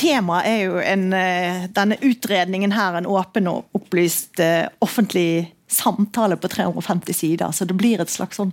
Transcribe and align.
Temaet 0.00 0.46
er 0.48 0.60
jo 0.64 0.78
en, 0.80 1.12
eh, 1.12 1.66
denne 1.76 1.98
utredningen 2.00 2.72
her 2.72 2.96
en 2.96 3.06
åpen 3.06 3.50
og 3.50 3.66
opplyst 3.76 4.40
eh, 4.40 4.64
offentlig 4.80 5.52
samtale 5.70 6.36
på 6.36 6.48
350 6.48 7.14
sider. 7.14 7.52
Så 7.52 7.64
det 7.64 7.74
blir 7.78 8.00
et 8.02 8.10
slags 8.10 8.36
sånn 8.40 8.52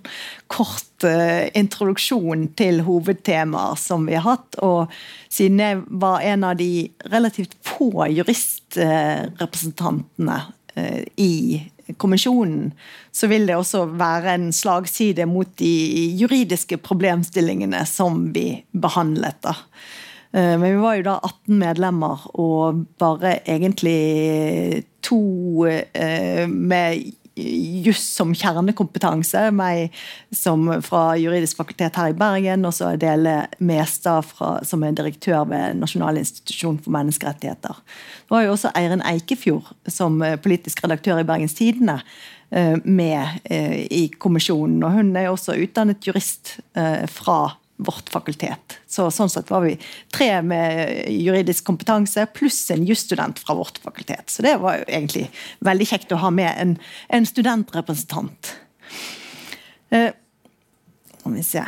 kort 0.54 1.04
uh, 1.05 1.49
introduksjon 1.57 2.47
til 2.60 2.81
hovedtemaer 2.86 3.75
som 3.81 4.05
vi 4.05 4.13
har 4.17 4.23
hatt. 4.27 4.55
Og 4.61 4.91
siden 5.33 5.59
jeg 5.63 5.81
var 5.87 6.21
en 6.21 6.43
av 6.45 6.55
de 6.59 6.91
relativt 7.09 7.55
få 7.65 8.05
juristrepresentantene 8.13 10.41
uh, 10.77 11.01
i 11.17 11.71
kommisjonen, 11.97 12.74
så 13.12 13.29
vil 13.31 13.47
det 13.47 13.56
også 13.56 13.85
være 13.97 14.35
en 14.35 14.51
slagside 14.53 15.26
mot 15.29 15.49
de 15.60 15.74
juridiske 16.20 16.77
problemstillingene 16.84 17.85
som 17.88 18.27
vi 18.35 18.49
behandlet. 18.71 19.40
da. 19.44 19.55
Eh, 20.31 20.53
men 20.59 20.67
vi 20.71 20.75
var 20.81 20.97
jo 20.99 21.08
da 21.08 21.16
18 21.23 21.59
medlemmer, 21.61 22.27
og 22.35 22.84
bare 22.99 23.39
egentlig 23.47 24.84
to 25.08 25.66
eh, 25.67 26.47
med 26.47 27.16
juss 27.85 28.03
som 28.17 28.33
kjernekompetanse. 28.35 29.47
Meg 29.55 29.95
som 30.35 30.67
fra 30.85 31.17
juridisk 31.19 31.59
fakultet 31.61 31.99
her 31.99 32.11
i 32.11 32.17
Bergen, 32.17 32.65
og 32.67 32.75
så 32.75 32.93
Adele 32.93 33.35
Mestad 33.59 34.27
som 34.67 34.85
er 34.85 34.97
direktør 34.97 35.45
ved 35.51 35.77
Nasjonal 35.81 36.19
institusjon 36.21 36.79
for 36.83 36.95
menneskerettigheter. 36.95 37.77
Det 38.25 38.33
var 38.33 38.45
jo 38.45 38.55
også 38.55 38.73
Eirin 38.77 39.05
Eikefjord 39.05 39.71
som 39.87 40.19
politisk 40.43 40.83
redaktør 40.85 41.21
i 41.21 41.27
Bergens 41.27 41.57
Tidende 41.57 41.99
eh, 42.51 42.75
med 42.83 43.47
i 43.91 44.07
kommisjonen. 44.17 44.81
Og 44.83 44.99
hun 44.99 45.15
er 45.15 45.29
jo 45.29 45.38
også 45.38 45.57
utdannet 45.61 46.05
jurist 46.07 46.57
fra 47.11 47.39
vårt 47.77 48.09
fakultet. 48.09 48.77
Så 48.90 49.08
Sånn 49.13 49.30
sett 49.30 49.52
var 49.54 49.62
vi 49.66 49.76
tre 50.13 50.30
med 50.41 51.12
juridisk 51.13 51.66
kompetanse 51.67 52.25
pluss 52.34 52.59
en 52.73 52.86
jusstudent 52.88 53.39
fra 53.39 53.56
vårt 53.58 53.78
fakultet. 53.84 54.30
Så 54.34 54.45
det 54.45 54.56
var 54.61 54.80
jo 54.80 54.88
egentlig 54.88 55.28
veldig 55.66 55.89
kjekt 55.92 56.16
å 56.16 56.22
ha 56.23 56.31
med 56.34 56.53
en, 56.58 56.78
en 57.14 57.30
studentrepresentant. 57.30 58.56
Eh, 59.94 60.09
vi 61.28 61.44
se 61.44 61.64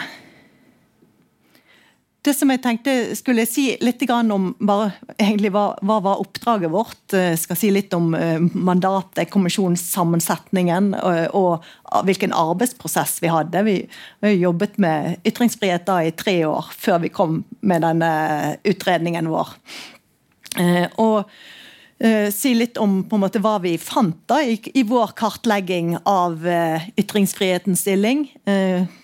det 2.29 2.35
som 2.37 2.51
jeg 2.51 2.61
tenkte 2.61 2.93
skulle 3.17 3.45
si 3.49 3.65
litt 3.81 4.03
om 4.09 4.51
bare, 4.59 4.91
egentlig 5.17 5.51
hva, 5.53 5.73
hva 5.85 5.97
var 6.05 6.21
oppdraget 6.21 6.71
vårt. 6.71 7.01
Jeg 7.13 7.33
eh, 7.33 7.39
skal 7.41 7.57
si 7.59 7.71
litt 7.73 7.93
om 7.97 8.11
eh, 8.17 8.39
mandatet, 8.53 9.29
kommisjonssammensetningen 9.33 10.93
og, 10.99 11.37
og 11.37 12.03
hvilken 12.07 12.35
arbeidsprosess 12.35 13.17
vi 13.23 13.31
hadde. 13.33 13.63
Vi, 13.65 13.77
vi 14.25 14.33
jobbet 14.37 14.77
med 14.81 15.25
ytringsfrihet 15.27 15.87
da 15.89 16.01
i 16.05 16.13
tre 16.17 16.41
år 16.49 16.69
før 16.77 17.01
vi 17.05 17.13
kom 17.13 17.41
med 17.61 17.85
denne 17.87 18.11
utredningen 18.67 19.31
vår. 19.31 19.55
Eh, 20.59 20.85
og 21.01 21.25
si 22.31 22.53
litt 22.55 22.77
om 22.79 23.01
måte 23.19 23.41
hva 23.43 23.57
vi 23.59 23.73
fant 23.75 24.21
da 24.31 24.37
i, 24.39 24.53
i 24.71 24.85
vår 24.87 25.11
kartlegging 25.19 25.97
av 26.07 26.45
ytringsfrihetens 26.95 27.81
stilling. 27.83 28.21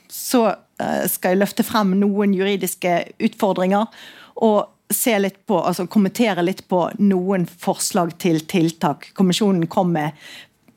Så 0.09 0.55
Eh, 0.81 1.03
skal 1.07 1.35
jeg 1.35 1.39
løfte 1.39 1.63
frem 1.63 1.93
noen 2.01 2.35
juridiske 2.35 3.03
utfordringer. 3.23 3.87
og 4.35 4.71
se 4.91 5.15
litt 5.17 5.37
på, 5.47 5.55
altså 5.63 5.87
kommentere 5.87 6.43
litt 6.43 6.67
på 6.67 6.81
noen 6.99 7.45
forslag 7.47 8.11
til 8.19 8.41
tiltak. 8.45 9.07
Kommisjonen 9.15 9.65
kom 9.71 9.93
med 9.95 10.11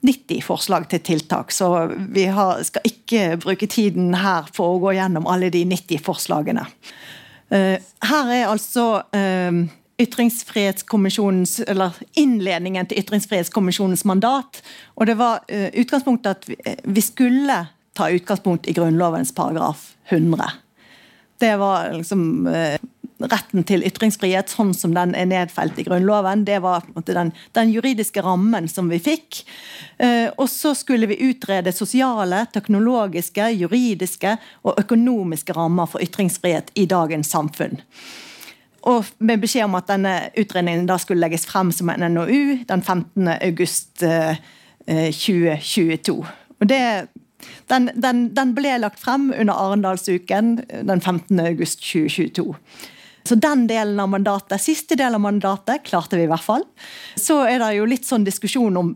90 0.06 0.44
forslag 0.46 0.86
til 0.88 1.00
tiltak, 1.02 1.50
så 1.52 1.90
vi 2.14 2.24
har, 2.30 2.62
skal 2.62 2.86
ikke 2.86 3.36
bruke 3.42 3.66
tiden 3.66 4.14
her 4.14 4.46
for 4.54 4.76
å 4.76 4.78
gå 4.80 4.94
gjennom 4.94 5.26
alle 5.26 5.50
de 5.50 5.64
90 5.66 6.00
forslagene. 6.06 6.64
Eh, 7.50 7.82
her 7.82 8.30
er 8.32 8.46
altså 8.46 9.02
eh, 9.12 9.66
ytringsfrihetskommisjonens, 10.00 11.58
eller 11.66 11.98
innledningen 12.14 12.86
til 12.86 13.02
ytringsfrihetskommisjonens 13.02 14.06
mandat. 14.06 14.62
og 14.94 15.10
Det 15.10 15.18
var 15.18 15.42
utgangspunktet 15.50 16.30
at 16.30 16.80
vi 16.86 17.02
skulle 17.02 17.66
ta 17.98 18.10
utgangspunkt 18.14 18.68
i 18.70 18.76
Grunnlovens 18.76 19.34
paragraf 19.34 19.92
100. 20.08 20.52
Det 21.38 21.56
var 21.60 21.92
liksom 21.94 22.46
eh, 22.46 22.78
retten 23.18 23.64
til 23.66 23.82
ytringsfrihet 23.86 24.50
sånn 24.52 24.70
som 24.76 24.94
den 24.94 25.14
er 25.18 25.26
nedfelt 25.30 25.78
i 25.78 25.84
Grunnloven. 25.86 26.44
Det 26.46 26.60
var 26.62 26.86
den, 27.06 27.32
den, 27.58 27.72
juridiske 27.74 28.22
rammen 28.22 28.68
som 28.70 28.90
vi 28.90 29.00
fikk. 29.02 29.42
Eh, 29.98 30.30
og 30.36 30.46
så 30.50 30.74
skulle 30.78 31.10
vi 31.10 31.18
utrede 31.28 31.74
sosiale, 31.74 32.44
teknologiske, 32.54 33.50
juridiske 33.58 34.36
og 34.62 34.78
økonomiske 34.84 35.56
rammer 35.58 35.90
for 35.90 36.02
ytringsfrihet 36.04 36.70
i 36.78 36.86
dagens 36.90 37.30
samfunn. 37.34 37.80
Og 38.88 39.04
med 39.18 39.42
beskjed 39.42 39.66
om 39.66 39.74
at 39.74 39.90
denne 39.90 40.14
utredningen 40.38 40.86
da 40.88 40.96
skulle 41.02 41.24
legges 41.24 41.46
frem 41.50 41.72
som 41.74 41.90
en 41.90 42.06
NOU 42.14 42.62
den 42.68 42.82
15. 42.82 43.28
august 43.34 44.04
2022. 44.86 46.14
Eh, 46.22 46.36
og 46.58 46.70
det 46.70 47.08
den, 47.70 47.90
den, 47.94 48.28
den, 48.34 48.54
ble 48.56 48.76
lagt 48.82 49.00
frem 49.02 49.30
under 49.32 49.54
Arendalsuken 49.54 50.56
den 50.68 51.00
15. 51.00 51.40
august 51.40 51.82
2022. 51.84 52.54
Så 53.28 53.36
den 53.36 53.66
delen 53.68 54.00
av 54.00 54.08
mandatet, 54.08 54.62
Siste 54.62 54.96
del 54.96 55.14
av 55.14 55.20
mandatet 55.20 55.84
klarte 55.84 56.16
vi 56.16 56.24
i 56.24 56.30
hvert 56.30 56.44
fall. 56.44 56.64
Så 57.16 57.42
er 57.44 57.60
det 57.60 57.74
jo 57.76 57.88
litt 57.88 58.08
sånn 58.08 58.24
diskusjon 58.24 58.78
om 58.80 58.94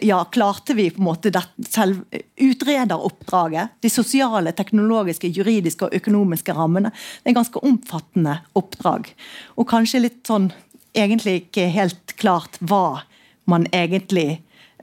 ja, 0.00 0.20
klarte 0.30 0.76
vi 0.78 0.90
på 0.90 1.00
en 1.02 1.08
måte 1.08 1.32
selv 1.66 2.04
utrederoppdraget? 2.36 3.80
De 3.82 3.90
sosiale, 3.90 4.52
teknologiske, 4.54 5.32
juridiske 5.34 5.88
og 5.88 5.96
økonomiske 5.98 6.54
rammene. 6.54 6.92
Det 6.92 7.26
er 7.26 7.34
en 7.34 7.40
ganske 7.40 7.64
omfattende 7.66 8.36
oppdrag. 8.58 9.10
Og 9.58 9.68
kanskje 9.68 10.04
litt 10.04 10.22
sånn 10.30 10.52
egentlig 10.94 11.40
ikke 11.42 11.66
helt 11.72 12.14
klart 12.20 12.60
hva 12.60 13.02
man 13.50 13.66
egentlig 13.74 14.42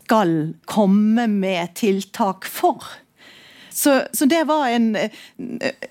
skal 0.10 0.54
komme 0.66 1.28
med 1.28 1.76
tiltak 1.76 2.46
for. 2.46 2.84
Så, 3.70 4.02
så, 4.14 4.26
det 4.26 4.44
var 4.44 4.68
en 4.68 4.98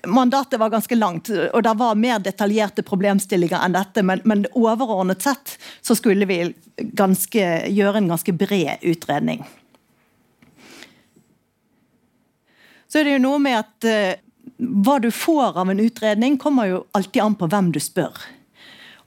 Mandatet 0.07 0.59
var 0.59 0.69
ganske 0.69 0.95
langt, 0.95 1.29
og 1.29 1.63
det 1.63 1.73
var 1.79 1.95
mer 1.95 2.19
detaljerte 2.19 2.83
problemstillinger 2.83 3.63
enn 3.63 3.77
dette. 3.77 4.03
Men, 4.03 4.19
men 4.27 4.43
overordnet 4.51 5.23
sett 5.23 5.55
så 5.81 5.95
skulle 5.95 6.27
vi 6.27 6.41
ganske, 6.75 7.47
gjøre 7.71 8.03
en 8.03 8.11
ganske 8.11 8.35
bred 8.35 8.83
utredning. 8.83 9.47
Så 12.91 12.99
er 12.99 13.07
det 13.07 13.17
jo 13.17 13.23
noe 13.23 13.39
med 13.39 13.61
at 13.61 13.87
uh, 13.87 14.19
hva 14.83 14.99
du 14.99 15.13
får 15.15 15.63
av 15.63 15.71
en 15.71 15.79
utredning, 15.79 16.35
kommer 16.37 16.67
jo 16.67 16.85
alltid 16.91 17.23
an 17.23 17.39
på 17.39 17.47
hvem 17.47 17.71
du 17.71 17.79
spør. 17.79 18.19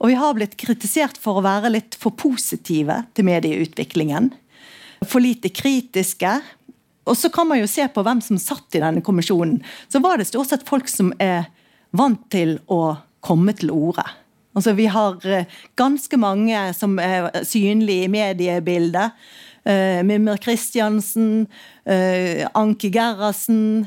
Og 0.01 0.09
vi 0.09 0.17
har 0.17 0.33
blitt 0.35 0.57
kritisert 0.57 1.21
for 1.21 1.37
å 1.37 1.45
være 1.45 1.77
litt 1.77 1.95
for 2.01 2.17
positive 2.17 3.03
til 3.13 3.29
medieutviklingen 3.29 4.33
for 5.09 5.23
lite 5.23 5.51
kritiske. 5.53 6.33
Og 7.03 7.17
så 7.19 7.29
kan 7.33 7.47
man 7.49 7.59
jo 7.59 7.67
se 7.67 7.85
på 7.91 8.03
hvem 8.05 8.21
som 8.23 8.39
satt 8.39 8.77
i 8.77 8.81
denne 8.83 9.03
kommisjonen. 9.03 9.59
Så 9.91 10.01
var 10.03 10.17
det 10.17 10.29
stort 10.29 10.51
sett 10.51 10.67
folk 10.67 10.87
som 10.91 11.11
er 11.21 11.49
vant 11.93 12.21
til 12.33 12.57
å 12.71 12.95
komme 13.23 13.55
til 13.57 13.71
orde. 13.73 14.05
Altså, 14.53 14.75
vi 14.77 14.85
har 14.91 15.17
eh, 15.25 15.49
ganske 15.79 16.17
mange 16.21 16.59
som 16.77 16.99
er 17.01 17.31
synlige 17.47 18.05
i 18.05 18.11
mediebildet. 18.11 19.17
Uh, 19.63 20.03
Mimmer 20.03 20.35
Kristiansen, 20.43 21.45
uh, 21.87 22.41
Anki 22.59 22.89
Gerhardsen, 22.91 23.85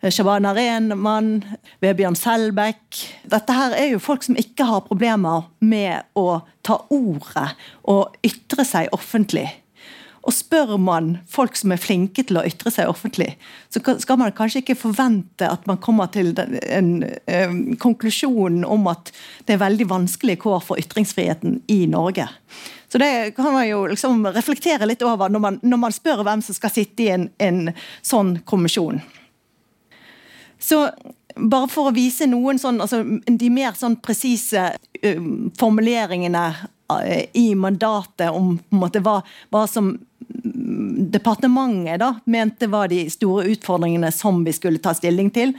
Shabana 0.00 0.54
Rehman, 0.56 1.42
Vebjørn 1.84 2.16
Selbekk. 2.16 3.00
Dette 3.28 3.56
her 3.56 3.74
er 3.76 3.90
jo 3.92 4.00
folk 4.00 4.24
som 4.24 4.38
ikke 4.40 4.64
har 4.64 4.86
problemer 4.86 5.50
med 5.60 6.06
å 6.16 6.40
ta 6.64 6.78
ordet 6.94 7.50
og 7.84 8.16
ytre 8.24 8.64
seg 8.64 8.88
offentlig. 8.96 9.44
Og 10.28 10.34
spør 10.36 10.74
man 10.76 11.14
folk 11.30 11.56
som 11.56 11.72
er 11.72 11.80
flinke 11.80 12.20
til 12.28 12.36
å 12.36 12.44
ytre 12.44 12.68
seg 12.72 12.90
offentlig, 12.90 13.30
så 13.72 13.80
skal 13.80 14.18
man 14.20 14.34
kanskje 14.36 14.60
ikke 14.60 14.76
forvente 14.76 15.48
at 15.48 15.64
man 15.70 15.80
kommer 15.80 16.10
til 16.12 16.34
en, 16.36 16.90
en 17.32 17.62
konklusjon 17.80 18.60
om 18.68 18.90
at 18.92 19.08
det 19.48 19.56
er 19.56 19.62
veldig 19.62 19.86
vanskelige 19.88 20.42
kår 20.42 20.60
for 20.66 20.80
ytringsfriheten 20.82 21.62
i 21.72 21.86
Norge. 21.88 22.28
Så 22.92 23.00
det 23.00 23.30
kan 23.36 23.52
man 23.56 23.64
jo 23.68 23.86
liksom 23.88 24.26
reflektere 24.36 24.88
litt 24.88 25.04
over 25.04 25.32
når 25.32 25.44
man, 25.44 25.60
når 25.62 25.80
man 25.86 25.96
spør 25.96 26.20
hvem 26.28 26.44
som 26.44 26.56
skal 26.56 26.72
sitte 26.76 27.06
i 27.06 27.12
en, 27.14 27.28
en 27.40 27.72
sånn 28.04 28.36
kommisjon. 28.48 29.00
Så 30.60 30.84
bare 31.38 31.70
for 31.70 31.88
å 31.88 31.94
vise 31.96 32.26
noen 32.28 32.60
sånn, 32.60 32.82
altså, 32.82 33.00
de 33.28 33.48
mer 33.52 33.76
sånn 33.78 33.96
presise 34.02 34.72
formuleringene 35.60 36.44
uh, 36.92 37.22
i 37.32 37.52
mandatet 37.54 38.32
om 38.34 38.56
på 38.58 38.76
en 38.76 38.82
måte 38.82 39.02
hva, 39.04 39.20
hva 39.54 39.64
som 39.70 39.94
departementet 41.12 42.00
da, 42.00 42.14
mente 42.24 42.66
var 42.66 42.88
de 42.88 43.04
store 43.10 43.46
utfordringene 43.54 44.10
som 44.12 44.42
vi 44.44 44.52
skulle 44.52 44.80
ta 44.82 44.92
stilling 44.94 45.30
til, 45.34 45.54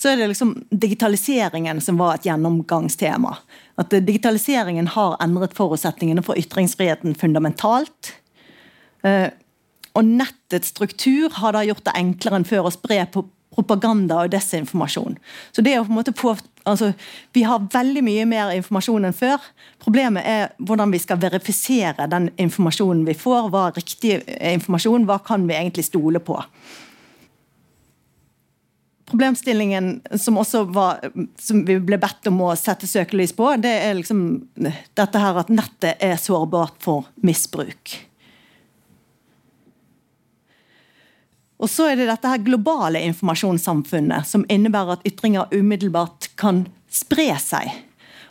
så 0.00 0.10
er 0.10 0.20
det 0.20 0.30
liksom 0.32 0.54
digitaliseringen 0.70 1.80
som 1.84 2.00
var 2.00 2.16
et 2.16 2.26
gjennomgangstema. 2.28 3.36
At 3.80 3.94
digitaliseringen 3.94 4.88
har 4.94 5.16
endret 5.22 5.56
forutsetningene 5.56 6.24
for 6.24 6.38
ytringsfriheten 6.40 7.16
fundamentalt. 7.18 8.14
Eh, 9.04 9.28
og 9.94 10.08
nettets 10.08 10.72
struktur 10.74 11.32
har 11.38 11.54
da 11.54 11.62
gjort 11.66 11.84
det 11.86 11.96
enklere 11.98 12.40
enn 12.40 12.48
før 12.48 12.68
å 12.68 12.74
spre 12.74 13.04
på 13.12 13.26
propaganda 13.54 14.22
og 14.24 14.32
desinformasjon. 14.34 15.18
Så 15.54 15.64
det 15.64 15.76
å 15.78 15.84
på 15.86 15.92
en 15.92 15.98
måte 15.98 16.14
på, 16.16 16.34
altså, 16.64 16.92
Vi 17.32 17.42
har 17.42 17.68
veldig 17.72 18.02
mye 18.04 18.24
mer 18.26 18.52
informasjon 18.54 19.04
enn 19.04 19.16
før. 19.16 19.42
Problemet 19.82 20.24
er 20.26 20.48
hvordan 20.58 20.92
vi 20.92 20.98
skal 21.02 21.20
verifisere 21.20 22.08
den 22.10 22.30
informasjonen 22.38 23.04
vi 23.06 23.14
får. 23.14 23.50
Hva 23.50 23.68
er 23.68 23.78
riktig 23.78 24.22
informasjon? 24.26 25.06
Hva 25.06 25.18
kan 25.24 25.46
vi 25.48 25.54
egentlig 25.54 25.84
stole 25.84 26.20
på? 26.20 26.40
Problemstillingen 29.04 30.00
som 30.16 30.40
var, 30.72 31.04
som 31.38 31.64
vi 31.64 31.76
ble 31.78 31.98
bedt 32.00 32.26
om 32.30 32.40
å 32.40 32.54
sette 32.56 32.88
søkelys 32.88 33.34
på, 33.36 33.50
det 33.60 33.74
er 33.84 33.94
liksom 33.98 34.24
dette 34.56 35.20
her 35.20 35.38
at 35.42 35.52
nettet 35.52 36.00
er 36.02 36.16
sårbart 36.16 36.80
for 36.82 37.10
misbruk. 37.22 37.98
Og 41.64 41.70
så 41.72 41.86
er 41.88 41.96
det 41.96 42.10
dette 42.10 42.28
her 42.28 42.42
globale 42.44 43.00
informasjonssamfunnet, 43.08 44.28
som 44.28 44.44
innebærer 44.52 44.98
at 44.98 45.06
ytringer 45.08 45.48
umiddelbart 45.54 46.28
kan 46.36 46.66
spre 46.92 47.30
seg. 47.40 47.70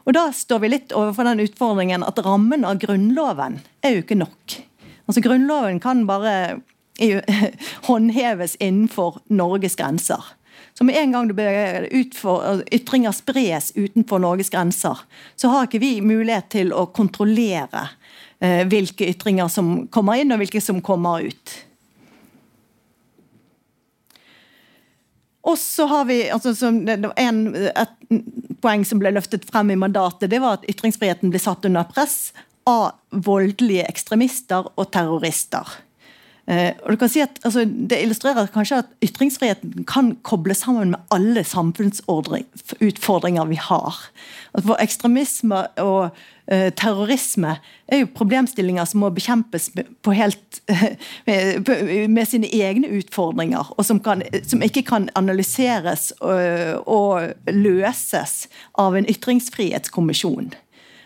Og 0.06 0.14
Da 0.14 0.28
står 0.36 0.62
vi 0.62 0.70
litt 0.76 0.94
overfor 0.94 1.26
den 1.26 1.42
utfordringen 1.42 2.06
at 2.06 2.22
rammen 2.22 2.68
av 2.68 2.78
Grunnloven 2.84 3.58
er 3.82 3.96
jo 3.96 4.04
ikke 4.04 4.20
nok. 4.20 4.60
Altså 5.08 5.24
Grunnloven 5.26 5.82
kan 5.82 6.06
bare 6.06 6.62
håndheves 7.90 8.56
innenfor 8.62 9.24
Norges 9.34 9.80
grenser. 9.82 10.22
Så 10.78 10.86
med 10.86 10.98
en 11.02 11.18
gang 11.18 11.34
ytringer 11.34 13.18
spres 13.18 13.72
utenfor 13.76 14.22
Norges 14.22 14.54
grenser, 14.54 14.98
så 15.36 15.50
har 15.50 15.66
ikke 15.66 15.82
vi 15.82 15.96
mulighet 16.06 16.52
til 16.54 16.74
å 16.74 16.86
kontrollere 16.94 17.88
eh, 18.38 18.62
hvilke 18.70 19.10
ytringer 19.10 19.50
som 19.50 19.88
kommer 19.90 20.22
inn 20.22 20.34
og 20.34 20.44
hvilke 20.44 20.62
som 20.62 20.86
kommer 20.86 21.26
ut. 21.26 21.64
Og 25.44 25.58
så 25.60 25.86
har 25.92 26.06
vi, 26.08 26.22
altså, 26.32 26.54
en, 27.20 27.40
Et 27.56 27.96
poeng 28.64 28.86
som 28.88 29.02
ble 29.02 29.12
løftet 29.12 29.44
frem 29.50 29.74
i 29.74 29.80
mandatet, 29.80 30.30
det 30.32 30.40
var 30.40 30.60
at 30.60 30.68
ytringsfriheten 30.72 31.34
ble 31.34 31.42
satt 31.42 31.66
under 31.68 31.88
press 31.90 32.32
av 32.70 32.94
voldelige 33.12 33.84
ekstremister 33.92 34.70
og 34.80 34.88
terrorister. 34.96 35.68
Eh, 36.48 36.72
og 36.84 36.92
du 36.92 36.98
kan 37.00 37.08
si 37.08 37.22
at 37.24 37.40
altså, 37.48 37.64
Det 37.64 38.02
illustrerer 38.04 38.52
kanskje 38.52 38.84
at 38.84 38.90
ytringsfriheten 39.06 39.86
kan 39.88 40.18
kobles 40.28 40.58
sammen 40.66 40.90
med 40.92 41.00
alle 41.12 41.44
samfunnsutfordringer 41.44 43.46
vi 43.48 43.56
har. 43.56 43.96
For 44.60 44.76
ekstremisme 44.84 45.68
og 45.80 46.10
uh, 46.52 46.70
terrorisme 46.76 47.56
er 47.88 47.98
jo 48.02 48.08
problemstillinger 48.16 48.86
som 48.86 49.00
må 49.02 49.10
bekjempes 49.16 49.70
på 50.04 50.12
helt, 50.12 50.62
med, 51.28 51.70
med, 52.10 52.26
sine 52.28 52.48
egne 52.54 52.88
utfordringer, 53.00 53.74
og 53.78 53.86
som, 53.86 54.00
kan, 54.04 54.22
som 54.44 54.62
ikke 54.62 54.82
kan 54.84 55.10
analyseres 55.16 56.14
og, 56.20 56.42
eh, 56.42 56.76
og 56.86 57.22
løses 57.48 58.48
av 58.78 58.96
en 58.98 59.10
ytringsfrihetskommisjon 59.10 60.54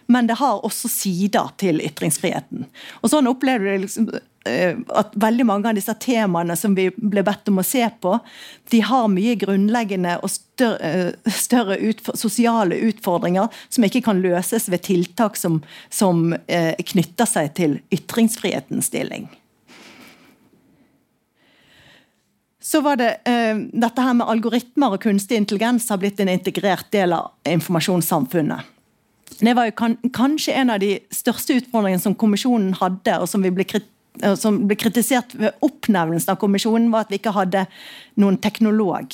men 0.08 0.28
det 0.30 0.40
har 0.40 0.64
også 0.66 0.90
sider 0.92 1.54
til 1.60 1.84
ytringsfriheten. 1.84 2.66
Og 3.02 3.12
sånn 3.12 3.30
opplever 3.30 3.68
du 3.68 3.86
liksom 3.86 4.10
Eh, 4.48 4.78
at 4.88 5.12
veldig 5.14 5.46
mange 5.46 5.70
av 5.70 5.78
disse 5.78 5.94
temaene 6.02 6.56
som 6.60 6.76
vi 6.78 6.88
ble 6.96 7.24
bedt 7.26 7.50
om 7.52 7.60
å 7.62 7.66
se 7.66 7.84
på, 8.02 8.18
de 8.72 8.82
har 8.86 9.10
mye 9.12 9.36
grunnleggende 9.40 10.18
og 10.24 10.32
større, 10.32 10.92
eh, 10.92 11.32
større 11.34 11.78
utfor, 11.90 12.18
sosiale 12.20 12.78
utfordringer 12.90 13.50
som 13.70 13.88
ikke 13.88 14.04
kan 14.06 14.22
løses 14.24 14.70
ved 14.72 14.86
tiltak 14.88 15.40
som, 15.40 15.60
som 15.90 16.32
eh, 16.48 16.76
knytter 16.94 17.30
seg 17.30 17.52
til 17.60 17.78
ytringsfrihetens 17.94 18.92
stilling. 18.92 19.28
Så 22.68 22.82
var 22.84 22.98
det 23.00 23.12
Dette 23.24 24.04
her 24.04 24.16
med 24.18 24.28
algoritmer 24.28 24.98
og 24.98 25.00
kunstig 25.00 25.38
intelligens 25.40 25.86
har 25.88 26.02
blitt 26.02 26.20
en 26.20 26.28
integrert 26.28 26.90
del 26.92 27.14
av 27.16 27.30
informasjonssamfunnet. 27.48 28.77
Det 29.40 29.54
var 29.56 29.70
jo 29.70 29.76
kan, 29.78 29.98
kanskje 30.16 30.56
en 30.58 30.74
av 30.74 30.82
de 30.82 30.96
største 31.14 31.60
utfordringene 31.60 32.02
som 32.02 32.16
kommisjonen 32.18 32.74
hadde, 32.80 33.20
og 33.22 33.30
som 33.30 33.46
vi 33.46 33.54
ble 33.54 33.68
kritisert 33.68 33.94
som 34.38 34.64
ble 34.66 34.78
kritisert 34.80 35.36
ved 35.38 35.58
oppnevnelsen 35.62 36.34
av 36.34 36.40
kommisjonen, 36.42 36.92
var 36.94 37.06
at 37.06 37.12
vi 37.14 37.20
ikke 37.20 37.36
hadde 37.36 37.66
noen 38.22 38.40
teknolog 38.42 39.14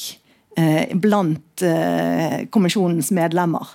eh, 0.56 0.94
blant 0.96 1.64
eh, 1.66 2.46
kommisjonens 2.54 3.12
medlemmer. 3.16 3.68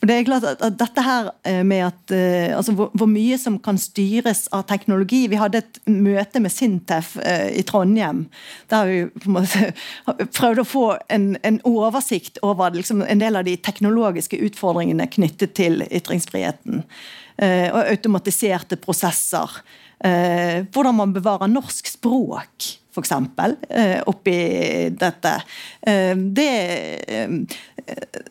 For 0.00 0.10
det 0.10 0.16
er 0.16 0.26
klart 0.26 0.44
at, 0.44 0.62
at 0.64 0.74
Dette 0.76 1.02
her 1.04 1.30
eh, 1.48 1.62
med 1.64 1.86
at, 1.86 2.00
uh, 2.12 2.56
altså 2.58 2.74
hvor, 2.76 2.90
hvor, 2.92 3.08
mye 3.08 3.38
som 3.40 3.56
kan 3.62 3.78
styres 3.80 4.44
av 4.52 4.66
teknologi 4.68 5.22
Vi 5.32 5.38
hadde 5.40 5.62
et 5.62 5.80
møte 5.88 6.42
med 6.44 6.52
Sintef 6.52 7.14
uh, 7.16 7.48
i 7.48 7.62
Trondheim. 7.66 8.26
Der 8.72 8.90
vi 8.90 8.98
på 9.14 9.30
en 9.30 9.38
måte 9.38 9.70
prøvde 10.36 10.64
å 10.64 10.68
få 10.68 10.84
en, 11.08 11.34
en 11.46 11.60
oversikt 11.68 12.42
over 12.44 12.76
liksom, 12.76 13.04
en 13.06 13.22
del 13.22 13.40
av 13.40 13.48
de 13.48 13.56
teknologiske 13.56 14.40
utfordringene 14.50 15.08
knyttet 15.08 15.56
til 15.56 15.86
ytringsfriheten. 15.88 16.84
og 17.34 17.80
automatiserte 17.90 18.76
prosesser. 18.78 19.50
Hvordan 19.98 20.94
man 20.94 21.14
bevarer 21.16 21.50
norsk 21.50 21.88
språk, 21.90 22.68
f.eks. 22.94 23.12
Eh, 23.68 23.98
oppi 24.06 24.36
dette. 24.94 25.34
Eh, 25.82 26.14
det, 26.16 26.50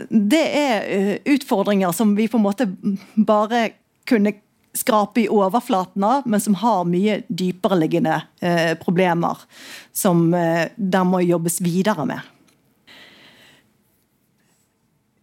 det 0.10 0.46
er 0.64 1.20
utfordringer 1.36 1.92
som 1.92 2.16
vi 2.16 2.30
på 2.32 2.40
en 2.40 2.48
måte 2.48 2.70
bare 3.16 3.68
kunne 4.10 4.36
skrape 4.74 5.22
i 5.22 5.30
overflaten 5.30 6.04
av, 6.04 6.26
men 6.26 6.42
som 6.42 6.56
har 6.56 6.86
mye 6.90 7.22
dypereliggende 7.28 8.22
eh, 8.42 8.74
problemer 8.82 9.38
som 9.94 10.32
eh, 10.34 10.70
der 10.76 11.06
må 11.08 11.22
jobbes 11.22 11.62
videre 11.62 12.08
med. 12.10 12.33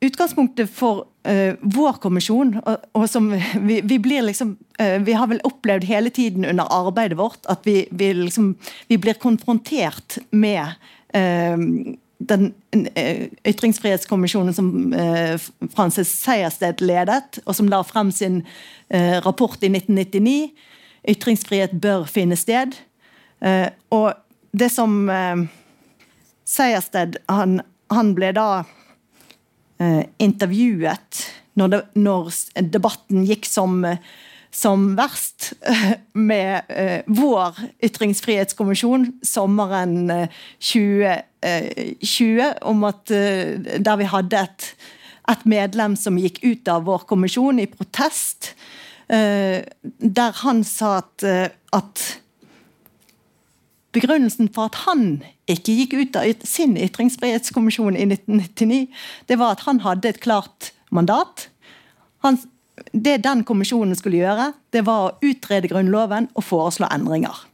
Utgangspunktet 0.01 0.71
for 0.73 1.05
uh, 1.29 1.55
vår 1.61 1.99
kommisjon, 2.01 2.55
og, 2.65 2.85
og 2.97 3.07
som 3.11 3.31
vi, 3.69 3.81
vi, 3.85 3.99
blir 4.01 4.25
liksom 4.25 4.55
uh, 4.81 4.99
Vi 5.05 5.17
har 5.17 5.29
vel 5.29 5.43
opplevd 5.45 5.85
hele 5.85 6.11
tiden 6.11 6.47
under 6.49 6.71
arbeidet 6.73 7.19
vårt 7.19 7.45
at 7.53 7.67
vi, 7.69 7.85
vi, 7.91 8.13
liksom, 8.23 8.55
vi 8.89 8.97
blir 8.99 9.21
konfrontert 9.21 10.19
med 10.31 10.73
uh, 11.17 11.97
den 12.21 12.51
ytringsfrihetskommisjonen 13.49 14.53
som 14.53 14.67
Frances 15.73 16.11
Sejersted 16.21 16.83
ledet, 16.85 17.39
og 17.47 17.57
som 17.57 17.71
la 17.73 17.79
frem 17.81 18.11
sin 18.13 18.43
rapport 19.25 19.57
i 19.65 19.71
1999. 19.73 20.51
Ytringsfrihet 21.09 21.73
bør 21.81 22.05
finne 22.05 22.37
sted. 22.37 22.77
og 23.89 24.13
det 24.53 24.69
som 24.69 25.09
Sejersted 26.51 27.17
han, 27.31 27.61
han 27.95 28.13
ble 28.17 28.33
da 28.35 28.49
eh, 28.61 28.77
intervjuet 30.21 31.23
når, 31.61 31.73
det, 31.73 31.81
når, 31.99 32.31
debatten 32.73 33.25
gikk 33.29 33.49
som, 33.49 33.83
som 34.55 34.87
verst, 34.99 35.53
med 36.31 36.71
eh, 36.73 37.01
vår 37.11 37.59
ytringsfrihetskommisjon 37.87 39.11
sommeren 39.27 40.29
2020, 40.61 41.21
eh, 41.45 42.57
om 42.71 42.87
at 42.89 43.15
eh, 43.15 43.59
der 43.81 44.01
vi 44.01 44.11
hadde 44.15 44.45
et, 44.47 44.71
et, 45.31 45.47
medlem 45.49 45.97
som 45.99 46.19
gikk 46.21 46.43
ut 46.45 46.73
av 46.73 46.87
vår 46.89 47.07
kommisjon 47.11 47.63
i 47.63 47.69
protest, 47.71 48.55
eh, 49.13 49.61
der 49.99 50.43
han 50.45 50.65
sa 50.67 50.99
at, 51.03 51.27
eh, 51.27 51.49
at 51.77 52.07
Begrunnelsen 53.93 54.49
for 54.55 54.71
at 54.71 54.83
han 54.85 55.23
ikke 55.51 55.75
gikk 55.75 55.97
ut 55.99 56.19
av 56.19 56.45
sin 56.47 56.77
ytringsfrihetskommisjon 56.79 57.97
i 57.99 58.07
1999, 58.07 58.87
det 59.27 59.39
var 59.41 59.57
at 59.57 59.65
han 59.67 59.83
hadde 59.83 60.13
et 60.13 60.21
klart 60.23 60.71
mandat. 60.95 61.49
Han, 62.23 62.39
det 62.93 63.23
den 63.27 63.43
kommisjonen 63.45 63.99
skulle 63.99 64.21
gjøre, 64.23 64.53
det 64.71 64.85
var 64.87 65.09
å 65.09 65.15
utrede 65.27 65.71
Grunnloven 65.73 66.31
og 66.35 66.47
foreslå 66.47 66.87
endringer. 66.95 67.47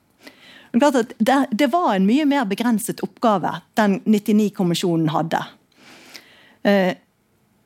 Det, 0.77 1.67
var 1.73 1.95
en 1.95 2.05
mye 2.05 2.27
mer 2.29 2.45
begrenset 2.45 3.01
oppgave 3.01 3.55
den 3.81 4.01
99-kommisjonen 4.05 5.09
hadde. 5.15 5.41
Eh, 6.69 6.93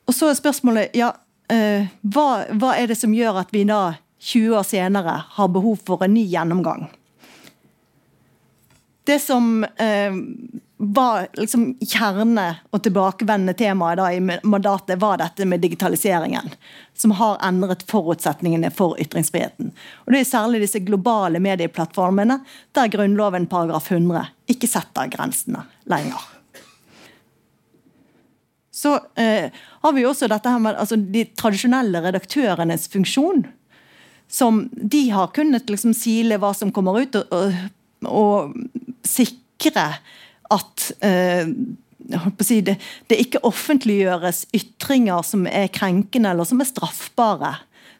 og 0.07 0.15
så 0.15 0.29
er 0.31 0.39
spørsmålet 0.39 0.95
ja, 0.95 1.09
eh, 1.51 1.91
hva, 2.07 2.45
hva 2.55 2.71
er 2.79 2.87
det 2.91 2.99
som 3.01 3.11
gjør 3.15 3.41
at 3.43 3.51
vi 3.51 3.65
da 3.67 3.97
20 4.21 4.55
år 4.55 4.65
senere 4.69 5.17
har 5.35 5.51
behov 5.51 5.81
for 5.83 6.05
en 6.05 6.13
ny 6.15 6.23
gjennomgang? 6.29 6.87
Det 9.11 9.19
som 9.19 9.63
eh, 9.63 10.13
var 10.77 11.27
liksom 11.37 11.65
kjerne 11.83 12.45
og 12.71 12.79
tilbakevendende 12.85 13.53
temaet 13.59 13.99
da 13.99 14.07
i 14.15 14.21
mandatet, 14.23 14.97
var 15.01 15.19
dette 15.19 15.45
med 15.45 15.59
digitaliseringen. 15.61 16.47
Som 16.97 17.11
har 17.19 17.41
endret 17.43 17.83
forutsetningene 17.91 18.71
for 18.73 18.95
ytringsfriheten. 19.01 19.73
Og 20.05 20.13
Det 20.13 20.21
er 20.21 20.29
særlig 20.29 20.61
disse 20.63 20.79
globale 20.79 21.41
medieplattformene 21.43 22.39
der 22.71 22.93
Grunnloven 22.93 23.49
paragraf 23.51 23.91
100 23.91 24.23
ikke 24.55 24.69
setter 24.71 25.11
grensene 25.11 25.65
lenger. 25.91 26.23
Så 28.71 28.95
eh, 29.19 29.51
har 29.81 29.93
vi 29.93 30.05
også 30.07 30.31
dette 30.31 30.49
her 30.49 30.63
med 30.63 30.79
altså, 30.79 30.95
de 30.95 31.27
tradisjonelle 31.37 32.01
redaktørenes 32.07 32.87
funksjon. 32.89 33.43
Som 34.31 34.63
de 34.71 35.03
har 35.11 35.29
kunnet 35.35 35.69
liksom 35.69 35.93
sile 35.93 36.39
hva 36.41 36.53
som 36.57 36.71
kommer 36.73 37.03
ut, 37.03 37.19
og, 37.19 37.35
og, 37.35 37.61
og 38.07 38.55
sikre 39.07 39.87
at 40.51 40.87
si, 42.43 42.61
det, 42.65 42.75
det, 43.07 43.19
ikke 43.23 43.43
offentliggjøres 43.47 44.45
ytringer 44.57 45.23
som 45.25 45.45
er 45.47 45.69
krenkende 45.73 46.33
eller 46.33 46.47
som 46.47 46.63
er 46.63 46.69
straffbare. 46.69 47.53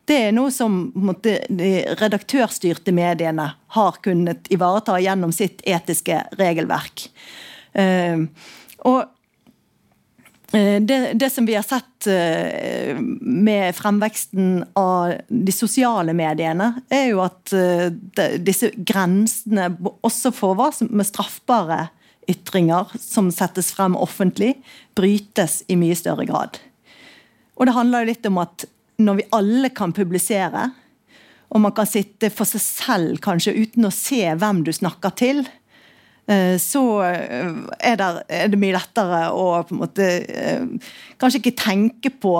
Det 0.09 0.17
er 0.27 0.35
noe 0.35 0.51
som 0.51 0.89
måtte, 0.97 1.37
de 1.47 1.71
redaktørstyrte 2.01 2.91
mediene 2.95 3.51
har 3.77 4.01
kunnet 4.03 4.49
ivareta 4.51 4.97
gjennom 4.99 5.31
sitt 5.35 5.61
etiske 5.69 6.17
regelverk. 6.41 7.05
Uh, 7.77 8.27
og 8.83 9.05
Eh, 9.05 9.20
det, 10.51 11.13
det, 11.15 11.29
som 11.29 11.45
vi 11.47 11.55
har 11.55 11.63
sett 11.63 12.07
eh, 12.11 12.97
med 13.21 13.75
fremveksten 13.75 14.65
av 14.75 15.13
de 15.27 15.53
sosiale 15.55 16.15
mediene, 16.17 16.73
er 16.91 17.05
jo 17.13 17.21
at 17.23 17.53
eh, 17.55 17.87
disse 18.43 18.73
grensene, 18.75 19.69
også 20.03 20.33
for 20.35 20.59
hva 20.59 20.67
som 20.75 20.91
er 20.91 21.07
straffbare 21.07 21.79
ytringer 22.31 22.91
som 22.99 23.31
settes 23.33 23.71
frem 23.75 23.95
offentlig, 23.95 24.57
brytes 24.97 25.61
i 25.71 25.79
mye 25.79 25.95
større 25.95 26.27
grad. 26.27 26.59
Og 27.55 27.67
det 27.67 27.77
handler 27.77 28.03
jo 28.03 28.11
litt 28.11 28.27
om 28.27 28.43
at 28.43 28.67
når 29.01 29.21
vi 29.21 29.29
alle 29.33 29.71
kan 29.73 29.95
publisere, 29.95 30.67
og 31.51 31.63
man 31.63 31.73
kan 31.75 31.87
sitte 31.89 32.29
for 32.31 32.47
seg 32.47 32.63
selv 32.63 33.23
kanskje 33.23 33.55
uten 33.55 33.87
å 33.87 33.95
se 33.95 34.23
hvem 34.39 34.61
du 34.67 34.71
snakker 34.75 35.15
til, 35.19 35.41
Eh, 35.43 35.60
så 36.61 36.83
eh, 37.03 37.53
er 37.79 37.99
det, 37.99 38.09
er 38.29 38.51
det, 38.51 38.59
mye 38.61 38.75
lettere 38.77 39.21
å 39.35 39.45
på 39.67 39.75
en 39.75 39.81
måte 39.81 40.09
eh, 40.21 40.91
kanskje 41.21 41.41
ikke 41.41 41.57
tenke 41.59 42.11
på 42.13 42.35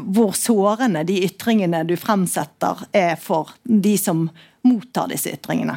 hvor 0.00 0.32
sårende 0.32 1.02
de 1.04 1.18
ytringene 1.26 1.82
du 1.84 1.94
fremsetter 2.00 2.86
er 2.96 3.18
for 3.20 3.52
de 3.64 3.94
som 4.00 4.26
mottar 4.64 5.10
disse 5.12 5.34
ytringene. 5.36 5.76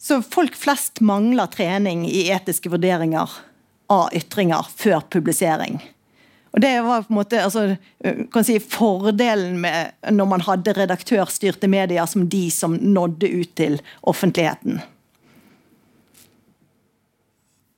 Så 0.00 0.22
folk 0.24 0.56
flest 0.56 1.02
mangler 1.04 1.50
trening 1.52 2.06
i 2.08 2.30
etiske 2.32 2.72
vurderinger 2.72 3.28
av 3.92 4.08
ytringer 4.16 4.70
før 4.72 5.04
publisering. 5.12 5.76
Og 6.50 6.62
det 6.62 6.72
var 6.82 7.04
på 7.06 7.12
en 7.12 7.18
måte 7.20 7.42
altså, 7.44 7.76
kan 8.32 8.46
si, 8.46 8.58
Fordelen 8.58 9.60
med 9.62 9.92
når 10.10 10.30
man 10.32 10.42
hadde 10.46 10.74
redaktørstyrte 10.74 11.70
medier 11.70 12.08
som 12.10 12.26
de 12.30 12.48
som 12.50 12.74
nådde 12.74 13.30
ut 13.30 13.52
til 13.60 13.78
offentligheten. 14.02 14.80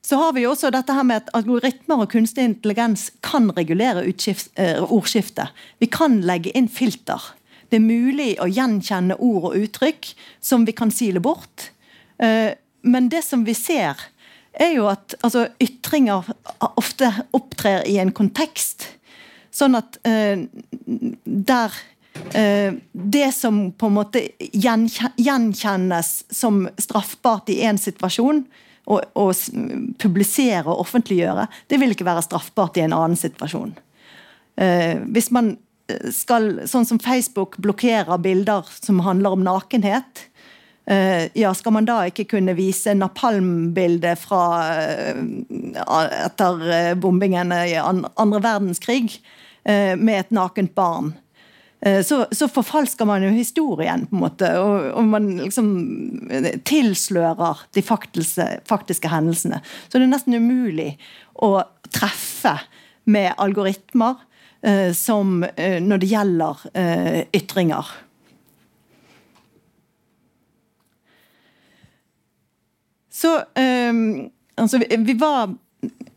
Så 0.02 0.16
har 0.18 0.32
vi 0.34 0.42
jo 0.42 0.50
også 0.52 0.72
dette 0.74 0.92
her 0.92 1.06
med 1.06 1.22
at 1.22 1.30
algoritmer 1.36 2.02
og 2.02 2.10
kunstig 2.12 2.44
intelligens 2.48 3.10
kan 3.24 3.52
regulere 3.54 4.02
eh, 4.04 4.82
ordskiftet. 4.82 5.52
Vi 5.78 5.88
kan 5.92 6.18
legge 6.26 6.52
inn 6.58 6.68
filter. 6.68 7.30
Det 7.70 7.78
er 7.78 7.84
mulig 7.86 8.34
å 8.42 8.48
gjenkjenne 8.50 9.16
ord 9.16 9.52
og 9.52 9.60
uttrykk 9.62 10.10
som 10.44 10.66
vi 10.68 10.74
kan 10.76 10.90
sile 10.92 11.22
bort. 11.22 11.70
Eh, 12.20 12.50
men 12.82 13.08
det 13.08 13.22
som 13.24 13.46
vi 13.46 13.54
ser, 13.56 14.00
er 14.52 14.74
jo 14.76 14.88
at 14.90 15.14
altså, 15.24 15.46
ytringer 15.62 16.28
ofte 16.76 17.08
opptrer 17.36 17.86
i 17.88 17.98
en 18.02 18.12
kontekst. 18.14 18.88
Sånn 19.52 19.76
at 19.76 19.98
eh, 20.08 20.44
der 21.24 21.78
eh, 22.36 22.74
det 22.92 23.30
som 23.36 23.64
på 23.76 23.90
en 23.90 23.96
måte 23.98 24.24
gjenkjennes 24.40 26.12
som 26.32 26.66
straffbart 26.80 27.52
i 27.52 27.62
én 27.66 27.80
situasjon, 27.80 28.46
å 28.82 29.28
publisere 30.02 30.66
og 30.66 30.80
offentliggjøre, 30.82 31.44
det 31.70 31.78
vil 31.78 31.92
ikke 31.94 32.06
være 32.08 32.24
straffbart 32.26 32.80
i 32.80 32.82
en 32.82 32.96
annen 32.96 33.14
situasjon. 33.16 33.76
Eh, 34.58 34.98
hvis 35.14 35.30
man 35.30 35.54
skal, 36.10 36.64
sånn 36.66 36.88
som 36.88 36.98
Facebook, 37.02 37.60
blokkere 37.62 38.18
bilder 38.24 38.66
som 38.82 38.98
handler 39.06 39.36
om 39.36 39.44
nakenhet, 39.46 40.26
Eh, 40.31 40.31
ja, 40.82 41.52
skal 41.54 41.76
man 41.76 41.86
da 41.86 42.00
ikke 42.08 42.24
kunne 42.32 42.56
vise 42.58 42.90
napalmbildet 42.98 44.18
fra 44.18 44.40
eh, 44.82 45.20
etter 46.26 46.64
bombingene 46.98 46.98
bombingen 46.98 47.54
i 47.54 47.76
andre 47.78 48.40
verdenskrig 48.42 49.20
med 49.62 50.16
et 50.16 50.32
nakent 50.34 50.74
barn? 50.74 51.12
Så, 51.82 52.24
så, 52.34 52.46
forfalsker 52.50 53.06
man 53.06 53.22
jo 53.22 53.30
historien, 53.34 54.04
på 54.06 54.14
en 54.14 54.22
måte, 54.24 54.50
og, 54.58 54.88
og 54.98 55.06
man 55.10 55.28
liksom 55.38 55.70
tilslører 56.66 57.62
de 57.74 57.82
faktiske, 57.82 58.46
faktiske, 58.66 59.10
hendelsene. 59.10 59.58
Så 59.86 59.98
det 59.98 60.06
er 60.06 60.12
nesten 60.12 60.38
umulig 60.38 60.92
å 61.42 61.56
treffe 61.90 62.56
med 63.04 63.34
algoritmer 63.36 64.14
eh, 64.62 64.92
som 64.92 65.42
eh, 65.56 65.80
når 65.82 66.02
det 66.02 66.10
gjelder 66.12 66.64
eh, 66.74 67.20
ytringer. 67.34 67.94
Så 73.22 73.36
um, 73.90 74.30
altså, 74.56 74.80
vi 74.98 75.14
var 75.14 75.54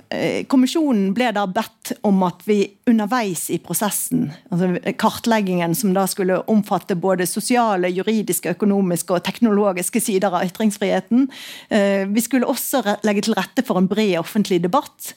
eh, 0.10 0.46
Kommisjonen 0.50 1.12
ble 1.14 1.30
da 1.36 1.46
bedt 1.50 1.94
om 2.08 2.24
at 2.26 2.42
vi 2.48 2.60
underveis 2.90 3.46
i 3.54 3.60
prosessen, 3.62 4.32
altså 4.50 4.94
kartleggingen 5.02 5.76
som 5.78 5.94
da 5.94 6.08
skulle 6.10 6.42
omfatte 6.52 6.98
både 6.98 7.28
sosiale, 7.30 7.92
juridiske, 7.94 8.56
økonomiske 8.58 9.14
og 9.14 9.26
teknologiske 9.28 10.02
sider 10.02 10.34
av 10.34 10.48
ytringsfriheten, 10.48 11.28
eh, 11.70 12.06
vi 12.10 12.26
skulle 12.26 12.50
også 12.50 12.82
legge 13.06 13.28
til 13.28 13.38
rette 13.38 13.66
for 13.66 13.82
en 13.82 13.90
bred 13.92 14.18
offentlig 14.22 14.64
debatt 14.66 15.14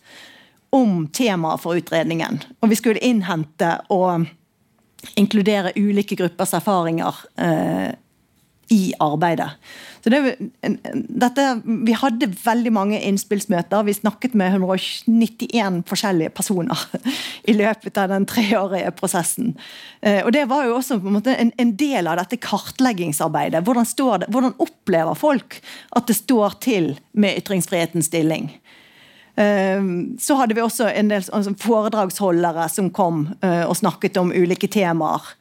om 0.76 1.06
temaet 1.16 1.62
for 1.62 1.78
utredningen. 1.80 2.42
Og 2.60 2.68
vi 2.68 2.76
skulle 2.76 3.00
innhente 3.00 3.78
og 3.88 4.28
inkludere 5.16 5.72
ulike 5.78 6.18
gruppers 6.18 6.52
erfaringer 6.58 7.16
eh, 7.40 7.96
i 8.68 8.92
arbeidet. 9.00 9.50
Så 10.04 10.10
det, 10.10 10.36
dette, 11.08 11.44
vi 11.64 11.94
hadde 11.96 12.30
veldig 12.44 12.72
mange 12.72 13.00
innspillsmøter. 13.00 13.86
Vi 13.86 13.96
snakket 13.96 14.36
med 14.38 14.54
191 14.54 15.82
forskjellige 15.88 16.32
personer 16.36 16.84
i 17.50 17.56
løpet 17.56 17.98
av 18.00 18.12
den 18.12 18.26
treårige 18.28 18.92
prosessen. 18.98 19.54
Eh, 20.00 20.20
og 20.24 20.32
Det 20.36 20.46
var 20.50 20.68
jo 20.68 20.76
også 20.78 21.00
en, 21.00 21.20
en, 21.34 21.52
en, 21.56 21.74
del 21.80 22.10
av 22.10 22.20
dette 22.20 22.40
kartleggingsarbeidet. 22.44 23.64
Hvordan, 23.64 23.88
det, 24.22 24.30
hvordan, 24.32 24.56
opplever 24.58 25.18
folk 25.18 25.60
at 25.96 26.08
det 26.08 26.18
står 26.20 26.60
til 26.64 26.92
med 27.12 27.40
ytringsfrihetens 27.42 28.10
stilling? 28.12 28.52
Eh, 29.36 29.80
så 30.20 30.38
hadde 30.38 30.56
vi 30.56 30.64
også 30.64 30.92
en 30.92 31.10
del 31.10 31.24
altså, 31.24 31.56
foredragsholdere 31.64 32.68
som 32.72 32.92
kom 32.94 33.26
eh, 33.40 33.64
og 33.64 33.76
snakket 33.80 34.20
om 34.20 34.32
ulike 34.36 34.70
temaer. 34.70 35.34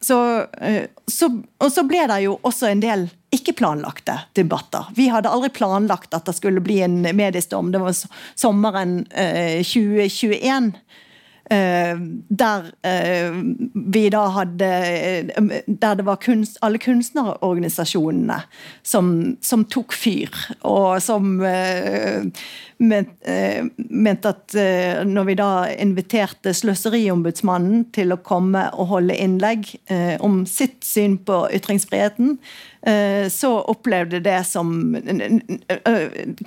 Så, 0.00 0.46
eh, 0.60 0.84
så, 1.10 1.30
og 1.58 1.72
så 1.72 1.84
ble 1.88 2.04
det 2.10 2.20
jo 2.24 2.36
også 2.46 2.70
en 2.70 2.82
del 2.82 3.08
ikke-planlagte 3.34 4.14
debatter. 4.38 4.88
Vi 4.96 5.08
hadde 5.12 5.28
aldri 5.28 5.50
planlagt 5.52 6.14
at 6.16 6.28
det 6.28 6.36
skulle 6.38 6.62
bli 6.64 6.80
en 6.86 7.02
mediestorm. 7.02 7.72
Det 7.74 7.82
var 7.82 7.96
sommeren 8.38 9.02
2021. 9.10 10.70
Eh, 10.72 10.78
Eh, 10.78 11.04
der 11.50 12.66
eh, 12.84 13.32
vi 13.74 14.02
da 14.12 14.24
hadde 14.34 14.66
eh, 14.68 15.62
Der 15.66 15.94
det 15.96 16.04
var 16.04 16.16
kunst, 16.20 16.58
alle 16.60 16.78
kunstnerorganisasjonene 16.78 18.42
som, 18.82 19.36
som, 19.40 19.64
tok 19.64 19.92
fyr, 19.96 20.28
og 20.66 21.00
som 21.02 21.40
mente 22.78 24.28
at 24.30 24.54
når 25.08 25.26
vi 25.28 25.34
da 25.38 25.50
inviterte 25.72 26.52
Sløseriombudsmannen 26.56 27.86
til 27.96 28.12
å 28.14 28.20
komme 28.24 28.66
og 28.74 28.90
holde 28.92 29.16
innlegg 29.16 29.66
om 30.24 30.46
sitt 30.48 30.84
syn 30.86 31.18
på 31.26 31.40
ytringsfriheten, 31.58 32.38
så 33.34 33.52
opplevde 33.68 34.20
det 34.24 34.38
som 34.48 34.96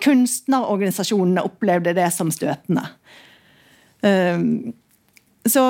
Kunstnerorganisasjonene 0.02 1.46
opplevde 1.46 1.94
det 2.00 2.10
som 2.16 2.32
støtende. 2.34 2.88
Så, 5.48 5.64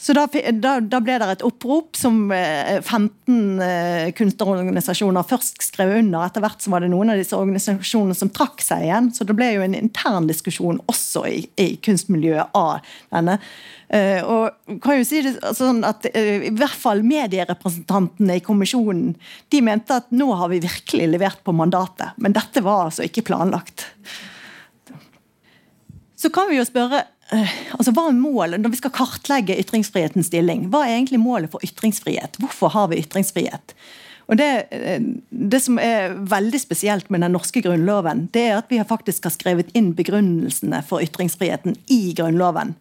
så 0.00 0.14
da, 0.16 0.24
da, 0.56 0.78
da, 0.80 1.00
ble 1.04 1.16
det 1.20 1.26
et 1.34 1.42
opprop 1.44 1.98
som 1.98 2.22
15 2.32 3.34
eh, 3.60 3.66
eh, 3.66 4.12
kunstnerorganisasjoner 4.16 5.26
først 5.28 5.60
skrev 5.66 5.92
under. 5.98 6.24
Etter 6.24 6.44
hvert 6.44 6.64
så 6.64 6.72
var 6.72 6.80
det 6.80 6.88
noen 6.92 7.12
av 7.12 7.20
disse 7.20 7.36
organisasjonene 7.36 8.16
som 8.16 8.32
trakk 8.32 8.64
seg 8.64 8.86
igjen. 8.86 9.10
Så 9.12 9.26
det 9.28 9.36
ble 9.36 9.50
jo 9.52 9.66
en 9.66 9.76
intern 9.76 10.30
diskusjon 10.30 10.80
også 10.88 11.26
i, 11.28 11.42
i 11.60 11.68
kunstmiljøet 11.84 12.56
av 12.56 12.80
denne. 13.12 13.36
Uh, 13.90 14.20
og 14.22 14.78
kan 14.84 15.00
jo 15.00 15.04
si 15.08 15.18
det 15.26 15.32
sånn 15.58 15.80
at 15.82 16.04
uh, 16.14 16.34
i 16.46 16.52
hvert 16.54 16.78
fall 16.78 17.00
Medierepresentantene 17.02 18.36
i 18.38 18.42
kommisjonen 18.46 19.16
de 19.50 19.62
mente 19.66 19.96
at 19.98 20.12
nå 20.14 20.28
har 20.38 20.52
vi 20.52 20.60
virkelig 20.62 21.08
levert 21.10 21.42
på 21.42 21.54
mandatet. 21.58 22.14
Men 22.22 22.36
dette 22.36 22.62
var 22.62 22.86
altså 22.86 23.02
ikke 23.08 23.26
planlagt. 23.26 23.88
Så 26.20 26.30
kan 26.30 26.46
vi 26.52 26.60
jo 26.60 26.68
spørre 26.68 27.02
altså 27.30 27.92
hva 27.94 28.08
er 28.10 28.18
målet 28.18 28.60
når 28.62 28.74
vi 28.74 28.80
skal 28.80 28.94
kartlegge 28.94 29.58
ytringsfrihetens 29.62 30.30
stilling? 30.30 30.68
Hva 30.72 30.84
er 30.86 30.96
egentlig 30.96 31.20
målet 31.22 31.52
for 31.52 31.62
ytringsfrihet? 31.66 32.40
Hvorfor 32.42 32.72
har 32.74 32.90
vi 32.90 33.00
ytringsfrihet? 33.02 33.74
Og 34.30 34.38
det, 34.38 34.66
eh, 34.70 35.02
det, 35.30 35.60
som 35.60 35.78
er 35.82 36.14
veldig 36.14 36.60
spesielt 36.62 37.10
med 37.10 37.24
den 37.24 37.34
norske 37.34 37.62
grunnloven, 37.64 38.28
det 38.34 38.44
er 38.46 38.58
at 38.60 38.70
vi 38.70 38.78
faktisk 38.86 39.26
har 39.26 39.34
skrevet 39.34 39.72
inn 39.74 39.90
begrunnelsene 39.98 40.84
for 40.86 41.02
ytringsfriheten 41.02 41.74
i 41.90 42.14
Grunnloven. 42.14 42.76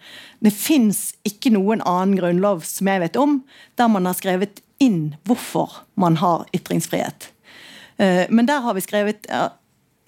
Det 0.46 0.54
fins 0.54 1.16
ikke 1.26 1.50
noen 1.56 1.82
annen 1.82 2.20
grunnlov 2.22 2.62
som 2.70 2.92
jeg 2.92 3.02
vet 3.02 3.18
om, 3.18 3.40
der 3.82 3.90
man 3.90 4.06
har 4.06 4.18
skrevet 4.18 4.62
inn 4.78 5.16
hvorfor 5.26 5.82
man 5.98 6.22
har 6.22 6.46
ytringsfrihet. 6.56 7.32
Men 8.00 8.48
der 8.48 8.62
har 8.64 8.78
vi 8.78 8.82
skrevet 8.86 9.26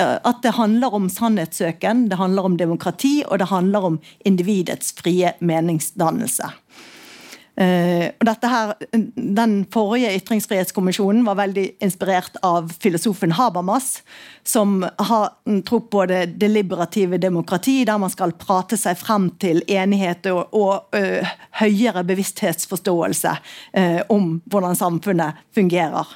at 0.01 0.41
det 0.43 0.55
handler 0.57 0.93
om 0.97 1.09
sannhetssøken, 1.11 2.07
det 2.11 2.19
handler 2.19 2.49
om 2.49 2.57
demokrati, 2.57 3.21
og 3.27 3.39
det 3.41 3.51
handler 3.51 3.91
om 3.91 3.99
individets 4.25 4.93
frie 4.97 5.33
meningsdannelse. 5.39 6.51
Uh, 7.61 8.07
dette 8.23 8.47
her, 8.47 8.71
Den 9.35 9.65
forrige 9.73 10.13
ytringsfrihetskommisjonen 10.15 11.25
var 11.27 11.35
veldig 11.35 11.65
inspirert 11.83 12.39
av 12.47 12.71
filosofen 12.81 13.35
Habermas, 13.35 14.01
som 14.47 14.79
har 14.97 15.27
tro 15.67 15.81
på 15.83 16.05
det 16.09 16.39
deliberative 16.39 17.19
demokrati, 17.21 17.83
der 17.85 17.99
man 17.99 18.13
skal 18.13 18.31
prate 18.39 18.79
seg 18.79 18.95
frem 18.97 19.29
til 19.43 19.61
enighet 19.67 20.31
og, 20.31 20.55
og 20.55 20.95
uh, 20.95 21.35
høyere 21.59 22.05
bevissthetsforståelse 22.07 23.35
uh, 23.35 24.01
om 24.09 24.39
hvordan 24.47 24.79
samfunnet 24.79 25.43
fungerer. 25.53 26.07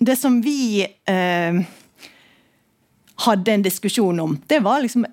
Det 0.00 0.16
som 0.16 0.38
vi 0.42 0.86
hadde 3.20 3.52
en 3.52 3.62
diskusjon 3.62 4.20
om, 4.20 4.38
det 4.46 4.62
var 4.64 4.80
liksom 4.80 5.04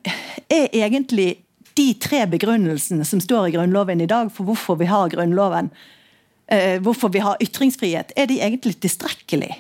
Er 0.48 0.70
egentlig 0.72 1.44
de 1.78 1.94
tre 2.02 2.24
begrunnelsene 2.26 3.06
som 3.06 3.22
står 3.22 3.48
i 3.48 3.54
Grunnloven 3.58 4.02
i 4.02 4.10
dag 4.10 4.32
for 4.34 4.50
hvorfor 4.50 4.80
vi 4.80 4.90
har 4.90 5.12
Grunnloven, 5.14 5.70
eh, 6.48 6.80
hvorfor 6.82 7.12
vi 7.14 7.22
har 7.22 7.38
ytringsfrihet, 7.44 8.16
er 8.16 8.30
de 8.30 8.40
egentlig 8.42 8.80
tilstrekkelig? 8.82 9.52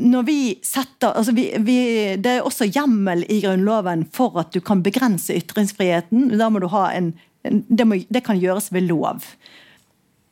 Når 0.00 0.22
vi 0.28 0.38
setter, 0.62 1.10
altså 1.10 1.34
vi, 1.34 1.48
vi, 1.58 1.78
Det 2.16 2.36
er 2.36 2.46
også 2.46 2.68
hjemmel 2.70 3.24
i 3.28 3.40
Grunnloven 3.42 4.06
for 4.12 4.38
at 4.40 4.52
du 4.54 4.60
kan 4.60 4.84
begrense 4.86 5.34
ytringsfriheten. 5.34 6.38
Da 6.38 6.48
må 6.48 6.62
du 6.62 6.68
ha 6.70 6.86
en, 6.94 7.12
det, 7.42 7.84
må, 7.84 7.98
det 8.08 8.22
kan 8.24 8.38
gjøres 8.38 8.70
ved 8.72 8.86
lov. 8.86 9.26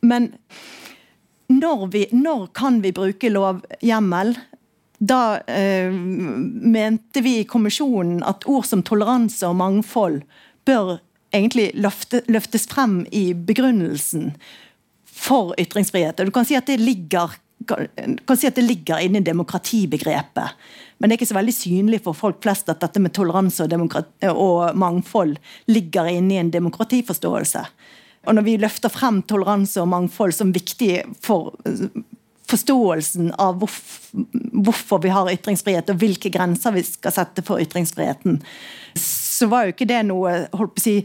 Men 0.01 0.31
når, 1.49 1.87
vi, 1.93 2.05
når 2.13 2.47
kan 2.53 2.81
vi 2.83 2.93
bruke 2.95 3.33
lovhjemmel? 3.33 4.37
da 4.99 5.39
eh, 5.47 5.91
mente 5.91 7.21
vi 7.21 7.39
i 7.39 7.43
kommisjonen 7.47 8.23
at 8.27 8.43
ord 8.51 8.67
som 8.67 8.83
toleranse 8.83 9.47
og 9.47 9.55
mangfold 9.55 10.21
bør 10.67 10.97
egentlig 11.35 11.69
løfte, 11.79 12.19
løftes 12.27 12.67
frem 12.67 13.05
i 13.15 13.29
begrunnelsen 13.33 14.33
for 15.05 15.53
ytringsfrihet. 15.59 16.19
Du 16.19 16.33
kan 16.35 16.47
si 16.47 16.57
at 16.59 16.67
det 16.67 16.81
ligger 16.83 17.37
kan 17.67 18.37
si 18.39 18.47
at 18.47 18.55
det 18.55 18.63
ligger 18.63 19.01
inne 19.03 19.19
i 19.19 19.25
demokratibegrepet. 19.27 20.59
Men 20.97 21.09
det 21.09 21.13
er 21.13 21.19
ikke 21.19 21.27
så 21.33 21.35
veldig 21.35 21.53
synlig 21.53 21.99
for 22.05 22.15
folk 22.15 22.39
flest 22.43 22.71
at 22.71 22.79
dette 22.79 23.01
med 23.03 23.11
toleranse 23.13 23.67
og, 23.67 23.97
og 24.31 24.77
mangfold 24.79 25.35
ligger 25.67 26.07
inne 26.07 26.37
i 26.37 26.39
en 26.39 26.53
demokratiforståelse. 26.55 27.65
Og 28.27 28.35
når 28.35 28.45
vi 28.45 28.59
løfter 28.59 28.91
frem 28.91 29.21
toleranse 29.23 29.79
og 29.81 29.91
mangfold 29.91 30.35
som 30.35 30.55
viktig 30.55 31.03
for 31.23 31.55
forståelsen 32.49 33.33
av 33.37 33.59
hvorfor 33.61 35.01
vi 35.03 35.09
har 35.13 35.31
ytringsfrihet, 35.31 35.89
og 35.91 35.97
hvilke 36.01 36.29
grenser 36.33 36.71
vi 36.75 36.83
skal 36.85 37.13
sette 37.15 37.41
for 37.45 37.61
ytringsfriheten, 37.61 38.33
så 38.99 39.45
var 39.51 39.59
jo 39.65 39.71
ikke 39.75 39.89
det 39.89 40.03
noe 40.09 40.29
holdt 40.57 40.73
på 40.75 40.81
å 40.81 40.83
si, 40.83 40.97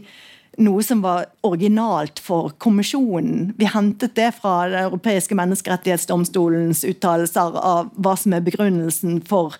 noe 0.57 0.83
som 0.87 1.01
var 1.03 1.25
originalt 1.43 2.19
for 2.23 2.49
kommisjonen. 2.63 3.53
Vi 3.59 3.65
hentet 3.67 4.15
det 4.15 4.31
fra 4.37 4.69
Den 4.69 4.83
europeiske 4.85 5.35
menneskerettighetsdomstolens 5.35 6.85
uttalelser 6.87 7.57
av 7.59 7.89
hva 7.95 8.15
som 8.19 8.33
er 8.33 8.41
begrunnelsen 8.45 9.21
for 9.27 9.53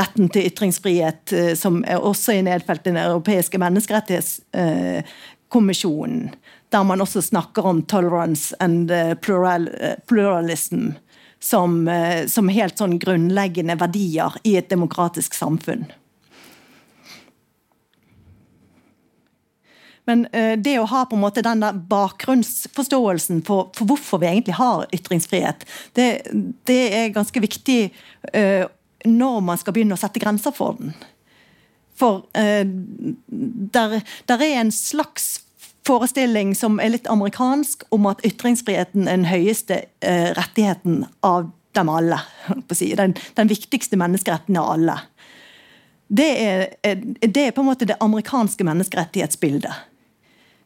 retten 0.00 0.28
til 0.32 0.46
ytringsfrihet, 0.48 1.32
eh, 1.32 1.54
som 1.54 1.84
er 1.84 1.98
også 2.00 2.32
er 2.34 2.42
nedfelt 2.48 2.86
i 2.86 2.90
Den 2.90 3.04
europeiske 3.04 3.58
menneskerettighetskommisjonen. 3.60 6.28
Der 6.68 6.84
man 6.84 7.00
også 7.00 7.22
snakker 7.22 7.66
om 7.66 7.82
tolerance 7.82 8.56
and 8.60 8.90
eh, 8.90 9.14
plural, 9.14 9.68
eh, 9.80 9.96
pluralism 10.06 10.90
som, 11.40 11.88
eh, 11.88 12.26
som 12.26 12.50
helt 12.52 12.76
sånn 12.76 12.98
grunnleggende 13.00 13.78
verdier 13.80 14.36
i 14.44 14.58
et 14.60 14.68
demokratisk 14.68 15.34
samfunn. 15.38 15.86
Men 20.08 20.22
det 20.32 20.78
å 20.80 20.86
ha 20.88 21.02
på 21.04 21.18
en 21.18 21.20
måte 21.20 21.42
den 21.44 21.60
der 21.60 21.76
bakgrunnsforståelsen 21.90 23.42
for, 23.44 23.66
for, 23.76 23.90
hvorfor 23.90 24.22
vi 24.22 24.30
egentlig 24.30 24.54
har 24.56 24.86
ytringsfrihet, 24.96 25.66
det, 25.98 26.06
det 26.64 26.78
er 26.96 27.12
ganske 27.12 27.42
viktig 27.44 27.90
når 29.04 29.36
man 29.44 29.60
skal 29.60 29.76
begynne 29.76 29.98
å 29.98 30.00
sette 30.00 30.22
grenser 30.22 30.56
for 30.56 30.80
den. 30.80 30.96
For 32.00 32.24
der, 32.32 33.98
der, 34.32 34.46
er 34.48 34.62
en 34.62 34.72
slags 34.72 35.28
forestilling 35.88 36.54
som 36.56 36.78
er 36.82 36.92
litt 36.92 37.08
amerikansk, 37.10 37.86
om 37.94 38.08
at 38.10 38.22
ytringsfriheten 38.26 39.08
er 39.08 39.20
den 39.20 39.28
høyeste 39.30 39.82
eh, 40.04 40.30
rettigheten 40.36 41.06
av 41.26 41.50
dem 41.76 41.92
alle. 41.92 42.20
Den, 42.78 43.14
den 43.36 43.48
viktigste 43.50 43.98
menneskeretten 44.00 44.56
av 44.58 44.70
alle. 44.74 44.94
Det 46.08 46.28
er, 46.40 46.62
det 47.20 47.42
er, 47.42 47.52
på 47.52 47.60
en 47.60 47.68
måte 47.68 47.86
det 47.88 47.98
amerikanske 48.00 48.64
menneskerettighetsbildet. 48.64 49.74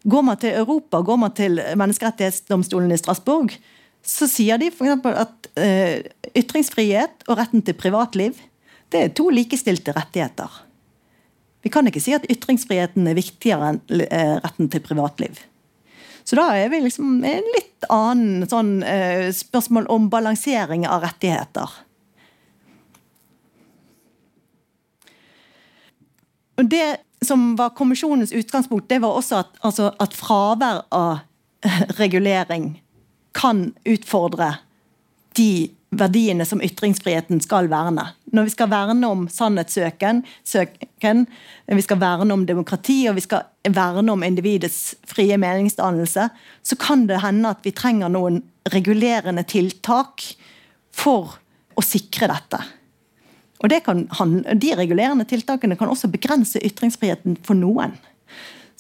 Går 0.07 0.23
man 0.23 0.39
til 0.39 0.55
Europa, 0.61 1.01
går 1.03 1.19
man 1.19 1.35
til 1.35 1.59
menneskerettighetsdomstolen 1.79 2.95
i 2.95 2.99
Strasbourg, 3.01 3.55
så 4.03 4.27
sier 4.31 4.59
de 4.59 4.71
f.eks. 4.71 5.05
at 5.11 5.51
eh, 5.59 6.07
ytringsfrihet 6.39 7.27
og 7.29 7.39
retten 7.39 7.63
til 7.67 7.79
privatliv 7.79 8.39
det 8.93 9.01
er 9.01 9.13
to 9.17 9.29
likestilte 9.33 9.95
rettigheter. 9.97 10.51
Vi 11.63 11.71
kan 11.71 11.87
ikke 11.87 12.03
si 12.03 12.15
at 12.17 12.27
ytringsfriheten 12.31 13.07
er 13.07 13.19
viktigere 13.19 13.73
enn 13.73 14.05
eh, 14.09 14.37
retten 14.43 14.71
til 14.73 14.83
privatliv. 14.85 15.39
Så 16.25 16.39
da 16.39 16.49
er 16.55 16.71
vi 16.71 16.83
liksom 16.85 17.23
en 17.27 17.49
litt 17.55 17.87
annen 17.91 18.47
sånn, 18.51 18.77
eh, 18.87 19.31
spørsmål 19.35 19.89
om 19.91 20.09
balansering 20.11 20.87
av 20.87 21.03
rettigheter. 21.07 21.71
Det 26.63 26.87
som 27.27 27.57
var 27.59 27.75
kommisjonens 27.75 28.33
utgangspunkt, 28.33 28.89
det 28.89 29.01
var 29.03 29.19
også 29.19 29.43
at, 29.43 29.55
altså, 29.67 29.91
at 30.03 30.15
fravær 30.15 30.83
av 30.95 31.23
regulering 32.03 32.77
kan 33.35 33.71
utfordre 33.89 34.57
de 35.39 35.73
verdiene 35.93 36.45
som 36.49 36.63
ytringsfriheten 36.65 37.41
skal 37.45 37.69
verne. 37.69 38.07
Når 38.33 38.49
vi 38.49 38.53
skal 38.55 38.71
verne 38.73 39.09
om 39.13 39.27
sannhetssøken, 39.29 40.23
søken, 40.45 41.27
vi 41.67 41.85
skal 41.85 42.01
verne 42.01 42.33
om 42.33 42.47
demokrati 42.49 43.03
og 43.11 43.19
vi 43.19 43.25
skal 43.27 43.45
verne 43.77 44.15
om 44.15 44.25
individets 44.25 44.95
frie 45.09 45.37
meningsdannelse, 45.41 46.29
så 46.63 46.79
kan 46.81 47.05
det 47.11 47.21
hende 47.25 47.53
at 47.53 47.61
vi 47.67 47.75
trenger 47.77 48.13
noen 48.13 48.41
regulerende 48.73 49.45
tiltak 49.45 50.25
for 50.97 51.37
å 51.77 51.85
sikre 51.85 52.31
dette. 52.33 52.63
Og 53.63 53.77
kan, 53.85 54.41
De 54.59 54.73
regulerende 54.75 55.29
tiltakene 55.29 55.77
kan 55.79 55.93
også 55.93 56.11
begrense 56.11 56.59
ytringsfriheten 56.59 57.37
for 57.45 57.55
noen. 57.55 57.95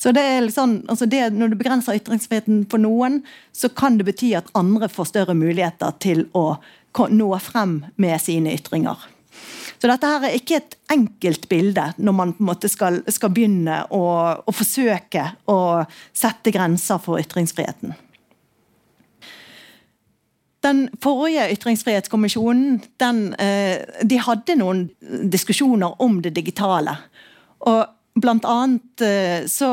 Så 0.03 0.11
det 0.11 0.23
er 0.27 0.41
liksom, 0.41 0.81
altså 0.89 1.07
det, 1.07 1.31
Når 1.31 1.49
du 1.49 1.57
begrenser 1.61 1.95
ytringsfriheten 1.95 2.65
for 2.71 2.83
noen, 2.83 3.21
så 3.53 3.69
kan 3.69 3.99
det 3.99 4.09
bety 4.09 4.33
at 4.35 4.49
andre 4.59 4.89
får 4.91 5.13
større 5.13 5.37
muligheter 5.39 5.93
til 6.03 6.25
å 6.35 6.57
nå 7.13 7.31
frem 7.41 7.81
med 7.97 8.21
sine 8.21 8.55
ytringer. 8.57 9.09
Så 9.83 9.89
dette 9.91 10.07
her 10.07 10.29
er 10.29 10.37
ikke 10.39 10.61
et 10.61 10.77
enkelt 10.95 11.49
bilde 11.51 11.89
når 11.99 12.15
man 12.15 12.33
på 12.37 12.45
en 12.45 12.51
måte 12.53 12.69
skal, 12.71 13.01
skal 13.11 13.33
begynne 13.35 13.81
å, 13.91 14.05
å, 14.39 14.55
forsøke 14.55 15.25
å 15.51 15.59
sette 16.15 16.53
grenser 16.55 17.01
for 17.03 17.19
ytringsfriheten. 17.19 17.97
Den 20.63 20.85
forrige 21.03 21.49
ytringsfrihetskommisjonen 21.57 22.79
den, 23.03 23.25
eh, 23.43 23.83
de 24.07 24.21
hadde 24.23 24.55
noen 24.61 24.85
diskusjoner 25.33 25.99
om 25.99 26.21
det 26.23 26.37
digitale. 26.37 26.95
Og 27.67 27.83
Blant 28.13 28.45
annet 28.45 29.01
eh, 29.01 29.47
så 29.49 29.69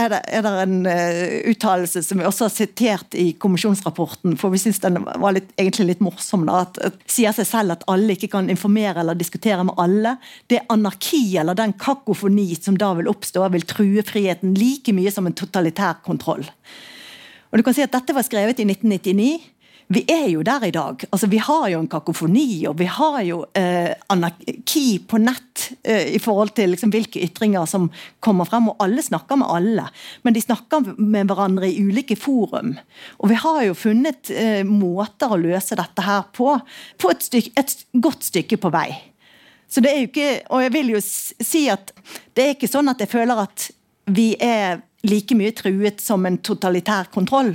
er 0.00 0.08
det, 0.08 0.20
er 0.32 0.44
det 0.46 0.52
en 0.62 0.86
uh, 0.86 1.50
uttalelse 1.50 2.00
som 2.00 2.22
vi 2.22 2.24
også 2.24 2.46
har 2.46 2.52
sitert 2.54 3.16
i 3.20 3.26
kommisjonsrapporten, 3.36 4.38
for 4.40 4.54
vi 4.54 4.60
syns 4.62 4.80
den 4.80 4.96
var 5.04 5.34
litt, 5.36 5.50
egentlig 5.60 5.90
litt 5.90 6.04
morsom. 6.04 6.46
da, 6.48 6.62
at, 6.64 6.80
at 6.88 6.96
Sier 7.04 7.36
seg 7.36 7.50
selv 7.50 7.76
at 7.76 7.84
alle 7.92 8.16
ikke 8.16 8.30
kan 8.32 8.48
informere 8.52 9.04
eller 9.04 9.18
diskutere 9.20 9.60
med 9.68 9.76
alle. 9.82 10.14
Det 10.48 10.62
anarki 10.72 11.20
eller 11.36 11.58
den 11.58 11.76
kakofoni 11.76 12.48
som 12.56 12.80
da 12.80 12.94
vil 12.96 13.12
oppstå, 13.12 13.44
vil 13.52 13.68
true 13.68 14.06
friheten 14.08 14.56
like 14.56 14.96
mye 14.96 15.12
som 15.12 15.28
en 15.28 15.36
totalitær 15.36 16.00
kontroll. 16.06 16.48
Og 17.52 17.60
du 17.60 17.66
kan 17.66 17.76
si 17.76 17.84
at 17.84 17.92
Dette 17.92 18.16
var 18.16 18.24
skrevet 18.24 18.64
i 18.64 18.64
1999 18.64 19.51
vi 19.92 20.02
er 20.08 20.28
jo 20.30 20.42
der 20.46 20.64
i 20.64 20.72
dag. 20.72 21.02
Altså, 21.10 21.28
vi 21.28 21.38
har 21.42 21.66
jo 21.68 21.80
en 21.82 21.88
kakofoni, 21.90 22.64
og 22.70 22.78
vi 22.80 22.86
har 22.88 23.18
jo 23.26 23.42
eh, 23.58 23.90
anarki 24.12 25.02
på 25.08 25.20
nett 25.20 25.66
eh, 25.84 26.14
i 26.16 26.20
forhold 26.22 26.54
til 26.56 26.72
liksom, 26.72 26.92
hvilke 26.94 27.20
ytringer 27.26 27.66
som 27.68 27.90
kommer 28.24 28.48
frem. 28.48 28.70
Og 28.72 28.80
alle 28.80 29.04
snakker 29.04 29.42
med 29.42 29.52
alle, 29.52 29.84
men 30.24 30.36
de 30.36 30.44
snakker 30.44 30.94
med 30.96 31.28
hverandre 31.28 31.68
i 31.68 31.82
ulike 31.84 32.16
forum. 32.16 32.72
Og 33.20 33.32
vi 33.34 33.40
har 33.42 33.60
jo 33.66 33.76
funnet 33.76 34.32
eh, 34.32 34.62
måter 34.64 35.34
å 35.34 35.40
løse 35.40 35.76
dette 35.76 36.06
her 36.06 36.24
på, 36.32 36.54
på 36.96 37.12
et, 37.12 37.26
stykke, 37.28 37.52
et 37.60 37.76
godt 37.92 38.30
stykke 38.30 38.60
på 38.62 38.72
vei. 38.72 38.88
Så 39.68 39.84
det 39.84 39.92
er 39.92 40.00
jo 40.02 40.08
ikke, 40.08 40.30
Og 40.52 40.64
jeg 40.64 40.72
vil 40.72 40.94
jo 40.94 41.04
si 41.04 41.66
at 41.72 41.92
det 42.36 42.46
er 42.46 42.56
ikke 42.56 42.70
sånn 42.70 42.88
at 42.92 43.00
jeg 43.00 43.12
føler 43.12 43.44
at 43.44 43.68
vi 44.12 44.32
er 44.40 44.80
like 45.04 45.36
mye 45.36 45.52
truet 45.56 46.00
som 46.00 46.24
en 46.28 46.40
totalitær 46.40 47.12
kontroll. 47.12 47.54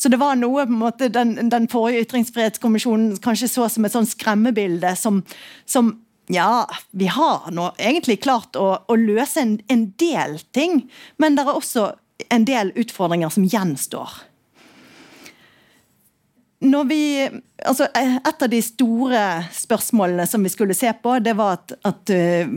Så 0.00 0.08
det 0.08 0.16
var 0.16 0.38
noe 0.40 0.64
på 0.64 0.72
en 0.72 0.80
måte 0.80 1.10
den, 1.12 1.34
den 1.52 1.66
forrige 1.68 2.06
ytringsfrihetskommisjonen 2.06 3.18
kanskje 3.20 3.50
så 3.52 3.66
som 3.68 3.84
et 3.84 3.92
sånn 3.92 4.08
skremmebilde 4.08 4.94
som, 4.96 5.18
som 5.68 5.92
ja, 6.32 6.64
vi 6.96 7.10
har 7.12 7.50
nå 7.52 7.66
egentlig 7.76 8.22
klart 8.24 8.56
å, 8.56 8.70
å 8.86 8.96
løse 8.96 9.42
en, 9.42 9.58
en, 9.68 9.84
del 10.00 10.38
ting, 10.56 10.86
men 11.20 11.36
det 11.36 11.44
er 11.44 11.52
også 11.52 11.90
en 12.32 12.46
del 12.48 12.72
utfordringer 12.80 13.32
som 13.34 13.44
gjenstår. 13.44 14.14
Når 16.64 16.88
vi, 16.88 17.02
altså 17.64 17.90
et 17.96 18.42
av 18.44 18.48
de 18.52 18.62
store 18.64 19.20
spørsmålene 19.56 20.26
som 20.28 20.44
vi 20.44 20.52
skulle 20.52 20.76
se 20.76 20.92
på, 21.02 21.18
det 21.24 21.36
var 21.36 21.58
at, 21.58 21.76
at 21.88 22.12
uh, 22.12 22.56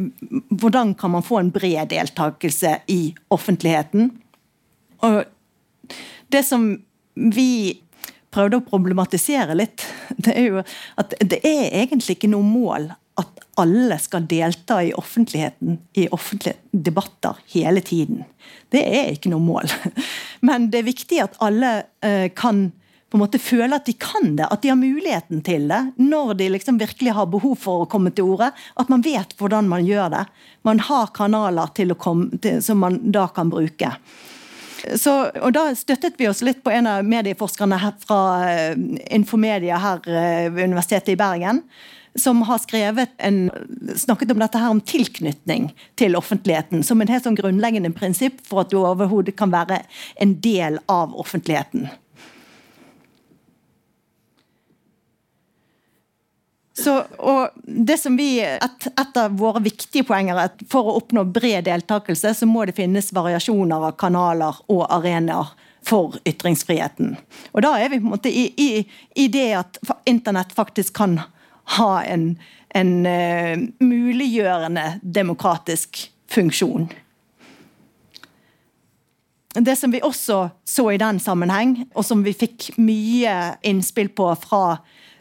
hvordan 0.52 0.96
kan 1.00 1.16
man 1.16 1.28
få 1.28 1.40
en 1.40 1.52
bred 1.56 1.92
deltakelse 1.92 2.78
i 2.92 3.02
offentligheten? 3.36 4.12
Og 5.08 5.24
det 6.32 6.44
som 6.48 6.68
vi 7.14 7.80
prøvde 8.34 8.60
å 8.60 8.66
problematisere 8.66 9.56
litt, 9.58 9.86
det 10.24 10.36
er 10.36 10.50
jo 10.50 10.66
at 11.00 11.16
det 11.22 11.42
er 11.46 11.70
egentlig 11.84 12.18
ikke 12.18 12.32
noe 12.34 12.46
mål 12.46 12.92
at 13.22 13.44
alle 13.62 14.00
skal 14.02 14.26
delta 14.26 14.80
i 14.82 14.94
offentligheten 14.98 15.78
i 16.02 16.08
offentlige 16.10 16.58
debatter 16.72 17.38
hele 17.54 17.84
tiden. 17.86 18.24
Det 18.74 18.82
er 18.82 19.12
ikke 19.14 19.30
noe 19.30 19.44
mål. 19.44 19.70
Men 20.48 20.72
det 20.74 20.82
er 20.82 20.88
viktig 20.88 21.20
at 21.22 21.38
alle 21.46 21.76
eh, 22.02 22.32
kan 22.34 22.72
på 23.14 23.20
en 23.20 23.22
måte 23.22 23.38
føle 23.38 23.78
at 23.78 23.86
de 23.86 23.94
kan 24.02 24.32
det, 24.40 24.48
at 24.50 24.64
de 24.64 24.72
har 24.72 24.78
muligheten 24.80 25.44
til 25.46 25.68
det. 25.70 25.82
Når 26.02 26.34
de 26.40 26.48
liksom 26.50 26.80
virkelig 26.82 27.14
har 27.14 27.30
behov 27.30 27.60
for 27.62 27.84
å 27.84 27.90
komme 27.90 28.10
til 28.10 28.26
orde. 28.34 28.48
At 28.82 28.90
man 28.90 29.06
vet 29.06 29.36
hvordan 29.38 29.70
man 29.70 29.86
gjør 29.86 30.10
det. 30.16 30.24
Man 30.66 30.82
har 30.82 31.12
kanaler 31.14 31.70
til 31.78 31.94
komme, 31.94 32.42
til, 32.42 32.58
som 32.66 32.82
man 32.82 32.98
da 33.14 33.28
kan 33.30 33.54
bruke. 33.54 33.92
Så, 35.00 35.14
og 35.40 35.54
Da 35.56 35.70
støttet 35.80 36.20
vi 36.20 36.28
oss 36.28 36.44
litt 36.44 36.64
på 36.64 36.72
en 36.74 36.88
av 36.90 37.08
medieforskerne 37.08 37.80
fra 38.04 38.22
eh, 38.50 38.78
Infomedia 39.16 39.80
her 39.80 40.08
eh, 40.08 40.48
ved 40.52 40.72
Universitetet 40.72 41.16
i 41.16 41.20
Bergen 41.20 41.64
som 42.20 42.42
har 42.46 42.60
skrevet 42.62 43.10
en, 43.18 43.52
snakket 43.96 44.32
om 44.32 44.42
dette 44.44 44.60
her 44.62 44.70
om 44.70 44.82
tilknytning 44.86 45.72
til 45.98 46.18
offentligheten 46.20 46.84
som 46.86 47.02
en 47.02 47.10
helt 47.10 47.26
sånn 47.26 47.38
grunnleggende 47.40 47.90
prinsipp 47.96 48.44
for 48.46 48.64
at 48.64 48.74
du 48.74 48.78
overhodet 48.84 49.34
kan 49.40 49.54
være 49.54 49.82
en 50.22 50.36
del 50.44 50.78
av 50.92 51.16
offentligheten. 51.18 51.88
Så, 56.74 57.04
og 57.18 57.50
det 57.64 58.00
som 58.02 58.16
vi, 58.18 58.40
et, 58.42 58.88
et, 58.88 59.18
av 59.18 59.36
våre 59.38 59.62
viktige 59.62 60.06
poenger 60.08 60.34
er 60.34 60.50
at 60.50 60.64
for 60.70 60.90
å 60.90 60.96
oppnå 60.98 61.22
bred 61.30 61.68
deltakelse, 61.68 62.32
så 62.34 62.48
må 62.50 62.66
det 62.66 62.74
finnes 62.80 63.12
variasjoner 63.14 63.90
av 63.90 63.94
kanaler 64.02 64.58
og 64.74 64.88
arenaer 64.90 65.54
for 65.86 66.18
ytringsfriheten. 66.26 67.14
Og 67.54 67.62
Da 67.62 67.76
er 67.78 67.92
vi 67.92 68.00
på 68.00 68.08
en 68.08 68.16
måte 68.16 68.32
i, 68.32 68.48
i, 68.58 68.70
i 69.22 69.28
det 69.30 69.52
at 69.60 69.78
internett 70.10 70.56
faktisk 70.56 70.96
kan 70.98 71.20
ha 71.78 71.92
en, 72.10 72.34
en 72.74 72.92
uh, 73.06 73.54
muliggjørende 73.84 74.88
demokratisk 75.04 76.08
funksjon. 76.34 76.90
Det 79.54 79.76
som 79.78 79.94
vi 79.94 80.02
også 80.02 80.48
så 80.66 80.88
i 80.90 80.98
den 80.98 81.20
sammenheng, 81.22 81.84
og 81.94 82.06
som 82.06 82.24
vi 82.26 82.34
fikk 82.34 82.72
mye 82.82 83.60
innspill 83.62 84.10
på 84.10 84.32
fra 84.42 84.80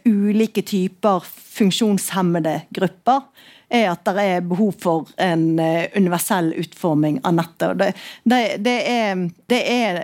ulike 0.08 0.64
typer 0.66 1.24
funksjonshemmede 1.26 2.60
grupper, 2.74 3.24
er 3.72 3.88
at 3.94 4.04
det 4.04 4.26
er 4.34 4.44
behov 4.44 4.74
for 4.82 5.08
en 5.22 5.54
uh, 5.56 5.88
universell 5.96 6.52
utforming 6.60 7.22
av 7.24 7.38
nettet. 7.38 7.78
Det, 7.80 7.90
det, 8.28 8.40
det, 8.66 8.76
er, 8.90 9.22
det 9.48 9.62
er 9.64 10.02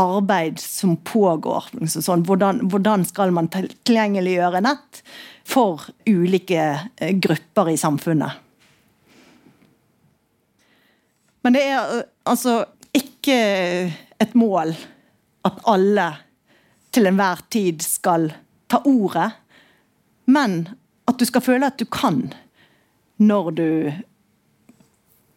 arbeid 0.00 0.62
som 0.62 0.94
pågår. 1.04 1.68
Liksom 1.76 2.06
sånn, 2.06 2.24
hvordan, 2.24 2.62
hvordan 2.72 3.04
skal 3.04 3.34
man 3.36 3.50
tilgjengeliggjøre 3.52 4.64
nett? 4.64 5.02
for 5.44 5.82
ulike 6.06 6.80
eh, 6.96 7.10
grupper 7.10 7.70
i 7.70 7.76
samfunnet. 7.76 8.30
Men 11.42 11.56
det 11.56 11.64
er 11.66 11.96
eh, 11.98 12.04
altså 12.28 12.62
ikke 12.94 13.38
et 14.22 14.34
mål 14.38 14.74
at 15.48 15.62
alle 15.68 16.08
til 16.92 17.08
enhver 17.08 17.40
tid 17.50 17.82
skal 17.82 18.28
ta 18.72 18.80
ordet, 18.88 19.30
men 20.30 20.64
at 21.10 21.20
du 21.20 21.26
skal 21.28 21.44
føle 21.44 21.68
at 21.68 21.80
du 21.80 21.86
kan 21.90 22.24
når 23.22 23.52
du 23.58 23.68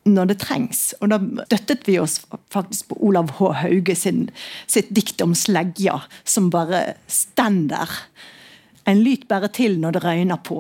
når 0.06 0.30
det 0.30 0.38
trengs. 0.44 0.94
Og 1.02 1.10
da 1.10 1.18
støttet 1.50 1.88
vi 1.88 1.98
oss 1.98 2.20
faktisk 2.54 2.92
på 2.92 3.00
Olav 3.08 3.32
H. 3.40 3.52
Hauge 3.64 3.96
sin, 3.98 4.28
sitt 4.70 4.92
dikt 4.94 5.22
om 5.26 5.34
slegja, 5.38 5.98
som 6.24 6.52
bare 6.54 7.00
stender 7.10 7.90
en 8.86 9.02
lyt 9.02 9.26
bare 9.30 9.50
til 9.54 9.80
når 9.82 9.98
det 9.98 10.04
røyner 10.06 10.42
på. 10.46 10.60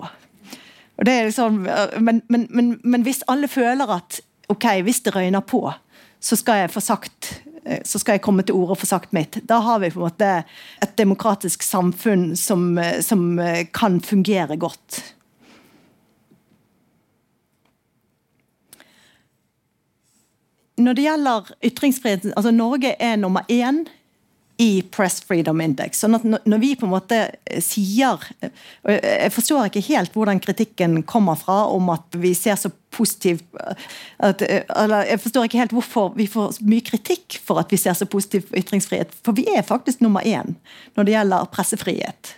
Liksom, 1.05 1.61
men, 1.99 2.23
men, 2.31 2.47
men, 2.49 2.71
men, 2.81 3.03
hvis 3.05 3.21
alle 3.29 3.49
føler 3.51 3.91
at 3.99 4.21
ok, 4.49 4.65
hvis 4.87 5.03
det 5.05 5.13
røyner 5.15 5.45
på, 5.45 5.61
så 6.19 6.37
skal 6.39 6.63
jeg 6.63 6.73
få 6.73 6.81
sagt 6.81 7.35
så 7.83 7.99
skal 7.99 8.17
jeg 8.17 8.23
komme 8.25 8.45
til 8.45 8.57
orde 8.57 8.75
og 8.75 8.81
få 8.83 8.89
sagt 8.89 9.13
mitt. 9.15 9.39
Da 9.49 9.59
har 9.65 9.81
vi 9.81 9.89
på 9.93 9.99
en 9.99 10.05
måte 10.05 10.31
et 10.83 10.95
demokratisk 10.99 11.65
samfunn 11.65 12.35
som, 12.37 12.77
eh, 12.77 13.01
som 13.01 13.39
eh, 13.39 13.65
kan 13.73 13.99
fungere 14.01 14.57
godt. 14.61 15.01
Når 20.77 20.93
det 20.93 21.05
gjelder 21.05 21.51
ytringsfriheten, 21.63 22.33
altså 22.35 22.51
Norge 22.51 22.95
er 22.99 23.15
nummer 23.15 23.47
én 23.49 23.85
i 24.57 24.81
Press 24.91 25.21
Freedom 25.21 25.61
Index. 25.61 25.99
sånn 25.99 26.15
at 26.15 26.23
Når 26.23 26.59
vi 26.61 26.75
på 26.79 26.87
en 26.87 26.93
måte 26.93 27.17
eh, 27.45 27.61
sier 27.63 28.15
og 28.15 28.91
Jeg 28.91 29.31
forstår 29.35 29.67
ikke 29.67 29.83
helt 29.89 30.13
hvordan 30.15 30.39
kritikken 30.39 31.01
kommer 31.03 31.35
fra 31.39 31.65
om 31.71 31.89
at 31.93 32.15
vi 32.15 32.33
ser 32.37 32.55
så 32.59 32.71
positivt 32.95 33.43
at, 34.19 34.41
eh, 34.41 34.63
eller 34.69 35.09
Jeg 35.11 35.23
forstår 35.25 35.47
ikke 35.47 35.59
helt 35.63 35.75
hvorfor 35.75 36.15
vi 36.15 36.27
får 36.31 36.61
mye 36.63 36.85
kritikk 36.85 37.39
for 37.43 37.59
at 37.59 37.71
vi 37.71 37.81
ser 37.81 37.93
så 37.93 38.07
positivt 38.07 38.49
på 38.49 38.59
ytringsfrihet. 38.61 39.11
For 39.23 39.35
vi 39.35 39.47
er 39.51 39.67
faktisk 39.67 40.01
nummer 40.01 40.21
én 40.21 40.55
når 40.95 41.03
det 41.03 41.17
gjelder 41.17 41.51
pressefrihet. 41.51 42.35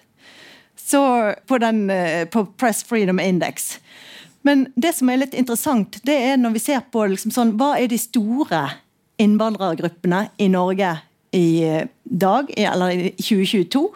Så 0.77 1.01
på, 1.45 1.58
den, 1.58 1.89
eh, 1.89 2.25
på 2.25 2.45
Press 2.58 2.84
Freedom 2.84 3.19
Index. 3.19 3.80
Men 4.41 4.67
det 4.75 4.95
som 4.95 5.10
er 5.10 5.19
litt 5.19 5.34
interessant, 5.36 5.99
det 6.08 6.15
er 6.15 6.38
når 6.39 6.56
vi 6.56 6.63
ser 6.63 6.86
på 6.91 7.03
liksom 7.12 7.34
sånn, 7.36 7.58
hva 7.60 7.75
er 7.75 7.89
de 7.91 7.99
store 7.99 8.62
innvandrergruppene 9.19 10.30
i 10.38 10.47
Norge 10.53 10.93
i 11.36 11.47
eh, 11.67 11.88
dag, 12.09 12.51
eller 12.57 12.91
i 12.91 13.11
2022. 13.17 13.87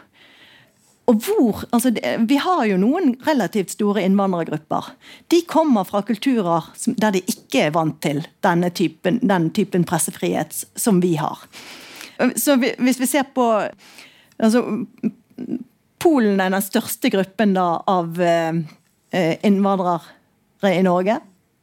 Og 1.11 1.17
hvor, 1.25 1.63
altså 1.73 1.91
Vi 2.27 2.37
har 2.39 2.65
jo 2.69 2.77
noen 2.79 3.15
relativt 3.27 3.73
store 3.73 4.03
innvandrergrupper. 4.05 4.93
De 5.33 5.41
kommer 5.49 5.83
fra 5.83 6.03
kulturer 6.07 6.69
der 6.85 7.17
de 7.17 7.23
ikke 7.27 7.65
er 7.67 7.73
vant 7.75 7.97
til 8.03 8.21
denne 8.45 8.69
typen, 8.69 9.19
den 9.19 9.49
typen 9.51 9.83
pressefrihet 9.87 10.63
som 10.75 11.01
vi 11.01 11.15
har. 11.19 11.41
Så 12.35 12.55
Hvis 12.55 12.99
vi 12.99 13.09
ser 13.09 13.23
på 13.35 13.47
altså, 14.39 14.85
Polen 16.01 16.39
er 16.39 16.49
den 16.49 16.63
største 16.65 17.09
gruppen 17.13 17.53
da, 17.53 17.81
av 17.87 18.21
eh, 18.21 19.35
innvandrere 19.45 20.71
i 20.73 20.81
Norge. 20.85 21.19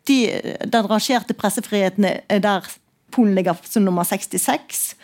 De, 0.06 0.18
den 0.64 0.90
rangerte 0.90 1.34
pressefriheten 1.34 2.06
er 2.06 2.42
der 2.42 2.68
Polen 3.10 3.34
ligger 3.34 3.56
som 3.64 3.86
nummer 3.86 4.04
66. 4.04 4.94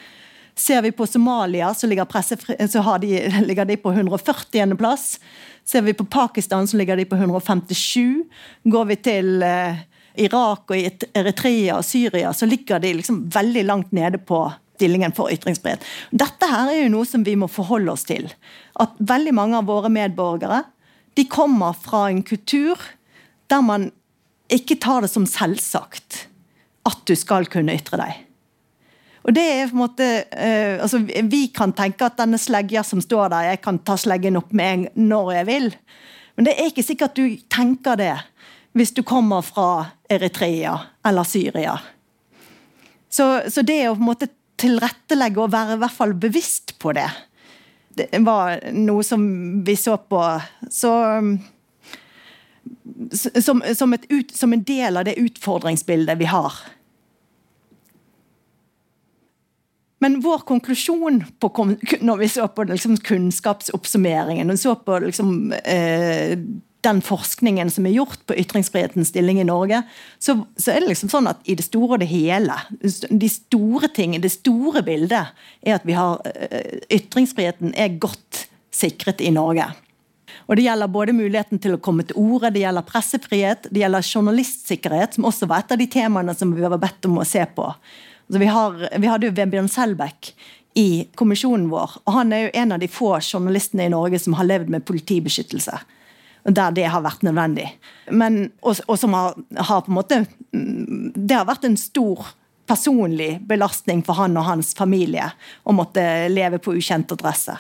Ser 0.57 0.83
vi 0.83 0.93
på 0.95 1.07
Somalia, 1.07 1.73
så 1.75 1.87
ligger, 1.87 2.69
så 2.69 2.99
de, 3.03 3.29
ligger 3.47 3.65
de 3.65 3.77
på 3.77 3.93
140. 3.93 4.77
plass. 4.79 5.21
Ser 5.65 5.83
vi 5.83 5.95
på 5.95 6.05
Pakistan, 6.05 6.69
så 6.69 6.77
ligger 6.77 6.97
de 6.97 7.05
på 7.05 7.17
157. 7.17 8.25
Går 8.65 8.85
vi 8.85 8.97
til 8.97 9.43
eh, 9.43 9.83
Irak 10.15 10.71
og 10.71 11.01
Eritrea 11.15 11.79
og 11.79 11.85
Syria, 11.85 12.33
så 12.33 12.47
ligger 12.47 12.79
de 12.79 12.93
liksom 13.01 13.25
veldig 13.35 13.65
langt 13.65 13.93
nede 13.93 14.19
på 14.19 14.47
stillingen 14.77 15.15
for 15.15 15.33
ytringsfrihet. 15.33 15.83
Dette 16.11 16.49
her 16.51 16.71
er 16.71 16.85
jo 16.85 16.93
noe 16.93 17.09
som 17.09 17.25
vi 17.27 17.37
må 17.39 17.49
forholde 17.51 17.95
oss 17.95 18.07
til. 18.07 18.29
At 18.81 18.95
veldig 18.99 19.35
mange 19.35 19.59
av 19.59 19.69
våre 19.71 19.91
medborgere 19.93 20.65
de 21.15 21.27
kommer 21.31 21.77
fra 21.79 22.09
en 22.11 22.23
kultur 22.27 22.79
der 23.51 23.63
man 23.63 23.91
ikke 24.53 24.79
tar 24.83 25.05
det 25.05 25.11
som 25.13 25.27
selvsagt 25.31 26.27
at 26.85 27.05
du 27.09 27.15
skal 27.17 27.47
kunne 27.51 27.75
ytre 27.79 28.01
deg. 28.01 28.24
Og 29.25 29.33
det 29.33 29.45
er 29.45 29.71
på 29.71 29.77
en 29.79 29.81
måte, 29.81 30.09
uh, 30.37 30.83
altså 30.85 31.01
Vi 31.31 31.47
kan 31.55 31.73
tenke 31.77 32.07
at 32.07 32.19
denne 32.21 32.41
slegga 32.41 32.85
som 32.85 33.01
står 33.01 33.33
der, 33.33 33.51
jeg 33.55 33.63
kan 33.65 33.81
ta 33.81 33.97
sleggen 34.01 34.37
opp 34.41 34.53
med 34.53 34.75
en 34.75 35.09
når 35.09 35.33
jeg 35.39 35.49
vil. 35.49 35.69
Men 36.37 36.49
det 36.49 36.55
er 36.55 36.71
ikke 36.71 36.85
sikkert 36.85 37.17
du 37.17 37.39
tenker 37.53 37.99
det 38.01 38.15
hvis 38.75 38.91
du 38.91 39.05
kommer 39.07 39.45
fra 39.47 39.87
Eritrea 40.11 40.75
eller 41.07 41.27
Syria. 41.31 41.77
Så, 43.09 43.47
så 43.47 43.63
det 43.63 43.85
å 43.87 43.95
på 43.95 44.03
en 44.03 44.09
måte 44.09 44.29
tilrettelegge 44.59 45.39
og 45.39 45.53
være 45.55 45.77
i 45.77 45.83
hvert 45.83 45.95
fall 45.95 46.15
bevisst 46.19 46.75
på 46.83 46.91
det, 46.97 47.07
det 47.95 48.09
var 48.27 48.59
noe 48.75 49.05
som 49.07 49.23
vi 49.63 49.77
så 49.79 49.95
på 50.11 50.21
så 50.67 50.95
som, 53.15 53.63
som, 53.77 53.95
ut, 53.95 54.35
som 54.35 54.53
en 54.53 54.65
del 54.67 54.99
av 54.99 55.07
det 55.07 55.15
utfordringsbildet 55.21 56.19
vi 56.19 56.27
har 56.27 56.57
Men 60.05 60.19
vår 60.21 60.43
konklusjon 60.45 61.23
på, 61.41 61.49
når 62.05 62.19
vi 62.21 62.29
så 62.29 62.45
på 62.53 62.67
liksom, 62.69 62.99
kunnskapsoppsummeringen, 63.09 64.53
og 64.53 64.59
så 64.61 64.75
på 64.77 64.99
liksom, 65.07 65.55
eh, 65.65 66.35
den 66.85 67.01
forskningen 67.01 67.71
som 67.73 67.87
er 67.89 67.95
gjort 67.97 68.21
på 68.29 68.37
ytringsfrihetens 68.43 69.09
stilling 69.15 69.41
i 69.41 69.47
Norge, 69.49 69.81
så, 70.21 70.37
så, 70.61 70.75
er 70.75 70.85
det 70.85 70.91
liksom 70.91 71.09
sånn 71.09 71.31
at 71.33 71.41
i 71.49 71.57
det 71.57 71.65
store 71.65 71.97
og 71.97 72.05
det 72.05 72.11
hele, 72.11 72.59
de 73.09 73.33
store 73.33 73.89
tingene, 73.97 74.21
det 74.21 74.35
store 74.35 74.85
bildet, 74.85 75.33
er 75.65 75.79
at 75.79 75.89
vi 75.89 75.97
har 75.97 76.21
eh, 76.35 76.85
ytringsfriheten 76.93 77.73
er 77.73 77.97
godt 77.97 78.45
sikret 78.77 79.25
i 79.25 79.33
Norge. 79.33 79.71
Og 80.45 80.59
Det 80.59 80.67
gjelder 80.67 80.93
både 80.93 81.17
muligheten 81.17 81.61
til 81.65 81.79
å 81.79 81.81
komme 81.81 82.05
til 82.05 82.19
orde, 82.21 82.53
det 82.53 82.67
gjelder 82.67 82.85
pressefrihet, 82.85 83.71
det 83.73 83.81
gjelder 83.81 84.05
journalistsikkerhet, 84.05 85.17
som 85.17 85.31
også 85.31 85.49
var 85.49 85.65
et 85.65 85.73
av 85.73 85.81
de 85.81 85.89
temaene 85.89 86.37
som 86.37 86.53
vi 86.53 86.67
var 86.67 86.77
bedt 86.83 87.09
om 87.09 87.23
å 87.23 87.29
se 87.29 87.47
på. 87.57 87.71
Altså 88.27 88.41
vi, 88.41 88.51
har, 88.51 88.77
vi, 88.99 89.09
hadde 89.11 89.29
jo 89.29 89.35
Vebjørn 89.37 89.71
Selbekk 89.71 90.33
i 90.81 91.07
kommisjonen 91.15 91.69
vår, 91.71 91.99
og 92.03 92.17
han 92.17 92.33
er 92.35 92.47
jo 92.47 92.55
en 92.61 92.75
av 92.75 92.81
de 92.83 92.89
få 92.91 93.13
journalistene 93.21 93.87
i 93.87 93.93
Norge 93.93 94.19
som 94.19 94.35
har 94.39 94.49
levd 94.49 94.73
med 94.75 94.87
politibeskyttelse. 94.89 95.77
Der 96.45 96.73
det 96.77 96.89
har 96.93 97.05
vært 97.05 97.23
nødvendig. 97.25 97.69
Men, 98.11 98.51
og, 98.61 98.81
og 98.89 98.99
som 99.01 99.15
har, 99.17 99.37
har 99.57 99.85
på 99.85 99.93
en 99.93 99.97
måte 99.97 100.19
Det 100.53 101.33
har 101.33 101.47
vært 101.49 101.65
en 101.65 101.79
stor 101.81 102.35
personlig 102.69 103.39
belastning 103.49 104.03
for 104.05 104.19
han 104.19 104.37
og 104.41 104.49
hans 104.49 104.73
familie 104.77 105.31
å 105.65 105.73
måtte 105.77 106.03
leve 106.33 106.61
på 106.61 106.75
ukjent 106.77 107.13
adresse. 107.17 107.57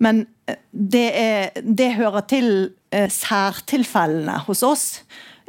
Men 0.00 0.24
eh, 0.46 0.58
det, 0.70 1.06
er, 1.18 1.62
det 1.62 1.92
hører 1.98 2.26
til 2.30 2.50
eh, 2.94 3.10
særtilfellene 3.12 4.38
hos 4.46 4.62
oss. 4.66 4.86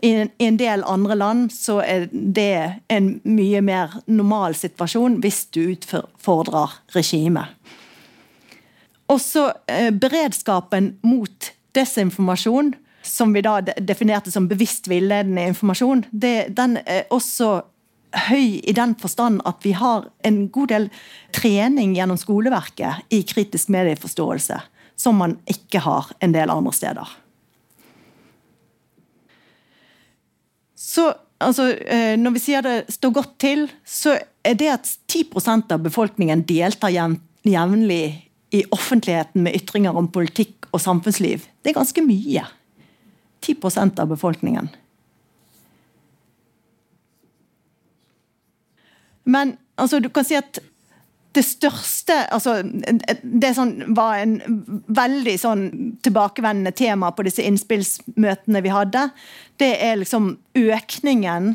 I, 0.01 0.11
I 0.37 0.45
en 0.49 0.57
del 0.57 0.83
andre 0.87 1.15
land 1.15 1.51
så 1.53 1.79
er 1.85 2.07
det 2.11 2.81
en 2.89 3.13
mye 3.23 3.61
mer 3.65 3.99
normal 4.07 4.57
situasjon 4.57 5.19
hvis 5.21 5.45
du 5.53 5.63
utfordrer 5.75 6.77
regimet. 6.95 7.53
Også 9.11 9.49
eh, 9.67 9.91
beredskapen 9.91 10.95
mot 11.03 11.51
desinformasjon, 11.75 12.73
som 13.03 13.33
vi 13.33 13.43
da 13.43 13.59
definerte 13.61 14.31
som 14.31 14.47
bevisst 14.47 14.87
villedende 14.89 15.49
informasjon, 15.51 16.05
det, 16.11 16.53
den 16.55 16.77
er 16.85 17.09
også 17.11 17.61
høy 18.27 18.59
i 18.67 18.73
den 18.75 18.93
forstand 18.99 19.41
at 19.47 19.63
vi 19.63 19.73
har 19.77 20.09
en 20.27 20.43
god 20.51 20.71
del 20.73 20.87
trening 21.35 21.95
gjennom 21.95 22.19
skoleverket 22.19 23.07
i 23.13 23.23
kritisk 23.27 23.71
medieforståelse, 23.73 24.59
som 24.99 25.19
man 25.21 25.37
ikke 25.49 25.83
har 25.85 26.11
en 26.19 26.35
del 26.35 26.51
andre 26.51 26.73
steder. 26.75 27.17
Så 30.91 31.13
altså, 31.39 31.71
eh, 31.71 32.17
Når 32.19 32.35
vi 32.35 32.43
sier 32.43 32.65
det 32.65 32.77
står 32.91 33.15
godt 33.15 33.37
til, 33.39 33.67
så 33.85 34.17
er 34.43 34.57
det 34.59 34.71
at 34.73 34.89
10% 35.07 35.71
av 35.71 35.83
befolkningen 35.85 36.43
deltar 36.49 36.91
jevnlig 36.91 38.03
i 38.51 38.63
offentligheten 38.75 39.45
med 39.45 39.55
ytringer 39.55 39.95
om 39.95 40.09
politikk 40.11 40.67
og 40.71 40.81
samfunnsliv, 40.83 41.45
det 41.63 41.71
er 41.71 41.77
ganske 41.77 42.03
mye. 42.03 42.43
10% 43.41 44.01
av 44.01 44.09
befolkningen. 44.11 44.67
Men 49.23 49.55
altså, 49.77 50.01
du 50.01 50.09
kan 50.09 50.25
si 50.27 50.35
at 50.37 50.59
det 51.31 51.43
største 51.47 52.15
altså, 52.33 52.57
Det 53.23 53.53
som 53.55 53.71
var 53.95 54.19
en 54.19 54.33
veldig 54.87 55.35
sånn 55.39 55.61
tilbakevendende 56.03 56.73
tema 56.75 57.11
på 57.15 57.23
disse 57.27 57.45
innspillsmøtene 57.47 58.61
vi 58.65 58.73
hadde, 58.73 59.05
det 59.61 59.71
er 59.79 60.01
liksom 60.01 60.33
økningen 60.59 61.53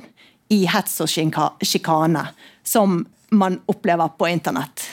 i 0.49 0.63
hets 0.71 1.01
og 1.05 1.11
sjikane 1.11 2.25
som 2.65 3.03
man 3.35 3.59
opplever 3.67 4.15
på 4.17 4.29
internett. 4.31 4.85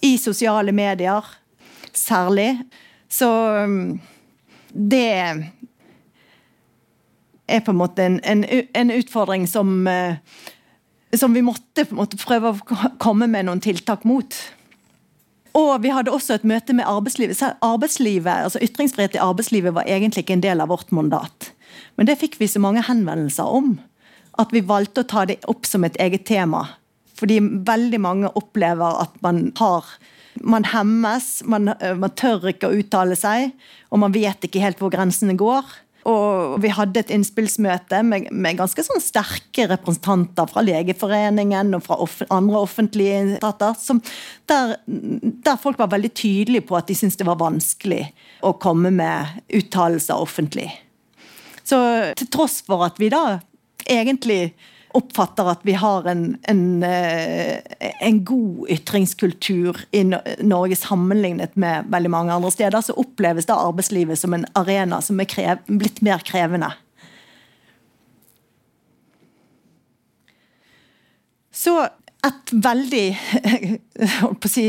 I 0.00 0.16
sosiale 0.18 0.72
medier 0.72 1.26
særlig. 1.92 2.62
Så 3.08 3.28
um, 3.64 4.00
det 4.72 5.12
er 7.46 7.60
på 7.60 7.74
en 7.74 7.80
måte 7.82 8.06
en, 8.06 8.20
en, 8.24 8.44
en 8.72 8.90
utfordring 8.94 9.46
som 9.50 9.86
uh, 9.86 10.16
som 11.18 11.34
vi 11.34 11.42
måtte, 11.44 11.86
måtte 11.92 12.20
prøve 12.20 12.52
å 12.52 12.82
komme 13.02 13.28
med 13.30 13.48
noen 13.48 13.62
tiltak 13.62 14.06
mot. 14.08 14.36
Og 15.58 15.72
vi 15.84 15.92
hadde 15.92 16.12
også 16.12 16.38
et 16.38 16.46
møte 16.48 16.72
med 16.76 16.88
arbeidslivet. 16.88 17.36
Så 17.36 17.52
arbeidslivet, 17.64 18.46
altså 18.46 18.62
Ytringsfrihet 18.64 19.18
i 19.18 19.22
arbeidslivet 19.22 19.74
var 19.76 19.88
egentlig 19.88 20.24
ikke 20.24 20.38
en 20.38 20.44
del 20.44 20.64
av 20.64 20.72
vårt 20.72 20.92
mandat. 20.96 21.50
Men 22.00 22.08
det 22.08 22.18
fikk 22.20 22.38
vi 22.40 22.48
så 22.48 22.62
mange 22.62 22.84
henvendelser 22.86 23.48
om 23.48 23.74
at 24.40 24.52
vi 24.54 24.64
valgte 24.64 25.04
å 25.04 25.10
ta 25.10 25.26
det 25.28 25.42
opp 25.50 25.68
som 25.68 25.84
et 25.84 25.98
eget 26.00 26.24
tema. 26.28 26.64
Fordi 27.20 27.38
veldig 27.68 28.00
mange 28.00 28.32
opplever 28.38 29.04
at 29.04 29.20
man 29.24 29.50
har 29.60 29.92
man 30.40 30.64
hemmes, 30.64 31.42
man, 31.44 31.74
man 31.76 32.12
tør 32.16 32.48
ikke 32.48 32.70
å 32.70 32.76
uttale 32.80 33.16
seg, 33.20 33.50
og 33.92 34.00
man 34.00 34.14
vet 34.14 34.46
ikke 34.46 34.62
helt 34.62 34.80
hvor 34.80 34.88
grensene 34.94 35.36
går. 35.36 35.66
Og 36.08 36.56
vi 36.62 36.70
hadde 36.74 36.98
et 36.98 37.12
innspillsmøte 37.14 38.00
med, 38.06 38.26
med 38.34 38.58
ganske 38.58 38.82
sånn 38.82 39.02
sterke 39.02 39.68
representanter 39.70 40.48
fra 40.50 40.64
Legeforeningen 40.66 41.76
og 41.78 41.84
fra 41.84 41.98
off 42.02 42.16
andre 42.26 42.62
offentlige 42.64 43.20
etater, 43.36 43.76
der, 44.50 44.74
der, 44.86 45.60
folk 45.62 45.78
var 45.78 45.92
veldig 45.92 46.10
tydelige 46.18 46.66
på 46.66 46.78
at 46.78 46.90
de 46.90 46.96
syntes 46.98 47.20
det 47.20 47.28
var 47.28 47.38
vanskelig 47.42 48.02
å 48.42 48.54
komme 48.62 48.90
med 48.94 49.42
uttalelser 49.54 50.18
offentlig. 50.18 50.68
Så 51.62 51.78
til 52.18 52.30
tross 52.34 52.60
for 52.66 52.82
at 52.88 52.98
vi 52.98 53.12
da 53.12 53.38
egentlig 53.86 54.52
oppfatter 54.96 55.48
at 55.52 55.64
vi 55.66 55.74
har 55.78 56.06
en, 56.10 56.24
en, 56.48 56.82
eh, 56.86 57.58
en, 58.00 58.20
god 58.24 58.70
ytringskultur 58.70 59.80
i 59.90 60.04
Norge 60.06 60.76
sammenlignet 60.76 61.56
med 61.56 61.88
veldig 61.92 62.12
mange 62.12 62.36
andre 62.36 62.52
steder, 62.54 62.80
så 62.80 62.96
oppleves 63.00 63.48
da 63.48 63.58
arbeidslivet 63.60 64.20
som 64.20 64.36
en 64.36 64.46
arena 64.58 65.00
som 65.04 65.20
er 65.20 65.30
krev, 65.30 65.62
blitt 65.66 66.02
mer 66.04 66.24
krevende. 66.26 66.72
Så 71.52 71.76
et 72.22 72.52
veldig 72.62 73.06
si, 74.52 74.66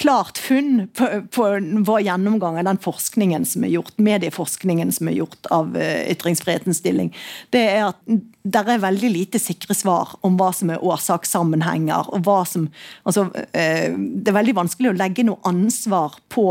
klart 0.00 0.40
funn 0.40 0.86
på, 0.96 1.08
på, 1.32 1.48
vår 1.86 2.04
gjennomgang 2.06 2.56
av 2.60 2.68
den 2.70 2.80
forskningen 2.80 3.44
som 3.48 3.66
er 3.66 3.74
gjort, 3.74 3.92
medieforskningen 4.00 4.92
som 4.96 5.10
er 5.10 5.18
gjort 5.18 5.50
av 5.52 5.74
uh, 5.76 6.00
ytringsfrihetens 6.08 6.80
stilling, 6.80 7.12
det 7.52 7.64
er 7.74 7.90
at 7.90 8.00
det 8.40 8.62
er 8.64 8.80
veldig 8.80 9.12
lite 9.12 9.40
sikre 9.42 9.76
svar 9.76 10.16
om 10.24 10.38
hva 10.40 10.48
som 10.56 10.72
er 10.72 10.80
årsakssammenhenger. 10.80 12.08
og 12.14 12.24
hva 12.24 12.40
som, 12.48 12.70
altså, 13.04 13.28
uh, 13.28 13.88
Det 13.92 14.32
er 14.32 14.40
veldig 14.40 14.56
vanskelig 14.62 14.94
å 14.94 15.00
legge 15.02 15.26
noe 15.28 15.44
ansvar 15.50 16.16
på 16.32 16.48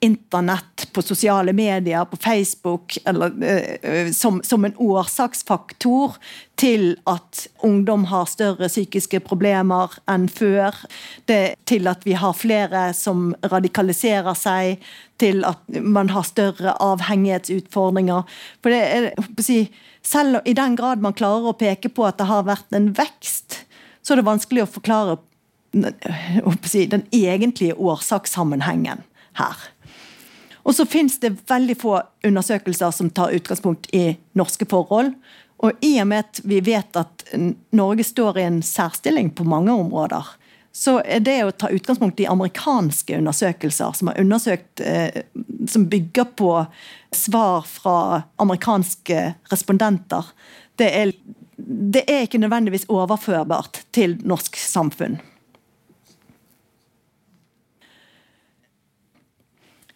internett, 0.00 0.88
på 0.92 1.02
sosiale 1.02 1.52
medier, 1.52 2.04
på 2.04 2.16
Facebook, 2.16 2.98
eller, 3.04 3.42
eh, 3.42 4.10
som, 4.12 4.40
som, 4.44 4.64
en 4.64 4.76
årsaksfaktor 4.76 6.16
til 6.56 6.96
at 7.04 7.46
ungdom 7.62 8.04
har 8.08 8.24
større 8.28 8.68
psykiske 8.68 9.20
problemer 9.20 9.92
enn 10.10 10.26
før. 10.32 10.76
Det, 11.28 11.54
til 11.68 11.88
at 11.90 12.06
vi 12.08 12.16
har 12.16 12.36
flere 12.36 12.90
som 12.96 13.34
radikaliserer 13.52 14.36
seg. 14.38 14.80
Til 15.20 15.44
at 15.44 15.60
man 15.68 16.08
har 16.14 16.24
større 16.24 16.74
avhengighetsutfordringer. 16.80 18.24
For 18.64 18.72
det 18.72 18.80
er, 18.80 19.10
si, 19.44 19.66
selv 20.02 20.40
i 20.48 20.56
den 20.56 20.78
grad 20.80 21.04
man 21.04 21.16
klarer 21.16 21.52
å 21.52 21.58
peke 21.60 21.92
på 21.92 22.08
at 22.08 22.16
det 22.20 22.30
har 22.30 22.48
vært 22.48 22.72
en 22.76 22.88
vekst, 22.96 23.66
så 24.00 24.14
er 24.14 24.22
det 24.22 24.30
vanskelig 24.30 24.64
å 24.64 24.72
forklare 24.78 25.18
si, 26.64 26.86
den 26.88 27.04
egentlige 27.12 27.76
årsakssammenhengen 27.76 29.04
her. 29.38 29.68
Og 30.62 30.74
så 30.76 30.86
finnes 30.88 31.18
det 31.22 31.36
veldig 31.48 31.76
få 31.80 31.94
undersøkelser 32.26 32.92
som 32.94 33.10
tar 33.14 33.34
utgangspunkt 33.36 33.88
i 33.96 34.12
norske 34.38 34.66
forhold. 34.68 35.14
Og 35.60 35.84
i 35.84 35.94
og 36.00 36.08
med 36.08 36.24
at 36.24 36.40
vi 36.48 36.60
vet 36.64 36.96
at 36.96 37.24
Norge 37.76 38.04
står 38.06 38.38
i 38.40 38.46
en 38.48 38.60
særstilling 38.64 39.32
på 39.36 39.44
mange 39.48 39.72
områder, 39.72 40.26
så 40.72 41.00
er 41.02 41.22
det 41.26 41.38
å 41.44 41.50
ta 41.50 41.68
utgangspunkt 41.72 42.20
i 42.22 42.28
amerikanske 42.30 43.18
undersøkelser 43.18 43.96
som 43.98 44.12
undersøkt 44.12 44.80
eh, 44.86 45.24
som 45.68 45.88
bygger 45.90 46.30
på 46.38 46.52
svar 47.12 47.66
fra 47.66 48.22
amerikanske 48.40 49.24
respondenter, 49.50 50.30
det 50.78 50.90
er, 50.96 51.12
det 51.56 52.04
er 52.06 52.24
ikke 52.24 52.40
nødvendigvis 52.40 52.86
overførbart 52.88 53.82
til 53.92 54.16
norsk 54.24 54.56
samfunn. 54.56 55.18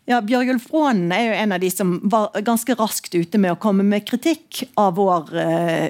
Ja, 0.05 0.19
Bjørgulf 0.21 0.67
Rånen 0.73 1.13
er 1.17 1.23
jo 1.25 1.37
en 1.39 1.55
av 1.57 1.63
de 1.63 1.71
som 1.73 1.95
var 2.13 2.35
ganske 2.45 2.77
raskt 2.77 3.15
ute 3.17 3.41
med 3.41 3.55
å 3.55 3.61
komme 3.61 3.87
med 3.89 4.05
kritikk 4.05 4.61
av 4.81 4.99
vår 4.99 5.33
uh, 5.33 5.87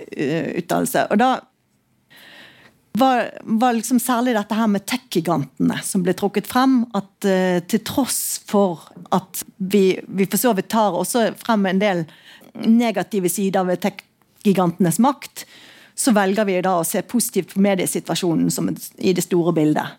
uttalelse. 0.60 1.08
Og 1.10 1.18
da 1.18 1.30
var, 2.94 3.32
var 3.42 3.74
liksom 3.74 3.98
særlig 3.98 4.36
dette 4.36 4.54
her 4.54 4.70
med 4.70 4.86
tech-gigantene 4.86 5.80
som 5.82 6.04
ble 6.06 6.14
trukket 6.14 6.46
frem. 6.46 6.84
At 6.94 7.26
uh, 7.26 7.58
til 7.66 7.82
tross 7.82 8.38
for 8.46 8.86
at 9.10 9.42
vi, 9.58 9.98
vi 10.06 10.28
for 10.30 10.38
så 10.38 10.54
vidt 10.54 10.70
tar 10.70 10.94
også 10.94 11.32
frem 11.40 11.66
en 11.72 11.82
del 11.82 12.06
negative 12.54 13.32
sider 13.34 13.66
ved 13.66 13.82
tech-gigantenes 13.82 15.02
makt, 15.02 15.42
så 15.98 16.14
velger 16.14 16.46
vi 16.46 16.60
da 16.62 16.78
å 16.78 16.86
se 16.86 17.02
positivt 17.02 17.56
på 17.56 17.66
mediesituasjonen 17.66 18.78
i 19.02 19.14
det 19.14 19.26
store 19.26 19.54
bildet. 19.58 19.98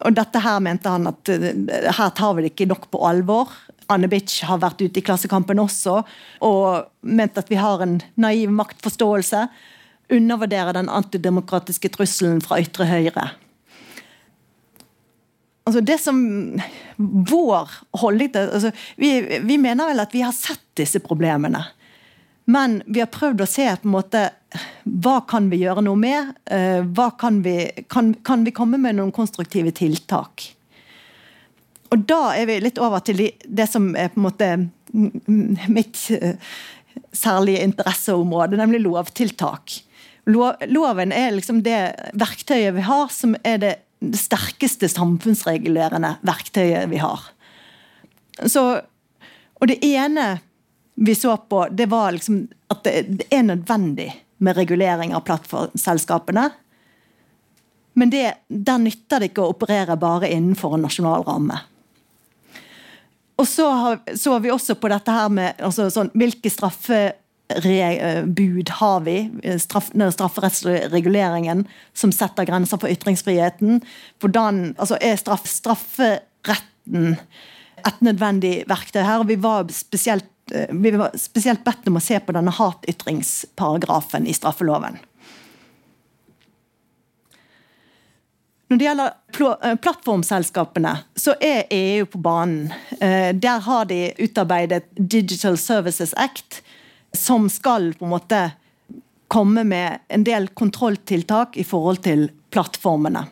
Og 0.00 0.14
dette 0.16 0.42
her 0.42 0.60
mente 0.64 0.90
han 0.90 1.08
at 1.10 1.30
her 1.30 2.14
tar 2.16 2.36
vi 2.36 2.44
det 2.44 2.52
ikke 2.54 2.70
nok 2.70 2.88
på 2.92 3.02
alvor. 3.06 3.52
Anne 3.90 4.08
Bitch 4.10 4.44
har 4.46 4.60
vært 4.62 4.82
ute 4.82 5.00
i 5.00 5.04
Klassekampen 5.04 5.60
også 5.62 6.00
og 6.46 6.88
ment 7.02 7.38
at 7.40 7.50
vi 7.50 7.58
har 7.60 7.82
en 7.84 7.98
naiv 8.20 8.52
maktforståelse. 8.54 9.44
Undervurderer 10.10 10.76
den 10.76 10.90
antidemokratiske 10.90 11.90
trusselen 11.94 12.42
fra 12.44 12.60
ytre 12.62 12.86
høyre. 12.90 13.30
Altså 15.68 15.82
det 15.86 15.98
som 16.02 16.20
Vår 16.98 17.70
holdning 18.00 18.34
altså 18.34 18.72
vi, 18.98 19.12
vi, 19.46 19.56
mener 19.60 19.88
vel 19.92 20.02
at 20.02 20.14
vi 20.14 20.24
har 20.24 20.34
sett 20.36 20.64
disse 20.78 21.00
problemene. 21.00 21.62
Men 22.50 22.80
vi 22.86 23.02
har 23.02 23.10
prøvd 23.12 23.44
å 23.44 23.48
se 23.48 23.66
på 23.80 23.86
en 23.88 23.94
måte 23.94 24.28
hva 24.82 25.20
kan 25.30 25.46
vi 25.52 25.60
gjøre 25.60 25.84
noe 25.86 25.98
med? 26.00 26.32
Eh, 26.50 26.80
hva 26.96 27.10
kan 27.20 27.38
vi, 27.44 27.70
kan, 27.92 28.12
kan 28.26 28.42
vi 28.46 28.54
komme 28.56 28.80
med 28.82 28.98
noen 28.98 29.12
konstruktive 29.14 29.70
tiltak? 29.76 30.48
Og 31.90 32.02
da 32.10 32.32
er 32.38 32.48
vi 32.50 32.58
litt 32.62 32.80
over 32.82 33.02
til 33.06 33.22
det 33.44 33.66
som 33.70 33.92
er 33.98 34.10
på 34.10 34.20
en 34.20 34.26
måte 34.26 34.50
mitt 35.70 36.02
eh, 36.16 36.34
særlige 37.14 37.62
interesseområde, 37.66 38.58
nemlig 38.58 38.82
lovtiltak. 38.86 39.80
Loven 40.30 41.14
er 41.14 41.32
liksom 41.34 41.62
det 41.66 41.78
verktøyet 42.18 42.76
vi 42.76 42.86
har 42.86 43.08
som 43.14 43.36
er 43.46 43.62
det, 43.62 43.76
sterkeste 44.16 44.88
samfunnsregulerende 44.88 46.14
verktøyet 46.24 46.88
vi 46.88 47.02
har. 47.02 47.20
Så, 48.48 48.62
og 49.60 49.68
det 49.68 49.76
ene 49.84 50.38
vi 51.02 51.14
så 51.14 51.36
på, 51.36 51.66
det 51.70 51.86
var 51.86 52.12
liksom 52.12 52.42
at 52.68 52.84
det, 52.84 53.24
er 53.32 53.42
nødvendig 53.42 54.10
med 54.36 54.56
regulering 54.56 55.14
av 55.16 55.20
plattformselskapene. 55.24 56.50
Men 57.96 58.10
det, 58.12 58.34
der 58.48 58.78
nytter 58.82 59.20
det 59.20 59.30
ikke 59.30 59.46
å 59.46 59.54
operere 59.54 59.96
bare 60.00 60.28
innenfor 60.28 60.76
en 60.76 60.84
nasjonal 60.84 61.24
ramme. 61.24 61.56
Og 63.40 63.48
så 63.48 63.70
har, 63.72 64.02
så 64.16 64.36
vi 64.44 64.52
også 64.52 64.76
på 64.76 64.90
dette 64.92 65.14
her 65.14 65.32
med 65.32 65.62
altså 65.64 65.88
sånn, 65.92 66.12
hvilke 66.20 66.52
straffebud 66.52 67.14
har 68.82 68.98
vi? 69.06 69.16
Straff, 69.62 69.88
strafferettslige 69.96 70.90
reguleringen 70.92 71.64
som 71.96 72.12
setter 72.12 72.44
grenser 72.48 72.76
for 72.82 72.92
ytringsfriheten. 72.92 73.80
Hvordan, 74.20 74.74
altså 74.76 75.00
Er 75.00 75.16
straff, 75.16 75.48
strafferetten 75.48 77.16
et 77.88 78.04
nødvendig 78.04 78.68
verktøy 78.68 79.00
her? 79.00 79.24
Vi 79.24 79.40
var 79.40 79.72
spesielt 79.72 80.28
vi 80.70 80.90
var 80.96 81.14
spesielt 81.18 81.64
bedt 81.64 81.88
om 81.88 81.98
å 82.00 82.02
se 82.04 82.18
på 82.20 82.34
denne 82.36 82.52
hatytringsparagrafen 82.54 84.26
i 84.26 84.34
straffeloven. 84.36 84.98
Når 88.70 88.78
det 88.78 88.86
gjelder 88.86 89.14
eh, 89.66 89.76
plattformselskapene, 89.82 90.92
så 91.18 91.34
er 91.42 91.64
EU 91.74 92.04
på 92.06 92.20
banen. 92.22 92.68
Eh, 93.00 93.32
der 93.34 93.64
har 93.66 93.88
de 93.90 94.12
utarbeidet 94.22 94.86
Digital 94.94 95.58
Services 95.58 96.14
Act, 96.14 96.60
som 97.10 97.48
skal 97.50 97.90
på 97.98 98.06
en 98.06 98.12
måte 98.12 98.42
komme 99.30 99.64
med 99.66 100.04
en 100.08 100.26
del 100.26 100.46
kontrolltiltak 100.54 101.58
i 101.58 101.66
forhold 101.66 102.04
til 102.06 102.28
plattformene. 102.54 103.24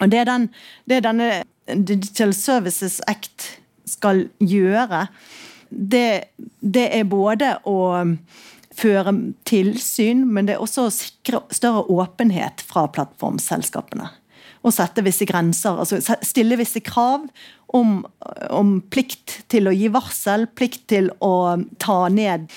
Og 0.00 0.08
Det, 0.12 0.24
den, 0.28 0.48
det 0.88 1.02
denne 1.04 1.28
Digital 1.66 2.32
Services 2.36 3.02
Act 3.06 3.58
skal 3.84 4.26
gjøre, 4.40 5.06
det, 5.70 6.36
det 6.60 6.86
er 6.98 7.08
både 7.08 7.56
å 7.68 7.78
føre 8.76 9.14
tilsyn, 9.48 10.26
men 10.28 10.48
det 10.48 10.56
er 10.56 10.62
også 10.62 10.86
å 10.86 10.92
sikre 10.94 11.42
større 11.54 11.86
åpenhet 11.92 12.62
fra 12.66 12.86
plattformselskapene 12.92 14.10
og 14.66 14.74
sette 14.74 15.04
visse 15.06 15.26
grenser. 15.28 15.78
altså 15.78 16.16
Stille 16.26 16.58
visse 16.58 16.82
krav 16.84 17.26
om, 17.76 18.00
om 18.50 18.78
plikt 18.92 19.40
til 19.52 19.70
å 19.70 19.74
gi 19.74 19.90
varsel, 19.94 20.48
plikt 20.58 20.88
til 20.90 21.12
å 21.22 21.56
ta 21.82 22.00
ned 22.12 22.48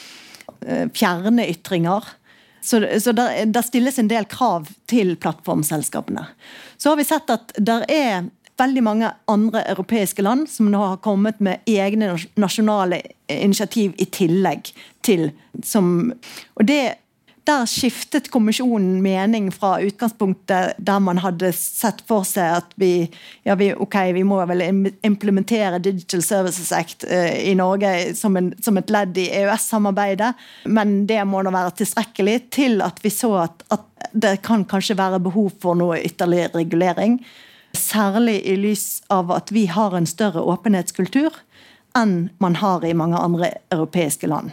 eh, 0.66 0.88
fjerne 0.96 1.46
ytringer. 1.50 2.16
Så, 2.66 2.82
så 3.00 3.14
der, 3.16 3.46
der, 3.48 3.64
stilles 3.64 4.02
en 4.02 4.10
del 4.12 4.26
krav 4.30 4.68
til 4.90 5.14
plattformselskapene. 5.22 6.26
Så 6.78 6.92
har 6.92 7.00
vi 7.00 7.08
sett 7.08 7.32
at 7.32 7.54
der 7.56 7.86
er 7.88 8.28
veldig 8.60 8.84
mange 8.86 9.12
andre 9.32 9.64
europeiske 9.72 10.24
land 10.26 10.50
som 10.52 10.70
nå 10.72 10.82
har 10.92 11.04
kommet 11.06 11.40
med 11.44 11.66
egne 11.70 12.14
nasjonale 12.40 13.02
initiativ 13.32 13.96
i 13.98 14.10
tillegg 14.12 14.74
til 15.06 15.30
som 15.66 16.12
Og 16.60 16.68
det 16.68 17.00
der 17.50 17.66
skiftet 17.70 18.30
kommisjonen 18.34 19.00
mening 19.02 19.48
fra 19.54 19.80
utgangspunktet 19.82 20.78
der 20.78 21.00
man 21.02 21.22
hadde 21.24 21.52
sett 21.56 22.04
for 22.10 22.28
seg 22.28 22.60
at 22.60 22.76
vi, 22.80 23.08
ja, 23.48 23.56
vi, 23.60 23.72
okay, 23.74 24.12
vi 24.14 24.24
må 24.28 24.38
vel 24.50 24.64
implementere 25.08 25.82
Digital 25.84 26.24
Services 26.26 26.72
Act 26.76 27.08
uh, 27.10 27.34
i 27.34 27.56
Norge 27.58 28.14
som, 28.20 28.38
en, 28.38 28.52
som, 28.62 28.78
et 28.78 28.94
ledd 28.94 29.18
i 29.18 29.30
EØS-samarbeidet, 29.42 30.34
men 30.70 31.04
det 31.10 31.22
må 31.26 31.42
da 31.46 31.54
være 31.56 31.78
tilstrekkelig 31.82 32.38
til 32.54 32.84
at 32.86 33.02
vi 33.04 33.14
så 33.14 33.34
at, 33.48 33.66
at 33.74 34.10
det 34.14 34.40
kan 34.46 34.66
kanskje 34.70 34.98
være 35.00 35.22
behov 35.24 35.52
for 35.62 35.78
noe 35.80 36.00
ytterligere 36.06 36.62
regulering. 36.62 37.20
Særlig 37.80 38.42
i 38.46 38.58
lys 38.60 39.02
av 39.08 39.32
at 39.32 39.54
vi 39.56 39.66
har 39.72 39.96
en 39.96 40.08
større 40.10 40.44
åpenhetskultur 40.44 41.32
enn 41.98 42.30
man 42.44 42.58
har 42.60 42.84
i 42.86 42.94
mange 42.94 43.18
andre 43.18 43.54
europeiske 43.74 44.28
land. 44.28 44.52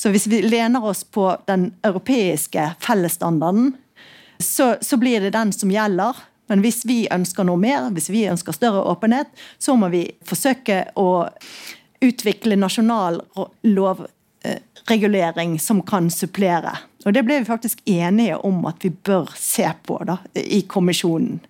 Så 0.00 0.08
hvis 0.14 0.26
vi 0.30 0.40
lener 0.42 0.84
oss 0.84 1.02
på 1.04 1.26
den 1.50 1.72
europeiske 1.84 2.70
fellesstandarden, 2.80 3.74
så, 4.38 4.76
så 4.80 4.96
blir 4.96 5.20
det 5.20 5.34
den 5.34 5.52
som 5.52 5.70
gjelder. 5.70 6.16
Men 6.48 6.62
hvis 6.64 6.84
vi 6.88 7.04
ønsker 7.12 7.44
noe 7.44 7.60
mer, 7.60 7.90
hvis 7.92 8.08
vi 8.10 8.24
ønsker 8.30 8.56
større 8.56 8.80
åpenhet, 8.88 9.28
så 9.58 9.76
må 9.76 9.90
vi 9.92 10.06
forsøke 10.26 10.86
å 10.96 11.28
utvikle 12.00 12.56
nasjonal 12.56 13.20
lovregulering 13.68 15.58
som 15.60 15.82
kan 15.84 16.08
supplere. 16.10 16.72
Og 17.04 17.12
Det 17.12 17.22
ble 17.28 17.42
vi 17.42 17.50
faktisk 17.52 17.84
enige 17.84 18.40
om 18.40 18.64
at 18.68 18.80
vi 18.84 18.90
bør 18.90 19.28
se 19.36 19.68
på 19.84 20.00
da, 20.08 20.16
i 20.34 20.62
kommisjonen. 20.64 21.42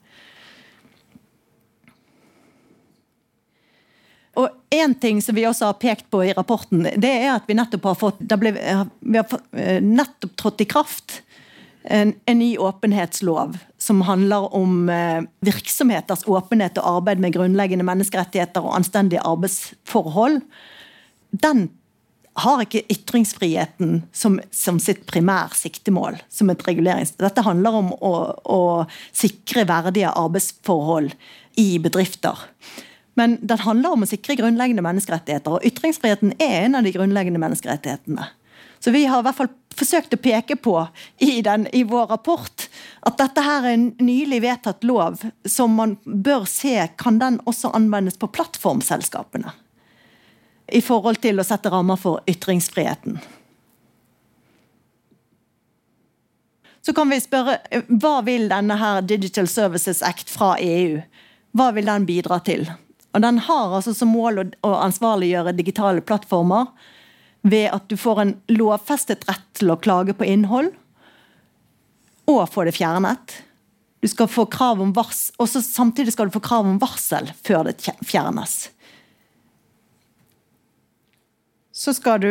Og 4.38 4.48
en 4.70 4.94
ting 4.94 5.18
som 5.22 5.34
vi 5.34 5.46
også 5.48 5.72
har 5.72 5.80
pekt 5.82 6.06
på 6.10 6.22
i 6.24 6.34
rapporten, 6.36 6.86
det 7.02 7.10
er 7.10 7.32
at 7.34 7.48
vi 7.50 7.56
nettopp 7.58 7.88
har 7.90 7.98
fått 7.98 8.20
ble, 8.38 8.52
vi 8.54 9.18
har 9.18 9.40
eh, 9.58 9.80
nettopp 9.82 10.36
trådt 10.38 10.62
i 10.62 10.68
kraft 10.70 11.22
en, 11.82 12.14
en, 12.24 12.38
ny 12.38 12.58
åpenhetslov 12.58 13.58
som 13.78 14.00
handler 14.06 14.54
om 14.54 14.88
eh, 14.88 15.22
virksomheters 15.40 16.26
åpenhet 16.28 16.78
og 16.78 17.00
arbeid 17.00 17.22
med 17.22 17.34
grunnleggende 17.34 17.86
menneskerettigheter 17.88 18.64
og 18.64 18.76
anstendige 18.76 19.24
arbeidsforhold. 19.24 20.40
Den 21.30 21.68
har 22.40 22.62
ikke 22.62 22.84
ytringsfriheten 22.92 24.02
som, 24.12 24.38
som 24.54 24.78
sitt 24.80 25.02
primære 25.10 25.56
siktemål. 25.56 26.20
som 26.28 26.50
et 26.52 26.62
regulerings... 26.68 27.16
Dette 27.18 27.44
handler 27.44 27.80
om 27.80 27.90
å, 27.96 28.14
å 28.44 28.60
sikre 29.12 29.66
verdige 29.68 30.12
arbeidsforhold 30.12 31.10
i 31.60 31.68
bedrifter. 31.82 32.38
Men 33.18 33.38
den 33.42 33.58
handler 33.58 33.94
om 33.94 34.04
å 34.04 34.08
sikre 34.08 34.36
grunnleggende 34.38 34.84
menneskerettigheter, 34.86 35.56
og 35.56 35.66
ytringsfriheten 35.66 36.36
er 36.38 36.66
en 36.66 36.78
av 36.78 36.86
de 36.86 36.92
grunnleggende 36.94 37.42
menneskerettighetene. 37.42 38.28
Så 38.80 38.90
vi 38.94 39.04
har 39.04 39.20
i 39.20 39.26
hvert 39.26 39.36
fall 39.36 39.50
forsøkt 39.76 40.14
å 40.16 40.20
peke 40.20 40.56
på 40.56 40.74
i, 41.20 41.42
den, 41.44 41.66
i 41.76 41.82
vår 41.84 42.06
rapport 42.14 42.64
at 43.04 43.18
dette 43.20 43.42
her 43.44 43.66
er 43.66 43.76
en 43.76 43.90
nylig 44.00 44.40
vedtatt 44.44 44.86
lov 44.88 45.20
som 45.44 45.74
man 45.76 45.98
bør 46.04 46.46
se 46.48 46.76
kan 47.00 47.18
den 47.20 47.36
også 47.50 47.74
anvendes 47.76 48.16
på 48.20 48.30
plattformselskapene. 48.32 49.52
I 50.72 50.80
forhold 50.84 51.20
til 51.20 51.42
å 51.42 51.44
sette 51.44 51.72
rammer 51.72 52.00
for 52.00 52.24
ytringsfriheten. 52.30 53.18
Så 56.80 56.94
kan 56.96 57.10
vi 57.12 57.20
spørre 57.20 57.58
hva 58.00 58.20
vil 58.24 58.48
denne 58.48 58.78
her 58.80 59.02
Digital 59.04 59.48
Services 59.50 60.00
Act 60.06 60.32
fra 60.32 60.54
EU 60.56 61.02
hva 61.56 61.72
vil 61.74 61.88
den 61.90 62.06
bidra 62.06 62.38
til? 62.46 62.68
Og 63.14 63.22
Den 63.22 63.38
har 63.38 63.74
altså 63.74 63.94
som 63.96 64.12
mål 64.14 64.44
å, 64.44 64.72
ansvarliggjøre 64.74 65.56
digitale 65.58 66.02
plattformer 66.04 66.70
ved 67.42 67.70
at 67.72 67.88
du 67.90 67.96
får 67.98 68.20
en 68.22 68.34
lovfestet 68.52 69.24
rett 69.28 69.46
til 69.56 69.72
å 69.72 69.78
klage 69.80 70.14
på 70.14 70.28
innhold 70.28 70.70
og 72.30 72.44
få 72.52 72.66
det 72.68 72.76
fjernet. 72.76 73.40
Du 74.00 74.08
skal 74.08 74.28
få 74.30 74.46
krav 74.48 74.80
om 74.80 74.92
vars, 74.96 75.28
og 75.40 75.48
Samtidig 75.48 76.14
skal 76.14 76.28
du 76.28 76.36
få 76.36 76.44
krav 76.44 76.68
om 76.68 76.78
varsel 76.80 77.32
før 77.42 77.66
det 77.68 77.80
fjernes. 78.06 78.70
Så 81.72 81.96
skal 81.96 82.20
du 82.22 82.30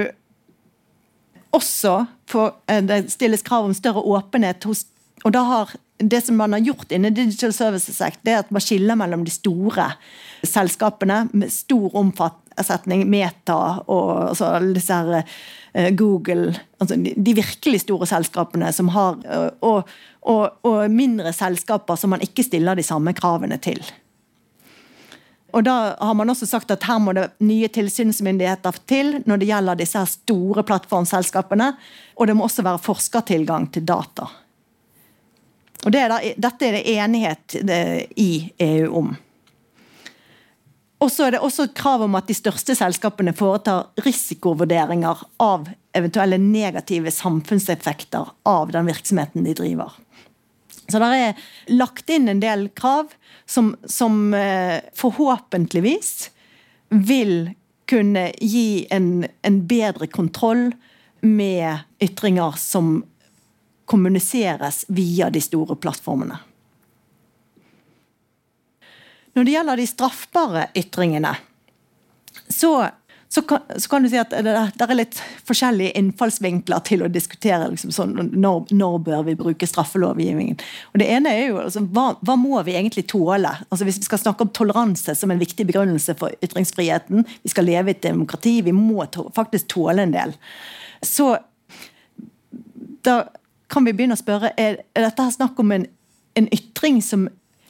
også 1.56 2.06
få 2.30 2.52
eh, 2.70 2.84
Det 2.86 3.08
stilles 3.10 3.42
krav 3.42 3.66
om 3.66 3.74
større 3.74 4.02
åpenhet 4.06 4.64
hos 4.70 4.86
og 5.24 5.34
da 5.36 5.44
har 5.44 5.78
det 6.00 6.22
som 6.22 6.38
man 6.40 6.54
har 6.54 6.60
gjort 6.64 6.92
innen 6.92 7.14
Digital 7.14 7.54
Services 7.54 8.02
Act, 8.02 8.20
det 8.24 8.32
er 8.32 8.44
at 8.44 8.52
man 8.56 8.64
skiller 8.64 8.96
mellom 8.96 9.26
de 9.28 9.34
store 9.34 9.92
selskapene 10.48 11.26
med 11.34 11.52
stor 11.52 11.96
omfatning, 12.00 13.04
Meta 13.10 13.58
og 13.88 14.30
altså, 14.30 14.54
disse 14.76 14.96
her, 14.96 15.28
uh, 15.76 15.90
Google 16.00 16.54
altså 16.80 16.96
de, 16.96 17.14
de, 17.18 17.36
virkelig 17.36 17.84
store 17.84 18.08
selskapene 18.08 18.72
som 18.76 18.92
har 18.96 19.20
uh, 19.28 19.50
og, 19.60 19.92
og, 20.22 20.60
og, 20.64 20.86
mindre 20.92 21.34
selskaper 21.36 22.00
som 22.00 22.16
man 22.16 22.24
ikke 22.24 22.48
stiller 22.48 22.80
de 22.80 22.88
samme 22.88 23.14
kravene 23.16 23.60
til. 23.60 23.84
Og 25.52 25.66
da 25.66 25.96
har 26.00 26.14
man 26.16 26.30
også 26.30 26.48
sagt 26.48 26.72
at 26.72 26.84
her 26.86 27.00
må 27.02 27.12
det 27.18 27.32
nye 27.44 27.68
tilsynsmyndigheter 27.74 28.84
til 28.88 29.18
når 29.26 29.42
det 29.42 29.48
gjelder 29.50 29.80
disse 29.80 30.04
store 30.14 30.64
plattformselskapene. 30.64 31.74
Og 32.16 32.30
det 32.30 32.36
må 32.38 32.46
også 32.46 32.64
være 32.64 32.84
forskertilgang 32.86 33.66
til 33.74 33.88
data. 33.90 34.30
Og 35.86 35.94
det 35.94 36.04
er 36.04 36.12
der, 36.12 36.30
Dette 36.48 36.68
er 36.68 36.78
det 36.78 36.86
enighet 36.92 37.58
eh, 37.64 38.04
i 38.20 38.32
EU 38.60 38.94
om. 39.00 39.14
Og 41.00 41.12
så 41.12 41.28
er 41.28 41.36
det 41.36 41.44
også 41.44 41.70
krav 41.76 42.04
om 42.04 42.18
at 42.20 42.28
de 42.28 42.36
største 42.36 42.76
selskapene 42.76 43.32
foretar 43.36 43.88
risikovurderinger 44.04 45.22
av 45.40 45.70
eventuelle 45.96 46.38
negative 46.42 47.12
samfunnseffekter 47.16 48.34
av 48.50 48.74
den 48.76 48.90
virksomheten 48.90 49.48
de 49.48 49.56
driver. 49.56 49.96
Så 50.90 51.00
det 51.00 51.10
er 51.16 51.48
lagt 51.72 52.10
inn 52.12 52.28
en 52.28 52.42
del 52.44 52.68
krav 52.76 53.14
som, 53.48 53.72
som 53.86 54.34
eh, 54.34 54.82
forhåpentligvis 54.98 56.12
vil 56.90 57.54
kunne 57.90 58.30
gi 58.42 58.88
en, 58.94 59.24
en 59.46 59.60
bedre 59.70 60.10
kontroll 60.12 60.72
med 61.22 61.86
ytringer 62.04 62.58
som 62.60 63.00
kommuniseres 63.90 64.86
via 64.88 65.30
de 65.34 65.42
store 65.42 65.76
plattformene. 65.82 66.38
Når 69.38 69.46
det 69.46 69.54
gjelder 69.54 69.80
de 69.80 69.90
straffbare 69.90 70.66
ytringene, 70.78 71.36
så 72.50 72.74
så 73.32 73.42
kan, 73.42 73.60
så 73.76 73.90
kan, 73.90 74.04
du 74.04 74.10
si 74.10 74.18
at 74.18 74.32
det, 74.34 74.54
det, 74.74 74.86
er 74.86 74.98
litt 74.98 75.20
forskjellige 75.46 75.94
innfallsvinkler 76.00 76.82
til 76.88 77.04
å 77.06 77.10
diskutere 77.14 77.68
liksom 77.70 77.92
sånn, 77.94 78.16
når, 78.34 78.72
når, 78.74 78.96
bør 79.06 79.28
vi 79.28 79.36
bruke 79.38 79.70
straffelovgivningen. 79.70 80.58
Og 80.90 80.98
Det 80.98 81.10
ene 81.14 81.36
er 81.38 81.52
jo 81.52 81.60
altså, 81.62 81.84
hva, 81.94 82.08
hva, 82.26 82.34
må 82.42 82.58
vi 82.66 82.74
egentlig 82.74 83.06
tåle? 83.12 83.52
Altså 83.70 83.86
Hvis 83.86 84.00
vi 84.02 84.08
skal 84.08 84.24
snakke 84.24 84.48
om 84.48 84.50
toleranse 84.50 85.14
som 85.14 85.30
en 85.30 85.42
viktig 85.42 85.68
begrunnelse 85.70 86.18
for 86.18 86.34
ytringsfriheten, 86.42 87.22
vi 87.46 87.54
skal 87.54 87.70
leve 87.70 87.94
i 87.94 87.98
et 88.00 88.08
demokrati, 88.08 88.56
vi 88.66 88.74
må 88.74 89.06
to, 89.14 89.28
faktisk 89.38 89.70
tåle 89.76 90.08
en 90.08 90.16
del. 90.18 90.34
Så 91.06 91.36
da 93.06 93.22
kan 93.70 93.86
vi 93.86 93.94
begynne 93.94 94.18
å 94.18 94.22
spørre 94.22 94.52
er, 94.58 94.82
er 94.98 95.06
dette 95.06 95.24
her 95.24 95.36
snakk 95.36 95.60
om 95.62 95.72
en, 95.76 95.86
en 96.40 96.50
ytring 96.56 97.00
som 97.06 97.28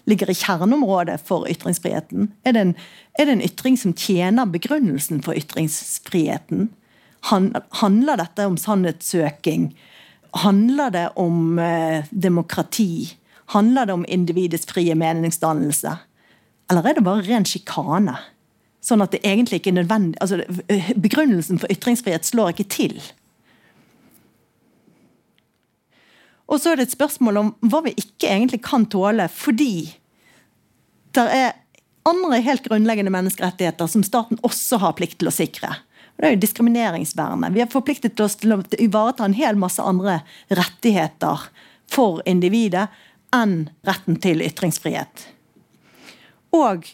ligger 0.10 0.32
i 0.32 0.38
kjerneområdet 0.38 1.20
for 1.28 1.48
ytringsfriheten? 1.52 2.32
Er 2.48 2.56
det, 2.56 2.66
en, 2.66 2.76
er 3.20 3.28
det 3.28 3.38
en 3.38 3.46
ytring 3.46 3.78
som 3.78 3.94
tjener 3.94 4.50
begrunnelsen 4.50 5.24
for 5.26 5.38
ytringsfriheten? 5.38 6.70
handler 7.22 8.16
dette 8.16 8.46
om 8.48 8.58
sannhetssøking? 8.58 9.74
Handler 10.40 10.90
det 10.90 11.08
om 11.20 11.60
eh, 11.60 12.06
demokrati? 12.12 13.18
Handler 13.52 13.86
det 13.86 13.94
om 13.94 14.06
individets 14.08 14.66
frie 14.66 14.96
meningsdannelse? 14.96 15.98
Eller 16.72 16.88
er 16.88 16.96
det 16.96 17.04
bare 17.04 17.26
ren 17.26 17.48
sjikane? 17.48 18.16
Sånn 18.80 19.04
at 19.04 19.12
det 19.12 19.24
egentlig 19.28 19.60
ikke 19.60 19.74
er 19.74 19.82
nødvendig 19.82 20.20
altså 20.24 20.38
Begrunnelsen 20.96 21.60
for 21.60 21.68
ytringsfrihet 21.74 22.24
slår 22.24 22.54
ikke 22.54 22.70
til. 22.72 23.02
Og 26.50 26.62
så 26.62 26.72
er 26.72 26.80
det 26.80 26.88
et 26.88 26.98
spørsmål 26.98 27.42
om 27.42 27.50
hva 27.70 27.84
vi 27.86 27.94
ikke 27.98 28.30
egentlig 28.30 28.64
kan 28.66 28.88
tåle, 28.90 29.28
fordi 29.30 29.92
det 31.18 31.26
er 31.34 31.54
andre 32.10 32.40
helt 32.42 32.66
grunnleggende 32.66 33.14
menneskerettigheter 33.14 33.90
som 33.92 34.06
staten 34.06 34.40
også 34.46 34.80
har 34.82 34.96
plikt 34.98 35.20
til 35.22 35.30
å 35.30 35.36
sikre. 35.36 35.76
Det 36.20 36.28
er 36.28 36.34
jo 36.36 36.42
diskrimineringsvernet. 36.42 37.54
Vi 37.56 37.62
har 37.64 37.72
forpliktet 37.72 38.20
oss 38.20 38.36
til 38.42 38.56
å 38.56 38.64
ivareta 38.82 39.24
en 39.26 39.38
hel 39.38 39.60
masse 39.60 39.84
andre 39.84 40.20
rettigheter 40.50 41.46
for 41.90 42.24
individet 42.30 42.90
enn 43.36 43.70
retten 43.88 44.18
til 44.22 44.42
ytringsfrihet. 44.44 45.28
Og 46.58 46.90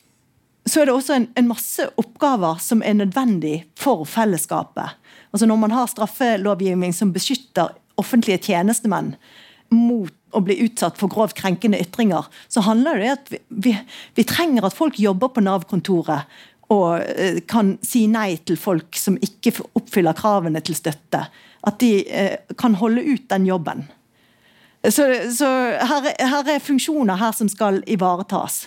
så 0.66 0.82
er 0.82 0.90
det 0.90 0.96
også 0.96 1.16
en, 1.16 1.28
en, 1.38 1.48
masse 1.48 1.88
oppgaver 2.02 2.60
som 2.62 2.82
er 2.84 2.98
nødvendig 2.98 3.64
for 3.80 4.04
fellesskapet. 4.10 4.98
Altså 5.32 5.46
Når 5.46 5.60
man 5.62 5.74
har 5.76 5.90
straffelovgivning 5.90 6.94
som 6.94 7.14
beskytter 7.16 7.76
offentlige 8.02 8.42
tjenestemenn, 8.50 9.14
mot 9.76 10.14
å 10.36 10.42
bli 10.44 10.58
utsatt 10.66 10.98
for 11.00 11.12
grovt 11.12 11.38
krenkende 11.38 11.80
ytringer, 11.80 12.28
så 12.52 12.64
handler 12.66 13.00
det 13.00 13.08
om 13.08 13.16
at 13.16 13.32
vi, 13.32 13.40
vi, 13.68 13.74
vi, 14.18 14.26
trenger 14.28 14.68
at 14.68 14.76
folk 14.76 15.00
jobber 15.00 15.32
på 15.32 15.44
Nav-kontoret 15.46 16.28
og 16.74 17.02
eh, 17.02 17.42
kan 17.48 17.76
si 17.86 18.06
nei 18.12 18.36
til 18.44 18.58
folk 18.60 18.98
som 18.98 19.20
ikke 19.22 19.54
oppfyller 19.78 20.18
kravene 20.18 20.64
til 20.66 20.78
støtte. 20.78 21.28
At 21.66 21.80
de 21.82 21.92
eh, 22.10 22.56
kan 22.58 22.78
holde 22.82 23.06
ut 23.06 23.28
den 23.30 23.46
jobben. 23.48 23.86
Så, 24.86 25.06
så 25.34 25.48
her, 25.82 26.12
her, 26.20 26.50
er 26.50 26.62
funksjoner 26.62 27.18
her 27.18 27.34
som 27.38 27.50
skal 27.50 27.82
ivaretas. 27.90 28.66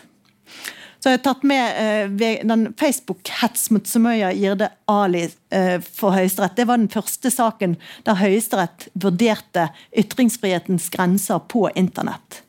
Så 1.09 1.12
jeg 1.14 1.22
har 1.22 1.24
tatt 1.24 1.44
med 1.48 1.76
eh, 2.20 2.40
den 2.44 2.66
Facebook-hets 2.76 3.70
mot 3.72 3.86
Sumaya 3.88 4.28
Jirde 4.36 4.66
Ali 4.92 5.22
eh, 5.48 5.78
for 5.80 6.12
Høyesterett. 6.12 6.52
Det 6.59 6.66
var 6.68 6.76
den 6.76 6.90
første 6.92 7.30
saken 7.32 7.78
der 8.04 8.18
Høyesterett 8.20 8.90
vurderte 8.92 9.70
ytringsfrihetens 9.96 10.90
grenser 10.92 11.40
på 11.48 11.62
internett. 11.72 12.42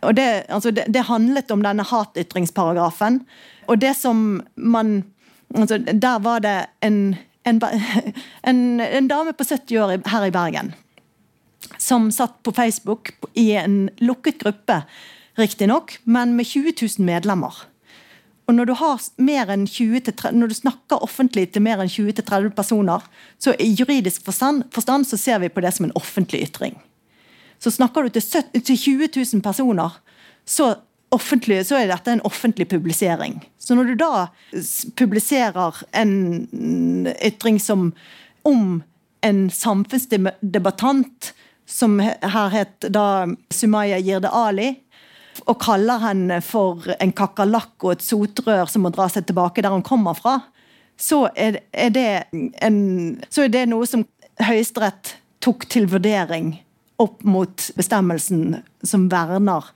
Og 0.00 0.16
det, 0.16 0.46
altså 0.48 0.72
det, 0.72 0.86
det 0.96 1.02
handlet 1.10 1.52
om 1.52 1.60
denne 1.66 1.84
hatytringsparagrafen. 1.84 3.20
Og 3.68 3.82
det 3.84 3.92
som 4.00 4.40
man 4.56 4.94
altså 5.52 5.76
Der 5.84 6.24
var 6.24 6.40
det 6.40 6.56
en, 6.80 7.18
en, 7.44 7.60
en, 8.48 8.80
en 8.80 9.12
dame 9.12 9.36
på 9.36 9.44
70 9.44 9.76
år 9.76 9.94
her 10.08 10.30
i 10.30 10.32
Bergen 10.32 10.72
som 11.76 12.08
satt 12.12 12.40
på 12.48 12.56
Facebook 12.56 13.12
i 13.36 13.50
en 13.60 13.90
lukket 14.00 14.40
gruppe 14.40 14.80
riktignok, 15.36 15.98
men 16.04 16.36
med 16.36 16.46
20 16.46 16.72
000 16.80 17.04
medlemmer. 17.04 17.73
Og 18.44 18.54
når 18.54 18.68
du, 18.68 18.74
har 18.76 19.00
mer 19.16 19.50
enn 19.54 19.64
20 19.66 20.02
30, 20.10 20.36
når 20.36 20.50
du 20.52 20.56
snakker 20.58 21.04
offentlig 21.04 21.46
til 21.54 21.64
mer 21.64 21.80
enn 21.80 21.88
20-30 21.88 22.50
personer, 22.56 23.04
så 23.40 23.54
i 23.56 23.70
juridisk 23.72 24.24
forstand, 24.26 24.66
forstand, 24.74 25.08
så 25.08 25.16
ser 25.20 25.40
vi 25.40 25.48
på 25.48 25.64
det 25.64 25.72
som 25.72 25.86
en 25.86 25.94
offentlig 25.96 26.42
ytring. 26.48 26.76
Så 27.58 27.72
snakker 27.72 28.04
du 28.04 28.12
til, 28.12 28.22
70, 28.22 28.64
til 28.66 28.76
20 28.76 29.08
000 29.16 29.44
personer, 29.44 29.96
så, 30.44 30.74
så, 31.14 31.78
er 31.78 31.88
dette 31.88 32.12
en 32.12 32.24
offentlig 32.28 32.68
publisering. 32.68 33.38
Så 33.58 33.74
når 33.74 33.84
du 33.84 33.94
da 34.02 34.26
publiserer 34.96 35.80
en 35.96 37.08
ytring 37.24 37.60
som 37.60 37.92
om 38.44 38.82
en 39.24 39.46
samfunnsdebattant, 39.50 41.32
som 41.64 41.96
her 42.00 42.50
het 42.52 42.84
da 42.92 43.24
Sumaya 43.48 43.96
Jirde 43.96 44.28
Ali, 44.28 44.74
og 45.44 45.58
kaller 45.60 46.00
henne 46.02 46.40
for 46.44 46.86
en 46.98 47.12
kakerlakk 47.16 47.84
og 47.84 47.94
et 47.94 48.04
sotrør 48.04 48.70
som 48.70 48.84
må 48.86 48.92
dra 48.94 49.08
seg 49.12 49.26
tilbake 49.28 49.64
der 49.64 49.74
hun 49.74 49.84
kommer 49.84 50.16
fra, 50.16 50.38
så 50.96 51.26
er, 51.34 51.58
det, 51.90 52.06
en, 52.62 52.78
så 53.28 53.44
er 53.44 53.52
det 53.52 53.64
noe 53.70 53.86
som 53.88 54.06
Høyesterett 54.42 55.16
tok 55.44 55.66
til 55.70 55.86
vurdering 55.90 56.54
opp 57.02 57.22
mot 57.26 57.68
bestemmelsen 57.76 58.60
som 58.86 59.08
verner 59.12 59.66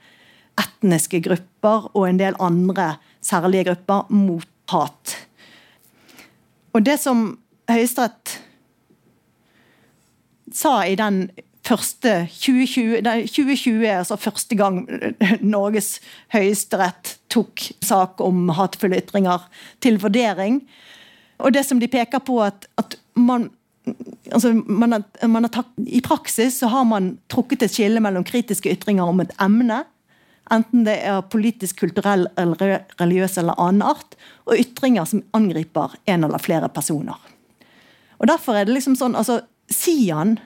etniske 0.59 1.21
grupper 1.23 1.89
og 1.93 2.05
en 2.07 2.19
del 2.19 2.37
andre 2.43 2.93
særlige 3.23 3.69
grupper 3.69 4.13
mot 4.13 4.47
hat. 4.71 5.15
Og 6.75 6.85
det 6.85 6.99
som 7.01 7.31
Høyesterett 7.69 8.39
sa 10.55 10.79
i 10.87 10.97
den 10.99 11.27
første 11.69 12.13
2020, 12.33 12.99
2020 13.29 13.85
er 13.85 13.99
altså 13.99 14.17
første 14.19 14.57
gang 14.57 14.81
Norges 15.55 15.97
høyesterett 16.33 17.17
tok 17.31 17.69
sak 17.85 18.21
om 18.25 18.49
hatefulle 18.57 18.99
ytringer 19.03 19.45
til 19.83 19.99
vurdering. 20.01 20.63
Og 21.39 21.53
det 21.55 21.63
som 21.67 21.79
de 21.79 21.89
peker 21.91 22.23
på, 22.25 22.41
at, 22.43 22.67
at 22.81 22.97
man 23.15 23.49
altså 24.31 24.53
man 24.53 24.91
har, 24.97 25.05
man 25.27 25.45
har 25.47 25.53
tatt, 25.53 25.71
I 25.87 26.01
praksis 26.05 26.59
så 26.61 26.69
har 26.71 26.85
man 26.85 27.13
trukket 27.31 27.63
et 27.65 27.73
skille 27.73 28.01
mellom 28.03 28.25
kritiske 28.27 28.71
ytringer 28.75 29.09
om 29.09 29.23
et 29.23 29.33
emne, 29.41 29.83
enten 30.53 30.85
det 30.85 30.97
er 31.05 31.21
politisk, 31.29 31.79
kulturell, 31.83 32.27
eller 32.41 32.81
religiøs 32.99 33.37
eller 33.41 33.57
annen 33.61 33.85
art, 33.85 34.17
og 34.49 34.57
ytringer 34.57 35.05
som 35.09 35.23
angriper 35.37 35.95
en 36.09 36.25
eller 36.25 36.41
flere 36.41 36.69
personer. 36.73 37.17
Og 38.19 38.27
Derfor 38.27 38.57
er 38.57 38.67
det 38.67 38.75
liksom 38.75 38.97
sånn, 38.99 39.15
altså 39.15 39.39
Sian 39.69 40.39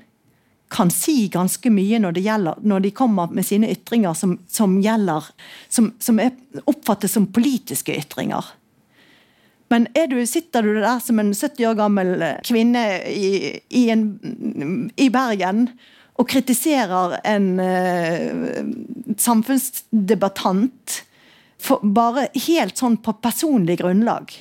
kan 0.74 0.90
si 0.92 1.28
ganske 1.32 1.70
mye 1.70 2.00
når, 2.02 2.18
gjelder, 2.18 2.60
når 2.66 2.86
de 2.86 2.92
kommer 2.98 3.32
med 3.34 3.46
sine 3.46 3.70
ytringer 3.70 4.16
som, 4.18 4.40
som 4.50 4.80
gjelder 4.82 5.28
som, 5.70 5.92
som 6.02 6.20
er, 6.20 6.34
oppfattes 6.66 7.14
som 7.14 7.30
politiske 7.34 7.94
ytringer. 7.94 8.48
Men 9.74 9.88
du, 10.10 10.18
sitter 10.30 10.66
du 10.66 10.76
der 10.82 11.00
som 11.02 11.22
en 11.22 11.34
70 11.34 11.68
år 11.70 11.78
gammel 11.78 12.24
kvinne 12.46 12.84
i, 13.10 13.60
i, 13.70 13.88
en, 13.90 14.90
i 14.98 15.10
Bergen 15.14 15.68
og 16.22 16.30
kritiserer 16.30 17.18
en 17.26 17.48
uh, 17.58 18.62
samfunnsdebattant 19.18 21.00
for, 21.64 21.82
bare 21.82 22.28
helt 22.48 22.78
sånn 22.78 23.00
på 23.02 23.16
personlig 23.24 23.80
grunnlag, 23.82 24.34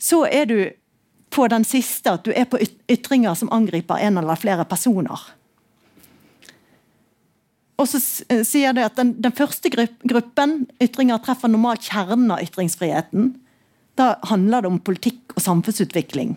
så 0.00 0.22
er 0.24 0.48
du 0.48 0.58
på 1.30 1.46
den 1.50 1.64
siste, 1.64 2.16
at 2.16 2.24
du 2.26 2.32
er 2.34 2.48
på 2.50 2.58
ytringer 2.90 3.36
som 3.38 3.52
angriper 3.54 4.02
en 4.02 4.18
eller 4.18 4.38
flere 4.40 4.66
personer. 4.68 5.28
og 7.80 7.88
så 7.88 7.96
sier 8.44 8.74
det 8.76 8.82
at 8.84 8.98
den, 8.98 9.14
den 9.24 9.32
første 9.32 9.70
gruppen 9.72 10.66
ytringer 10.82 11.22
treffer 11.24 11.48
normalt 11.48 11.86
kjernen 11.88 12.28
av 12.34 12.42
ytringsfriheten. 12.44 13.30
Da 13.96 14.18
handler 14.28 14.60
det 14.60 14.68
om 14.68 14.80
politikk 14.84 15.32
og 15.32 15.40
samfunnsutvikling. 15.40 16.34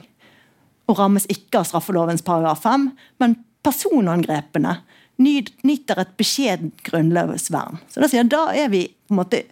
Og 0.88 1.00
rammes 1.00 1.28
ikke 1.32 1.60
av 1.60 1.68
straffelovens 1.68 2.24
paragraf 2.24 2.64
5, 2.64 2.88
men 3.20 3.36
personangrepene 3.64 4.78
nyter 5.20 6.00
et 6.02 6.16
beskjedent 6.20 6.80
grunnlovsvern. 6.88 7.80
Så 7.92 8.02
Da 8.02 8.10
sier 8.12 8.28
da 8.28 8.48
er 8.56 8.72
vi 8.72 8.88
på 9.08 9.14
en 9.14 9.22
måte 9.22 9.44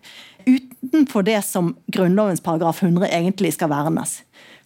utenfor 0.48 1.24
det 1.24 1.40
som 1.46 1.76
Grunnlovens 1.94 2.42
paragraf 2.42 2.82
100 2.84 3.08
egentlig 3.12 3.54
skal 3.54 3.70
vernes. 3.70 4.22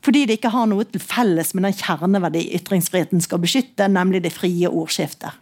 Fordi 0.05 0.25
det 0.29 0.37
ikke 0.37 0.53
har 0.53 0.67
noe 0.69 0.85
til 0.85 1.01
felles 1.01 1.55
med 1.55 1.65
den 1.65 1.77
kjerneverdi 1.79 2.43
ytringsfriheten 2.59 3.23
skal 3.25 3.41
beskytte, 3.41 3.87
nemlig 3.89 4.21
det 4.25 4.35
frie 4.35 4.69
ordskiftet. 4.69 5.41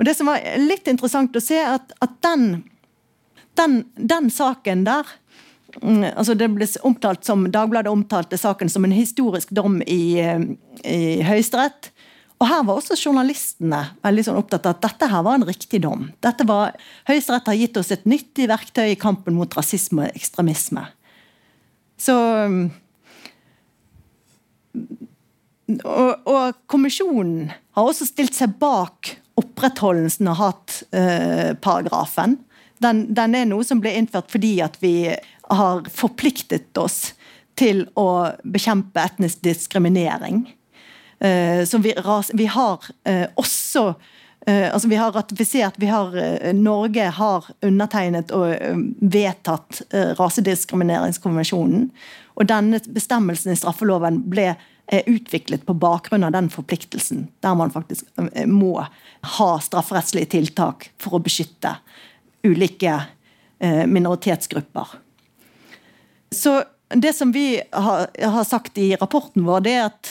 Og 0.00 0.04
Det 0.08 0.14
som 0.16 0.30
var 0.30 0.44
litt 0.60 0.88
interessant 0.88 1.34
å 1.36 1.42
se, 1.44 1.56
at, 1.60 1.92
at 2.00 2.12
den, 2.24 2.62
den, 3.60 3.80
den, 3.96 4.30
saken 4.32 4.86
der 4.86 5.08
mm, 5.82 6.06
altså 6.14 6.36
Det 6.40 6.48
ble 6.52 6.68
omtalt 6.88 7.28
som, 7.28 7.44
Dagbladet 7.52 7.92
omtalte 7.92 8.40
saken 8.40 8.72
som 8.72 8.88
en 8.88 8.96
historisk 8.96 9.52
dom 9.56 9.82
i, 9.84 10.20
i 10.84 11.00
Høyesterett. 11.24 11.90
Og 12.40 12.48
her 12.48 12.64
var 12.64 12.80
også 12.80 12.96
journalistene 12.96 13.82
veldig 14.00 14.24
sånn 14.24 14.40
opptatt 14.40 14.68
av 14.68 14.78
at 14.78 14.86
dette 14.86 15.10
her 15.12 15.24
var 15.26 15.36
en 15.36 15.48
riktig 15.48 15.82
dom. 15.84 16.08
Dette 16.24 16.48
var, 16.48 16.72
Høyesterett 17.08 17.52
har 17.52 17.60
gitt 17.60 17.76
oss 17.76 17.92
et 17.92 18.08
nyttig 18.08 18.48
verktøy 18.48 18.86
i 18.94 19.00
kampen 19.00 19.36
mot 19.36 19.56
rasisme 19.56 20.08
og 20.08 20.16
ekstremisme. 20.16 20.86
Så 22.00 22.16
og, 25.84 26.12
og, 26.26 26.56
kommisjonen 26.70 27.50
har 27.76 27.86
også 27.86 28.08
stilt 28.08 28.34
seg 28.34 28.56
bak 28.60 29.12
opprettholdelsen 29.40 30.30
av 30.32 30.40
hatparagrafen. 30.40 32.38
Den, 32.80 33.04
den 33.14 33.36
er 33.36 33.46
noe 33.48 33.66
som 33.66 33.80
ble 33.82 33.92
innført 33.98 34.32
fordi 34.32 34.56
at 34.64 34.78
vi 34.82 35.12
har 35.50 35.90
forpliktet 35.92 36.80
oss 36.80 37.12
til 37.60 37.84
å 37.98 38.32
bekjempe 38.48 39.02
etnisk 39.02 39.42
diskriminering. 39.44 40.46
Eh, 41.20 41.64
som 41.68 41.82
vi, 41.84 41.92
vi 42.32 42.46
har 42.48 42.86
eh, 43.04 43.26
også 43.36 43.90
eh, 43.90 44.08
altså 44.46 44.88
Vi 44.88 44.96
har 44.96 45.12
ratifisert 45.12 45.74
vi 45.76 45.86
har, 45.90 46.14
Norge 46.56 47.10
har 47.12 47.44
undertegnet 47.60 48.32
og 48.32 48.54
vedtatt 49.00 49.82
rasediskrimineringskonvensjonen. 50.18 51.90
Og 52.40 52.48
denne 52.48 52.80
bestemmelsen 52.88 53.52
i 53.52 53.58
straffeloven 53.60 54.22
ble 54.32 54.54
utviklet 55.06 55.66
på 55.68 55.76
bakgrunn 55.76 56.24
av 56.24 56.32
den 56.32 56.48
forpliktelsen. 56.50 57.28
Der 57.44 57.54
man 57.54 57.70
faktisk 57.70 58.08
må 58.48 58.80
ha 59.36 59.50
strafferettslige 59.60 60.32
tiltak 60.38 60.88
for 60.98 61.18
å 61.18 61.22
beskytte 61.22 61.76
ulike 62.42 62.96
minoritetsgrupper. 63.60 64.96
Så 66.32 66.62
det 66.88 67.12
som 67.12 67.32
vi 67.32 67.60
har, 67.72 68.44
sagt 68.44 68.78
i 68.78 68.96
rapporten 68.96 69.44
vår, 69.46 69.60
det 69.66 69.74
er 69.76 69.84
at 69.90 70.10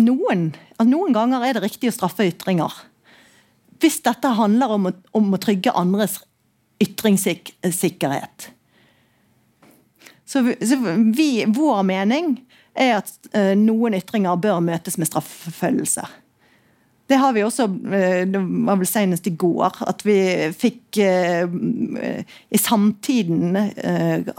noen, 0.00 0.48
noen 0.82 1.14
ganger 1.14 1.44
er 1.46 1.58
det 1.58 1.66
riktig 1.66 1.92
å 1.92 1.94
straffe 1.94 2.26
ytringer. 2.26 2.72
Hvis 3.82 3.98
dette 4.06 4.30
handler 4.38 4.76
om 4.76 4.88
å, 4.88 4.92
om 5.18 5.32
å 5.34 5.40
trygge 5.42 5.74
andres 5.74 6.20
ytringssikkerhet. 6.82 8.50
Så, 10.24 10.54
så 10.64 10.78
vi, 11.14 11.44
vår 11.46 11.82
mening 11.86 12.34
er 12.78 12.98
at 13.02 13.12
uh, 13.36 13.52
noen 13.58 13.98
ytringer 13.98 14.40
bør 14.40 14.62
møtes 14.64 14.96
med 14.98 15.10
straffeforfølgelse. 15.10 16.06
Det 17.10 17.18
har 17.20 17.34
vi 17.36 17.42
også 17.44 17.66
uh, 17.68 18.22
Det 18.30 18.40
var 18.40 18.78
vel 18.80 18.88
senest 18.88 19.26
i 19.28 19.34
går 19.36 19.82
at 19.84 20.04
vi 20.06 20.16
fikk 20.56 21.02
uh, 21.02 21.44
I 22.48 22.60
Samtiden 22.60 23.58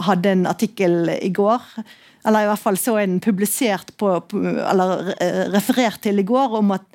hadde 0.08 0.34
en 0.34 0.48
artikkel 0.50 1.14
i 1.20 1.30
går 1.36 1.62
eller 2.24 2.46
i 2.46 2.50
hvert 2.50 2.64
fall 2.64 2.80
så 2.80 2.98
en 3.02 3.20
publisert 3.24 3.94
på, 4.00 4.10
eller 4.34 5.14
referert 5.54 6.02
til 6.06 6.22
i 6.22 6.28
går, 6.28 6.58
om 6.60 6.74
at 6.76 6.86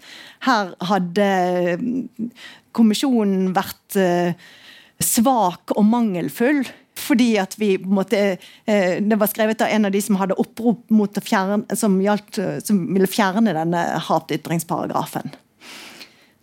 her 0.46 0.72
hadde 0.88 1.28
kommisjonen 2.76 3.50
vært 3.56 3.98
eh, 4.00 4.48
svak 5.02 5.74
og 5.76 5.84
mangelfull. 5.88 6.62
Fordi 6.98 7.28
at 7.38 7.52
vi 7.60 7.76
på 7.78 8.02
eh, 8.16 8.40
Det 8.98 9.18
var 9.20 9.30
skrevet 9.30 9.60
av 9.62 9.70
en 9.70 9.86
av 9.86 9.92
de 9.94 10.00
som 10.02 10.16
hadde 10.18 10.38
opprop 10.42 10.88
mot 10.90 11.20
å 11.20 11.22
fjerne, 11.22 11.76
som, 11.78 12.00
gjaldt, 12.02 12.40
som 12.66 12.80
ville 12.90 13.10
fjerne 13.10 13.54
denne 13.54 13.84
hatytringsparagrafen. 14.08 15.30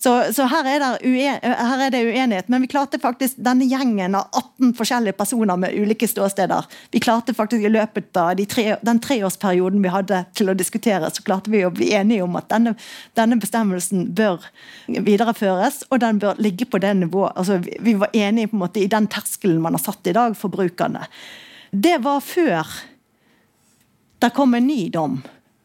Så, 0.05 0.33
så 0.33 0.45
her, 0.45 0.67
er 0.69 0.83
uen, 1.01 1.39
her, 1.41 1.79
er 1.81 1.89
det 1.89 2.03
uenighet. 2.05 2.49
Men 2.53 2.61
vi 2.61 2.67
klarte 2.69 2.99
faktisk 3.01 3.39
denne 3.41 3.65
gjengen 3.65 4.13
av 4.19 4.27
18 4.37 4.75
forskjellige 4.77 5.17
personer 5.17 5.57
med 5.57 5.73
ulike 5.73 6.05
ståsteder. 6.05 6.67
Vi 6.93 7.01
klarte 7.01 7.33
faktisk 7.33 7.65
i 7.65 7.71
løpet 7.73 8.19
av 8.21 8.35
de 8.37 8.45
tre, 8.45 8.67
den 8.85 9.01
treårsperioden 9.01 9.81
vi 9.81 9.93
hadde 9.95 10.21
til 10.37 10.53
å 10.53 10.57
diskutere, 10.57 11.09
så 11.09 11.25
klarte 11.25 11.49
vi 11.49 11.63
å 11.65 11.73
bli 11.73 11.89
enige 11.97 12.21
om 12.21 12.37
at 12.37 12.51
denne, 12.53 12.75
denne 13.17 13.39
bestemmelsen 13.41 14.11
bør 14.13 14.45
videreføres, 14.85 15.87
og 15.89 16.05
den 16.05 16.21
bør 16.21 16.37
ligge 16.37 16.69
på 16.69 16.83
det 16.85 16.93
nivået. 17.01 17.33
Altså, 17.33 17.57
vi 17.65 17.97
var 17.97 18.13
enige 18.13 18.53
på 18.53 18.59
en 18.59 18.65
måte 18.67 18.85
i 18.85 18.91
den 18.91 19.09
terskelen 19.09 19.57
man 19.63 19.73
har 19.73 19.87
satt 19.87 20.05
i 20.05 20.13
dag 20.13 20.37
for 20.37 20.53
brukerne. 20.53 21.07
Det 21.73 21.97
var 22.05 22.21
før 22.21 22.77
det 24.21 24.35
kom 24.37 24.53
en 24.53 24.69
ny 24.69 24.83
dom 24.93 25.23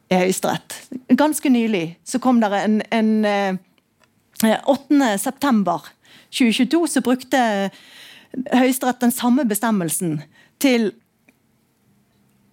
i 0.08 0.24
Høyesterett. 0.24 0.80
Ganske 1.12 1.52
nylig 1.52 1.90
så 2.08 2.18
kom 2.24 2.40
det 2.40 2.56
en, 2.56 2.80
en 2.88 3.18
eh, 3.28 3.66
8.9.2022 4.42 6.86
så 6.86 7.00
brukte 7.04 7.70
Høyesterett 8.54 9.00
den 9.02 9.12
samme 9.12 9.44
bestemmelsen 9.48 10.20
til 10.62 10.92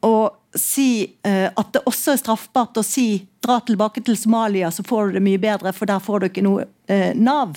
å 0.05 0.29
si 0.57 1.17
eh, 1.27 1.49
at 1.53 1.73
det 1.73 1.81
også 1.89 2.11
er 2.13 2.17
straffbart 2.21 2.77
å 2.79 2.83
si 2.85 3.27
dra 3.43 3.59
tilbake 3.65 4.01
til 4.05 4.17
Somalia, 4.17 4.71
så 4.71 4.83
får 4.87 5.07
du 5.07 5.11
det 5.17 5.25
mye 5.25 5.41
bedre, 5.41 5.73
for 5.75 5.85
der 5.89 5.99
får 6.03 6.17
du 6.19 6.25
ikke 6.29 6.45
noe 6.45 6.61
eh, 6.89 7.13
Nav. 7.15 7.49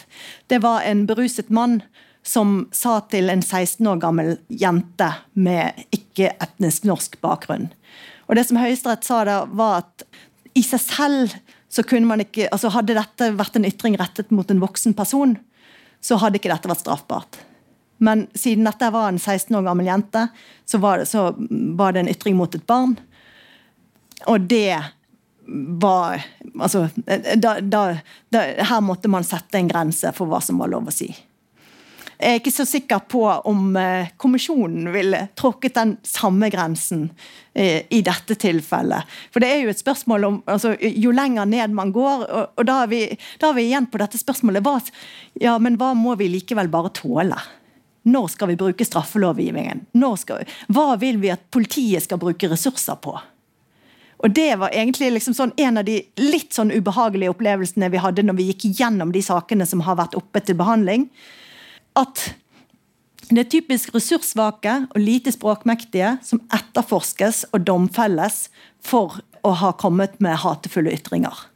Det 0.53 0.59
var 0.63 0.79
en 0.87 1.07
beruset 1.09 1.51
mann 1.51 1.83
som 2.27 2.69
sa 2.77 3.01
til 3.09 3.31
en 3.33 3.43
16 3.43 3.87
år 3.89 3.99
gammel 4.03 4.39
jente 4.49 5.13
med 5.33 5.73
ikke-etnisk 5.97 6.85
norsk 6.89 7.21
bakgrunn. 7.25 7.69
Og 8.29 8.37
Det 8.37 8.45
som 8.47 8.57
Høyesterett 8.61 9.05
sa 9.07 9.25
da, 9.27 9.45
var 9.49 9.77
at 9.83 10.05
i 10.55 10.63
seg 10.67 10.81
selv 10.83 11.35
så 11.71 11.85
kunne 11.87 12.07
man 12.07 12.25
ikke, 12.25 12.49
altså 12.51 12.73
Hadde 12.75 12.97
dette 12.99 13.31
vært 13.39 13.57
en 13.57 13.69
ytring 13.69 13.97
rettet 14.01 14.33
mot 14.35 14.49
en 14.51 14.63
voksen 14.63 14.95
person, 14.99 15.37
så 16.03 16.19
hadde 16.19 16.41
ikke 16.41 16.51
dette 16.51 16.71
vært 16.71 16.83
straffbart. 16.83 17.39
Men 18.01 18.25
siden 18.35 18.67
dette 18.67 18.89
var 18.91 19.11
en 19.11 19.21
16 19.21 19.55
år 19.59 19.67
gammel 19.69 19.91
jente, 19.91 20.25
så 20.67 20.81
var 20.83 21.03
det, 21.03 21.11
så 21.11 21.29
var 21.79 21.93
det 21.93 22.05
en 22.05 22.11
ytring 22.11 22.39
mot 22.39 22.55
et 22.57 22.65
barn. 22.67 22.97
Og 24.27 24.49
det 24.51 24.81
var 25.81 26.23
Altså 26.61 26.89
da, 27.37 27.57
da, 27.61 27.81
da, 28.31 28.41
Her 28.69 28.83
måtte 28.85 29.09
man 29.11 29.25
sette 29.27 29.59
en 29.59 29.71
grense 29.71 30.13
for 30.15 30.31
hva 30.31 30.39
som 30.45 30.61
var 30.61 30.71
lov 30.71 30.91
å 30.91 30.95
si. 30.95 31.09
Jeg 32.21 32.35
er 32.35 32.41
ikke 32.43 32.53
så 32.53 32.67
sikker 32.69 33.01
på 33.09 33.23
om 33.49 33.77
eh, 33.81 34.11
kommisjonen 34.21 34.91
ville 34.93 35.23
tråkket 35.41 35.79
den 35.79 35.95
samme 36.05 36.51
grensen 36.53 37.07
eh, 37.55 37.87
i 37.89 38.03
dette 38.05 38.37
tilfellet. 38.37 39.09
For 39.33 39.41
det 39.41 39.49
er 39.49 39.63
jo 39.63 39.73
et 39.73 39.81
spørsmål 39.81 40.27
om 40.29 40.37
altså, 40.45 40.75
Jo 40.81 41.15
lenger 41.17 41.49
ned 41.49 41.73
man 41.73 41.95
går, 41.97 42.27
og, 42.29 42.61
og 42.61 42.69
da, 42.69 42.83
er 42.85 42.93
vi, 42.93 43.01
da, 43.41 43.49
er 43.49 43.57
vi, 43.57 43.65
igjen 43.71 43.89
på 43.89 44.03
dette 44.03 44.21
spørsmålet 44.21 44.67
hva, 44.67 44.77
ja, 45.41 45.57
men 45.63 45.81
hva 45.81 45.95
må 45.97 46.19
vi 46.21 46.29
likevel 46.35 46.69
bare 46.69 46.93
tåle? 47.01 47.41
Når 48.11 48.31
skal 48.37 48.53
vi 48.53 48.61
bruke 48.61 48.85
straffelovgivningen? 48.85 49.87
Skal, 50.21 50.45
hva 50.69 50.95
vil 51.01 51.23
vi 51.25 51.33
at 51.33 51.49
politiet 51.53 52.05
skal 52.05 52.21
bruke 52.21 52.53
ressurser 52.53 53.01
på? 53.01 53.17
Og 54.21 54.33
Det 54.37 54.51
var 54.61 54.77
egentlig 54.77 55.15
liksom 55.15 55.33
sånn 55.33 55.57
en 55.57 55.81
av 55.81 55.89
de 55.89 56.03
litt 56.21 56.53
sånn 56.53 56.73
ubehagelige 56.73 57.33
opplevelsene 57.33 57.89
vi 57.89 58.01
hadde 58.05 58.29
når 58.29 58.37
vi 58.37 58.51
gikk 58.53 58.75
gjennom 58.77 59.15
de 59.17 59.25
sakene 59.25 59.65
som 59.65 59.89
har 59.89 59.97
vært 59.97 60.21
oppe 60.21 60.45
til 60.45 60.61
behandling 60.61 61.09
at 61.99 62.23
det 63.31 63.45
er 63.45 63.51
typisk 63.51 63.95
ressurssvake 63.95 64.73
og 64.91 64.99
lite 64.99 65.31
språkmektige 65.31 66.17
som 66.27 66.43
etterforskes 66.55 67.45
og 67.55 67.63
domfelles 67.69 68.49
for 68.83 69.21
å 69.47 69.53
ha 69.61 69.71
kommet 69.79 70.19
med 70.23 70.41
hatefulle 70.43 70.93
ytringer. 70.97 71.47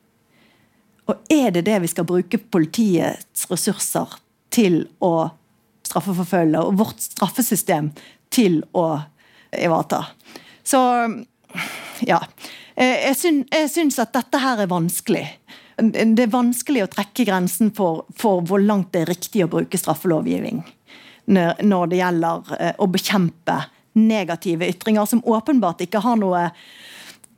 Og 1.11 1.33
er 1.33 1.51
det 1.53 1.65
det 1.67 1.81
vi 1.83 1.91
skal 1.91 2.07
bruke 2.09 2.39
politiets 2.39 3.49
ressurser 3.51 4.15
til 4.55 4.85
å 5.05 5.29
straffeforfølge, 5.85 6.63
og 6.63 6.79
vårt 6.81 7.03
straffesystem 7.03 7.91
til 8.33 8.63
å 8.73 8.87
ivareta? 9.53 10.05
Så 10.65 10.81
ja. 12.07 12.23
Jeg 12.75 13.15
syns, 13.71 14.01
at 14.03 14.15
dette 14.15 14.41
her 14.43 14.63
er 14.65 14.71
vanskelig 14.71 15.27
det 15.77 16.23
er 16.23 16.33
vanskelig 16.33 16.85
å 16.85 16.91
trekke 16.93 17.27
grensen 17.27 17.73
for, 17.75 18.05
for, 18.15 18.45
hvor 18.47 18.63
langt 18.63 18.93
det 18.95 19.05
er 19.05 19.13
riktig 19.15 19.45
å 19.45 19.51
bruke 19.51 19.79
straffelovgivning 19.81 20.63
når 21.25 21.89
det 21.89 21.99
gjelder 21.99 22.51
eh, 22.61 22.75
å 22.79 22.87
bekjempe 22.93 23.57
negative 23.97 24.67
ytringer 24.69 25.07
som 25.09 25.23
åpenbart 25.25 25.81
ikke 25.87 26.03
har 26.05 26.19
noe 26.21 26.43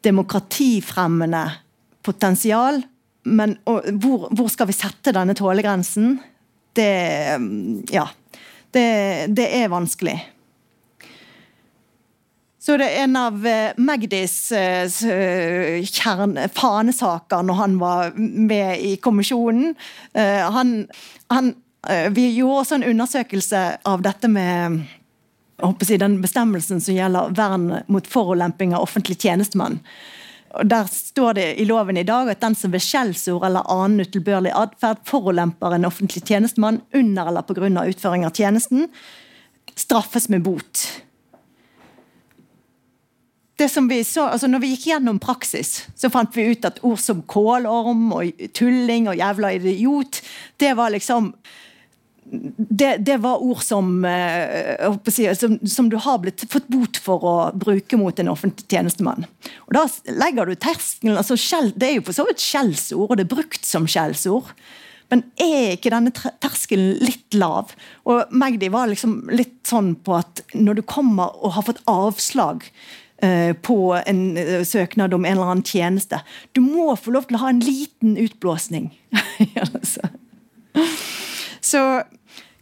demokratifremmende 0.02 1.42
potensial. 2.06 2.80
Men 3.30 3.56
hvor, 3.64 4.26
hvor, 4.30 4.48
skal 4.50 4.70
vi 4.70 4.76
sette 4.76 5.14
denne 5.14 5.36
tålegrensen? 5.38 6.16
det 6.76 7.38
Ja. 7.92 8.08
Det, 8.70 9.26
det 9.32 9.46
er 9.56 9.70
vanskelig. 9.72 10.18
Så 12.66 12.74
det 12.80 12.86
er 12.90 13.04
en 13.04 13.14
av 13.14 13.44
eh, 13.46 13.76
Magdis 13.78 14.50
eh, 14.50 14.90
fanesaker 16.56 17.44
når 17.46 17.58
han 17.60 17.76
var 17.78 18.16
med 18.18 18.80
i 18.82 18.96
kommisjonen. 18.98 19.76
Eh, 20.10 20.42
han, 20.50 20.72
han, 21.30 21.52
vi 22.10 22.24
gjorde 22.34 22.64
også 22.64 22.80
en 22.80 22.88
undersøkelse 22.90 23.62
av 23.86 24.02
dette 24.02 24.26
med 24.26 24.82
si, 25.86 26.00
den 26.02 26.18
bestemmelsen 26.24 26.82
som 26.82 26.98
gjelder 26.98 27.30
vern 27.38 27.70
mot 27.86 28.10
forulemping 28.10 28.74
av 28.74 28.88
offentlig 28.88 29.20
tjenestemann. 29.22 29.78
Der 30.66 30.90
står 30.90 31.38
det 31.38 31.48
i 31.62 31.68
loven 31.70 32.02
i 32.02 32.06
dag 32.08 32.32
at 32.32 32.42
den 32.42 32.58
som 32.58 32.74
ved 32.74 32.82
skjellsord 32.82 33.46
eller 33.46 33.70
annen 33.70 34.02
utilbørlig 34.02 34.50
atferd 34.58 35.06
forulemper 35.06 35.78
en 35.78 35.86
offentlig 35.86 36.26
tjenestemann 36.26 36.82
under 36.90 37.30
eller 37.30 37.46
pga. 37.46 37.86
utføring 37.86 38.26
av 38.26 38.34
tjenesten, 38.34 38.88
straffes 39.76 40.26
med 40.32 40.42
bot 40.42 40.88
det 43.56 43.68
som 43.72 43.88
vi 43.88 44.02
så, 44.04 44.26
altså 44.28 44.48
når 44.50 44.60
vi 44.62 44.72
gikk 44.74 44.90
gjennom 44.90 45.18
praksis, 45.22 45.86
så 45.96 46.10
fant 46.12 46.34
vi 46.36 46.50
ut 46.52 46.66
at 46.68 46.82
ord 46.84 47.00
som 47.00 47.22
kålorm 47.24 48.10
og 48.12 48.48
tulling 48.56 49.08
og 49.08 49.16
jævla 49.16 49.54
idiot, 49.56 50.20
det 50.60 50.74
var 50.76 50.92
liksom 50.92 51.32
det, 52.26 52.96
det 53.06 53.20
var 53.22 53.40
ord 53.40 53.62
som, 53.62 54.02
uh, 54.02 54.96
si, 55.08 55.28
som, 55.38 55.54
som, 55.62 55.88
du 55.88 55.94
har 56.02 56.18
blitt 56.20 56.42
fått 56.50 56.66
bot 56.68 56.98
for 57.00 57.22
å 57.22 57.34
bruke 57.54 57.96
mot 58.00 58.18
en 58.18 58.32
offentlig 58.32 58.66
tjenestemann. 58.66 59.28
Og 59.68 59.76
Da 59.78 59.84
legger 60.10 60.50
du 60.50 60.56
terskelen 60.58 61.16
altså 61.16 61.38
Det 61.70 61.86
er 61.86 61.94
jo 62.00 62.06
for 62.08 62.18
så 62.18 62.26
vidt 62.26 62.42
skjellsord, 62.42 63.06
og 63.08 63.16
det 63.16 63.28
er 63.28 63.36
brukt 63.36 63.64
som 63.64 63.86
skjellsord. 63.86 64.50
Men 65.06 65.22
er 65.38 65.76
ikke 65.76 65.94
denne 65.94 66.10
terskelen 66.10 66.98
litt 66.98 67.38
lav? 67.38 67.70
Og 68.10 68.34
Magdi 68.34 68.72
var 68.74 68.90
liksom 68.90 69.30
litt 69.30 69.62
sånn 69.70 69.94
på 69.94 70.18
at 70.18 70.42
når 70.52 70.80
du 70.80 70.82
kommer 70.82 71.30
og 71.46 71.54
har 71.54 71.68
fått 71.70 71.84
avslag 71.86 72.66
Eh, 72.66 73.05
på 73.64 73.78
en 74.06 74.36
eh, 74.36 74.64
søknad 74.64 75.14
om 75.14 75.24
en 75.24 75.38
eller 75.38 75.52
annen 75.54 75.64
tjeneste. 75.64 76.20
Du 76.52 76.60
må 76.60 76.90
få 77.00 77.14
lov 77.14 77.28
til 77.28 77.38
å 77.38 77.44
ha 77.46 77.52
en 77.52 77.62
liten 77.64 78.16
utblåsning. 78.20 78.90
Så 81.70 81.82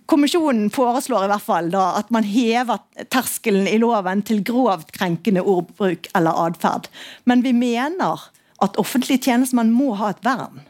Kommisjonen 0.07 0.69
foreslår 0.71 1.25
i 1.25 1.29
hvert 1.33 1.45
fall 1.47 1.71
da 1.73 1.95
at 1.99 2.11
man 2.13 2.27
hever 2.29 2.83
terskelen 3.13 3.65
i 3.71 3.79
loven 3.81 4.21
til 4.27 4.43
grovt 4.45 4.93
krenkende 4.93 5.41
ordbruk 5.41 6.11
eller 6.13 6.37
atferd. 6.45 6.91
Men 7.25 7.41
vi 7.45 7.55
mener 7.57 8.27
at 8.65 8.77
offentlig 8.81 9.23
tjenestemann 9.25 9.73
må 9.73 9.95
ha 9.97 10.13
et 10.13 10.21
vern. 10.25 10.61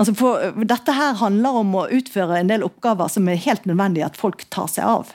Altså 0.00 0.14
for, 0.16 0.56
dette 0.64 0.94
her 0.96 1.18
handler 1.20 1.58
om 1.60 1.74
å 1.76 1.88
utføre 1.92 2.40
en 2.40 2.48
del 2.48 2.64
oppgaver 2.64 3.12
som 3.12 3.28
er 3.28 3.42
helt 3.44 3.68
nødvendig 3.68 4.06
at 4.06 4.16
folk 4.16 4.46
tar 4.48 4.70
seg 4.72 4.88
av. 4.88 5.12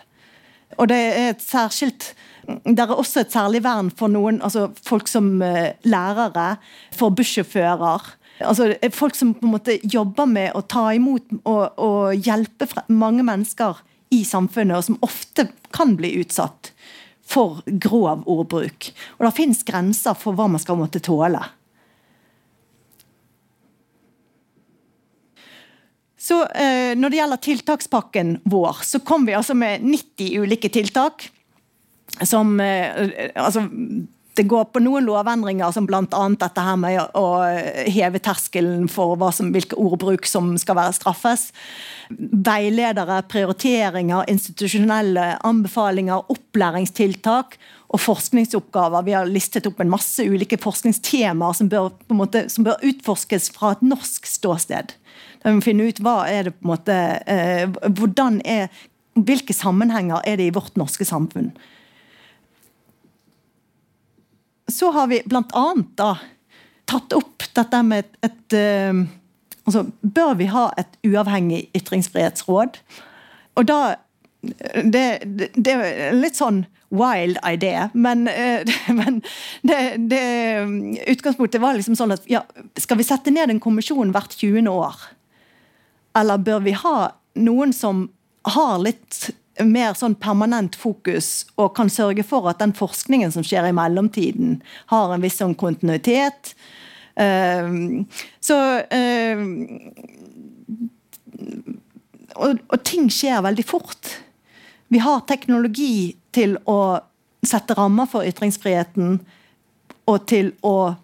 Og 0.77 0.91
det 0.91 0.99
er 0.99 1.31
et 1.31 1.41
særskilt 1.41 2.11
det 2.47 2.79
er 2.79 2.93
også 2.93 3.23
et 3.23 3.33
særlig 3.33 3.61
vern 3.65 3.89
for 3.91 4.11
noen, 4.11 4.39
altså 4.43 4.69
folk 4.87 5.09
som 5.11 5.41
uh, 5.43 5.73
lærere, 5.87 6.47
for 6.95 7.15
bussjåfører. 7.15 8.13
Altså, 8.45 8.69
folk 8.93 9.17
som 9.17 9.33
på 9.35 9.47
en 9.47 9.55
måte 9.55 9.79
jobber 9.83 10.29
med 10.29 10.55
å 10.55 10.61
ta 10.69 10.91
imot 10.95 11.39
og, 11.41 11.79
og 11.81 12.15
hjelpe 12.15 12.69
mange 12.93 13.25
mennesker 13.25 13.81
i 14.13 14.21
samfunnet, 14.27 14.77
og 14.77 14.87
som 14.87 14.99
ofte 15.05 15.49
kan 15.75 15.95
bli 15.99 16.13
utsatt 16.21 16.71
for 17.27 17.59
grov 17.67 18.23
ordbruk. 18.29 18.91
Og 19.17 19.27
det 19.27 19.35
finnes 19.35 19.65
grenser 19.67 20.15
for 20.15 20.37
hva 20.37 20.47
man 20.51 20.63
skal 20.63 20.79
måtte 20.79 21.03
tåle. 21.03 21.41
Så 26.27 26.41
eh, 26.59 26.93
Når 26.97 27.11
det 27.11 27.19
gjelder 27.19 27.43
tiltakspakken 27.43 28.37
vår, 28.51 28.83
så 28.83 28.99
kom 29.05 29.27
vi 29.27 29.35
altså 29.37 29.55
med 29.55 29.83
90 29.85 30.43
ulike 30.43 30.71
tiltak 30.73 31.29
som 32.25 32.59
eh, 32.63 33.31
altså, 33.35 33.67
det 34.37 34.45
går 34.45 34.67
på 34.69 34.81
noen 34.85 35.07
lovendringer, 35.07 35.71
som 35.73 35.87
bl.a. 35.89 36.03
dette 36.37 36.63
her 36.63 36.77
med 36.79 36.99
å 37.17 37.25
heve 37.89 38.21
terskelen 38.21 38.85
for 38.91 39.17
som, 39.33 39.49
hvilke 39.53 39.77
ordbruk 39.81 40.27
som 40.29 40.51
skal 40.61 40.77
være 40.77 40.93
straffes. 40.97 41.47
Veiledere, 42.11 43.23
prioriteringer, 43.31 44.27
institusjonelle 44.29 45.25
anbefalinger, 45.47 46.29
opplæringstiltak 46.33 47.57
og 47.87 48.03
forskningsoppgaver. 48.03 49.07
Vi 49.07 49.15
har 49.17 49.31
listet 49.31 49.69
opp 49.69 49.81
en 49.81 49.91
masse 49.91 50.21
ulike 50.21 50.59
forskningstemaer 50.61 51.57
som 51.57 51.71
bør, 51.71 51.89
måte, 52.13 52.45
som 52.53 52.67
bør 52.67 52.83
utforskes 52.85 53.49
fra 53.55 53.73
et 53.73 53.85
norsk 53.85 54.27
ståsted. 54.29 54.93
Da 55.41 55.55
vi 55.55 55.65
finne 55.65 55.87
ut 55.89 56.03
hva 56.03 56.19
er 56.29 56.49
det 56.49 56.57
på 56.59 56.67
en 56.67 56.73
måte, 56.75 56.99
eh, 57.25 57.65
hvordan 57.87 58.41
er, 58.45 58.69
Hvilke 59.17 59.49
sammenhenger 59.49 60.21
er 60.29 60.35
det 60.37 60.45
i 60.45 60.53
vårt 60.53 60.75
norske 60.77 61.01
samfunn? 61.01 61.47
Så 64.71 64.91
har 64.91 65.07
vi 65.07 65.21
blant 65.25 65.53
annet 65.55 65.93
da 65.99 66.15
tatt 66.87 67.13
opp 67.15 67.45
dette 67.55 67.83
med 67.83 68.05
et, 68.05 68.17
et 68.27 68.57
uh, 68.57 69.03
altså, 69.67 69.85
Bør 70.01 70.35
vi 70.39 70.49
ha 70.51 70.69
et 70.79 70.99
uavhengig 71.07 71.67
ytringsfrihetsråd? 71.77 72.81
Og 73.57 73.67
da 73.67 73.79
det, 74.41 75.05
det, 75.25 75.51
det 75.55 75.73
er 75.73 76.15
litt 76.15 76.37
sånn 76.37 76.61
wild 76.93 77.39
idé, 77.43 77.73
men, 77.97 78.27
uh, 78.31 78.77
men 78.99 79.21
det, 79.67 79.79
det, 80.11 80.23
utgangspunktet 81.11 81.63
var 81.63 81.75
liksom 81.75 81.97
sånn 81.99 82.15
at 82.15 82.27
ja, 82.31 82.45
skal 82.79 83.01
vi 83.01 83.07
sette 83.07 83.33
ned 83.33 83.51
en 83.51 83.63
kommisjon 83.63 84.13
hvert 84.15 84.37
20. 84.37 84.69
år? 84.71 85.01
Eller 86.17 86.41
bør 86.41 86.63
vi 86.65 86.77
ha 86.77 86.97
noen 87.37 87.73
som 87.75 88.07
har 88.47 88.79
litt 88.81 89.27
mer 89.65 89.95
sånn 89.97 90.15
permanent 90.19 90.75
fokus 90.77 91.47
og 91.57 91.73
kan 91.77 91.89
sørge 91.89 92.25
for 92.27 92.49
at 92.51 92.59
den 92.61 92.75
forskningen 92.77 93.33
som 93.33 93.45
skjer 93.45 93.69
i 93.69 93.75
mellomtiden, 93.75 94.59
har 94.91 95.13
en 95.13 95.23
viss 95.23 95.39
sånn 95.41 95.57
kontinuitet. 95.57 96.53
Uh, 97.17 98.05
så 98.43 98.57
uh, 98.85 99.43
og, 102.37 102.61
og, 102.69 102.77
ting 102.85 103.09
skjer 103.13 103.41
veldig 103.45 103.65
fort. 103.65 104.13
Vi 104.93 105.01
har 105.03 105.25
teknologi 105.27 106.15
til 106.35 106.55
å 106.69 106.99
sette 107.45 107.75
rammer 107.77 108.07
for 108.09 108.27
ytringsfriheten 108.27 109.19
og 110.07 110.23
til 110.29 110.53
å 110.65 110.95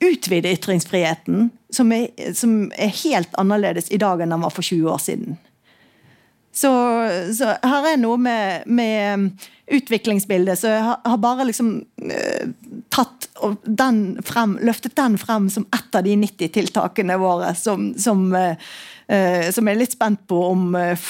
utvide 0.00 0.52
ytringsfriheten, 0.54 1.50
som 1.74 1.92
er, 1.92 2.08
som 2.34 2.70
er 2.72 2.92
helt 3.02 3.34
annerledes 3.38 3.90
i 3.92 4.00
dag 4.00 4.22
enn 4.22 4.32
den 4.32 4.42
var 4.42 4.54
for 4.54 4.64
20 4.64 4.88
år 4.88 5.02
siden. 5.02 5.36
Så, 6.52 6.70
så, 7.36 7.54
her 7.62 7.88
er 7.92 8.00
noe 8.00 8.18
med, 8.20 8.66
med 8.66 9.14
um, 9.14 9.26
utviklingsbildet. 9.78 10.58
Så 10.58 10.72
jeg 10.72 10.82
har, 10.84 11.18
bare 11.22 11.46
liksom 11.48 11.76
uh, 12.02 12.72
tatt 12.92 13.29
den 13.64 14.20
frem, 14.26 14.58
løftet 14.64 14.96
den 14.98 15.18
frem 15.20 15.50
som 15.50 15.66
ett 15.76 15.94
av 15.94 16.06
de 16.06 16.16
90 16.16 16.52
tiltakene 16.54 17.18
våre 17.20 17.54
som, 17.58 17.90
som 17.98 18.28
uh, 18.34 18.54
Eh, 19.10 19.48
som 19.50 19.66
jeg 19.66 19.74
er 19.74 19.80
litt 19.80 19.94
spent 19.96 20.20
på 20.30 20.36
om 20.52 20.68
eh, 20.78 21.00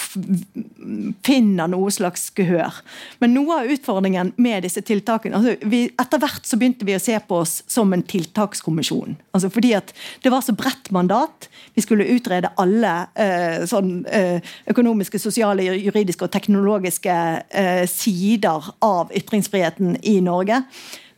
finner 1.26 1.68
noe 1.68 1.91
slags 1.93 2.31
gehør. 2.33 2.78
Men 3.20 3.35
noe 3.37 3.59
av 3.61 3.72
utfordringen 3.74 4.31
med 4.41 4.64
disse 4.64 4.81
tiltakene 4.87 5.37
altså 5.37 5.68
vi, 5.68 5.83
Etter 6.01 6.22
hvert 6.22 6.49
så 6.49 6.57
begynte 6.57 6.87
vi 6.89 6.95
å 6.97 7.03
se 7.03 7.18
på 7.20 7.43
oss 7.43 7.59
som 7.68 7.93
en 7.93 8.05
tiltakskommisjon. 8.07 9.18
Altså 9.37 9.51
fordi 9.53 9.74
at 9.76 9.93
det 10.24 10.33
var 10.33 10.41
så 10.47 10.55
bredt 10.57 10.89
mandat. 10.97 11.51
Vi 11.76 11.85
skulle 11.85 12.09
utrede 12.14 12.55
alle 12.62 12.95
eh, 13.20 13.68
sånn, 13.68 14.07
eh, 14.09 14.41
økonomiske, 14.72 15.20
sosiale, 15.20 15.68
juridiske 15.68 16.24
og 16.24 16.33
teknologiske 16.33 17.20
eh, 17.53 17.85
sider 17.91 18.72
av 18.87 19.12
ytringsfriheten 19.12 19.99
i 20.09 20.16
Norge. 20.24 20.62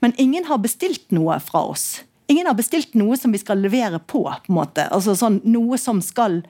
Men 0.03 0.15
ingen 0.21 0.45
har 0.49 0.59
bestilt 0.63 1.15
noe 1.15 1.39
fra 1.41 1.63
oss. 1.73 2.03
Ingen 2.33 2.49
har 2.49 2.57
bestilt 2.59 2.97
noe 2.99 3.17
som 3.19 3.33
vi 3.35 3.39
skal 3.39 3.63
levere 3.63 3.99
på. 3.99 4.25
på 4.25 4.51
en 4.51 4.59
måte. 4.59 4.89
Altså 4.91 5.15
sånn, 5.19 5.41
Noe 5.45 5.79
som 5.79 6.03
skal 6.03 6.43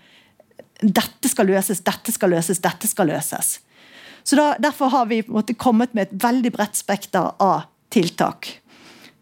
dette 0.83 1.31
skal 1.31 1.47
løses, 1.47 1.83
dette 1.87 2.13
skal 2.13 2.33
løses, 2.35 2.59
dette 2.63 2.89
skal 2.91 3.13
løses. 3.13 3.61
Så 4.23 4.39
da, 4.39 4.53
Derfor 4.59 4.91
har 4.91 5.07
vi 5.11 5.23
måte, 5.29 5.55
kommet 5.55 5.95
med 5.95 6.09
et 6.09 6.25
veldig 6.25 6.53
bredt 6.55 6.79
spekter 6.79 7.33
av 7.43 7.69
tiltak. 7.93 8.59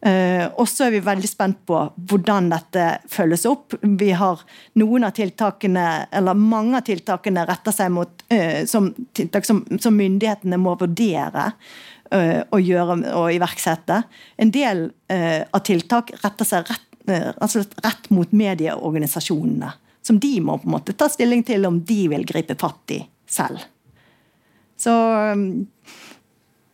Uh, 0.00 0.46
og 0.56 0.64
så 0.64 0.86
er 0.86 0.94
vi 0.94 1.02
veldig 1.04 1.28
spent 1.28 1.58
på 1.68 1.78
hvordan 2.08 2.46
dette 2.48 2.84
følges 3.12 3.44
opp. 3.48 3.74
Vi 3.82 4.14
har 4.16 4.40
noen 4.80 5.04
av 5.04 5.12
tiltakene, 5.12 6.06
eller 6.16 6.38
Mange 6.40 6.78
av 6.78 6.86
tiltakene 6.86 7.44
retter 7.44 7.74
seg 7.76 7.92
mot 7.92 8.24
uh, 8.32 8.62
som 8.64 8.88
tiltak 9.12 9.44
som, 9.44 9.60
som, 9.76 9.98
myndighetene 10.00 10.56
må 10.56 10.72
vurdere 10.80 11.50
å 12.10 12.58
gjøre 12.58 12.96
og 13.14 13.28
iverksette. 13.30 14.00
En 14.42 14.50
del 14.50 14.88
av 15.10 15.60
tiltak 15.62 16.10
retter 16.24 16.48
seg 16.48 16.66
rett, 16.66 16.88
altså 17.38 17.62
rett 17.84 18.08
mot 18.10 18.32
medieorganisasjonene 18.34 19.70
som 20.02 20.18
de 20.18 20.40
må 20.40 20.58
på 20.58 20.68
en 20.68 20.76
måte 20.76 20.96
ta 20.96 21.08
stilling 21.10 21.44
til 21.46 21.66
om 21.68 21.80
de 21.86 22.00
vil 22.12 22.26
gripe 22.28 22.56
fatt 22.60 22.96
i 22.96 23.00
selv. 23.30 23.62
Så 24.80 24.92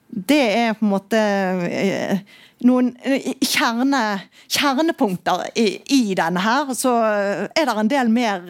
det 0.06 0.42
er 0.56 0.76
på 0.78 0.86
en 0.86 0.92
måte 0.92 1.20
eh, 1.66 2.20
noen 2.64 2.92
eh, 3.02 3.32
kjerne, 3.42 4.02
kjernepunkter 4.46 5.48
i, 5.58 5.66
i, 5.98 6.14
denne 6.16 6.40
her. 6.40 6.70
Så 6.78 6.94
er 7.02 7.66
det 7.66 7.74
en 7.74 7.90
del 7.90 8.12
mer 8.14 8.46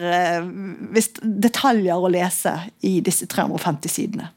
detaljer 1.47 1.97
å 1.97 2.11
lese 2.13 2.53
i 2.85 2.99
disse 3.03 3.27
350 3.33 3.91
sidene. 3.91 4.29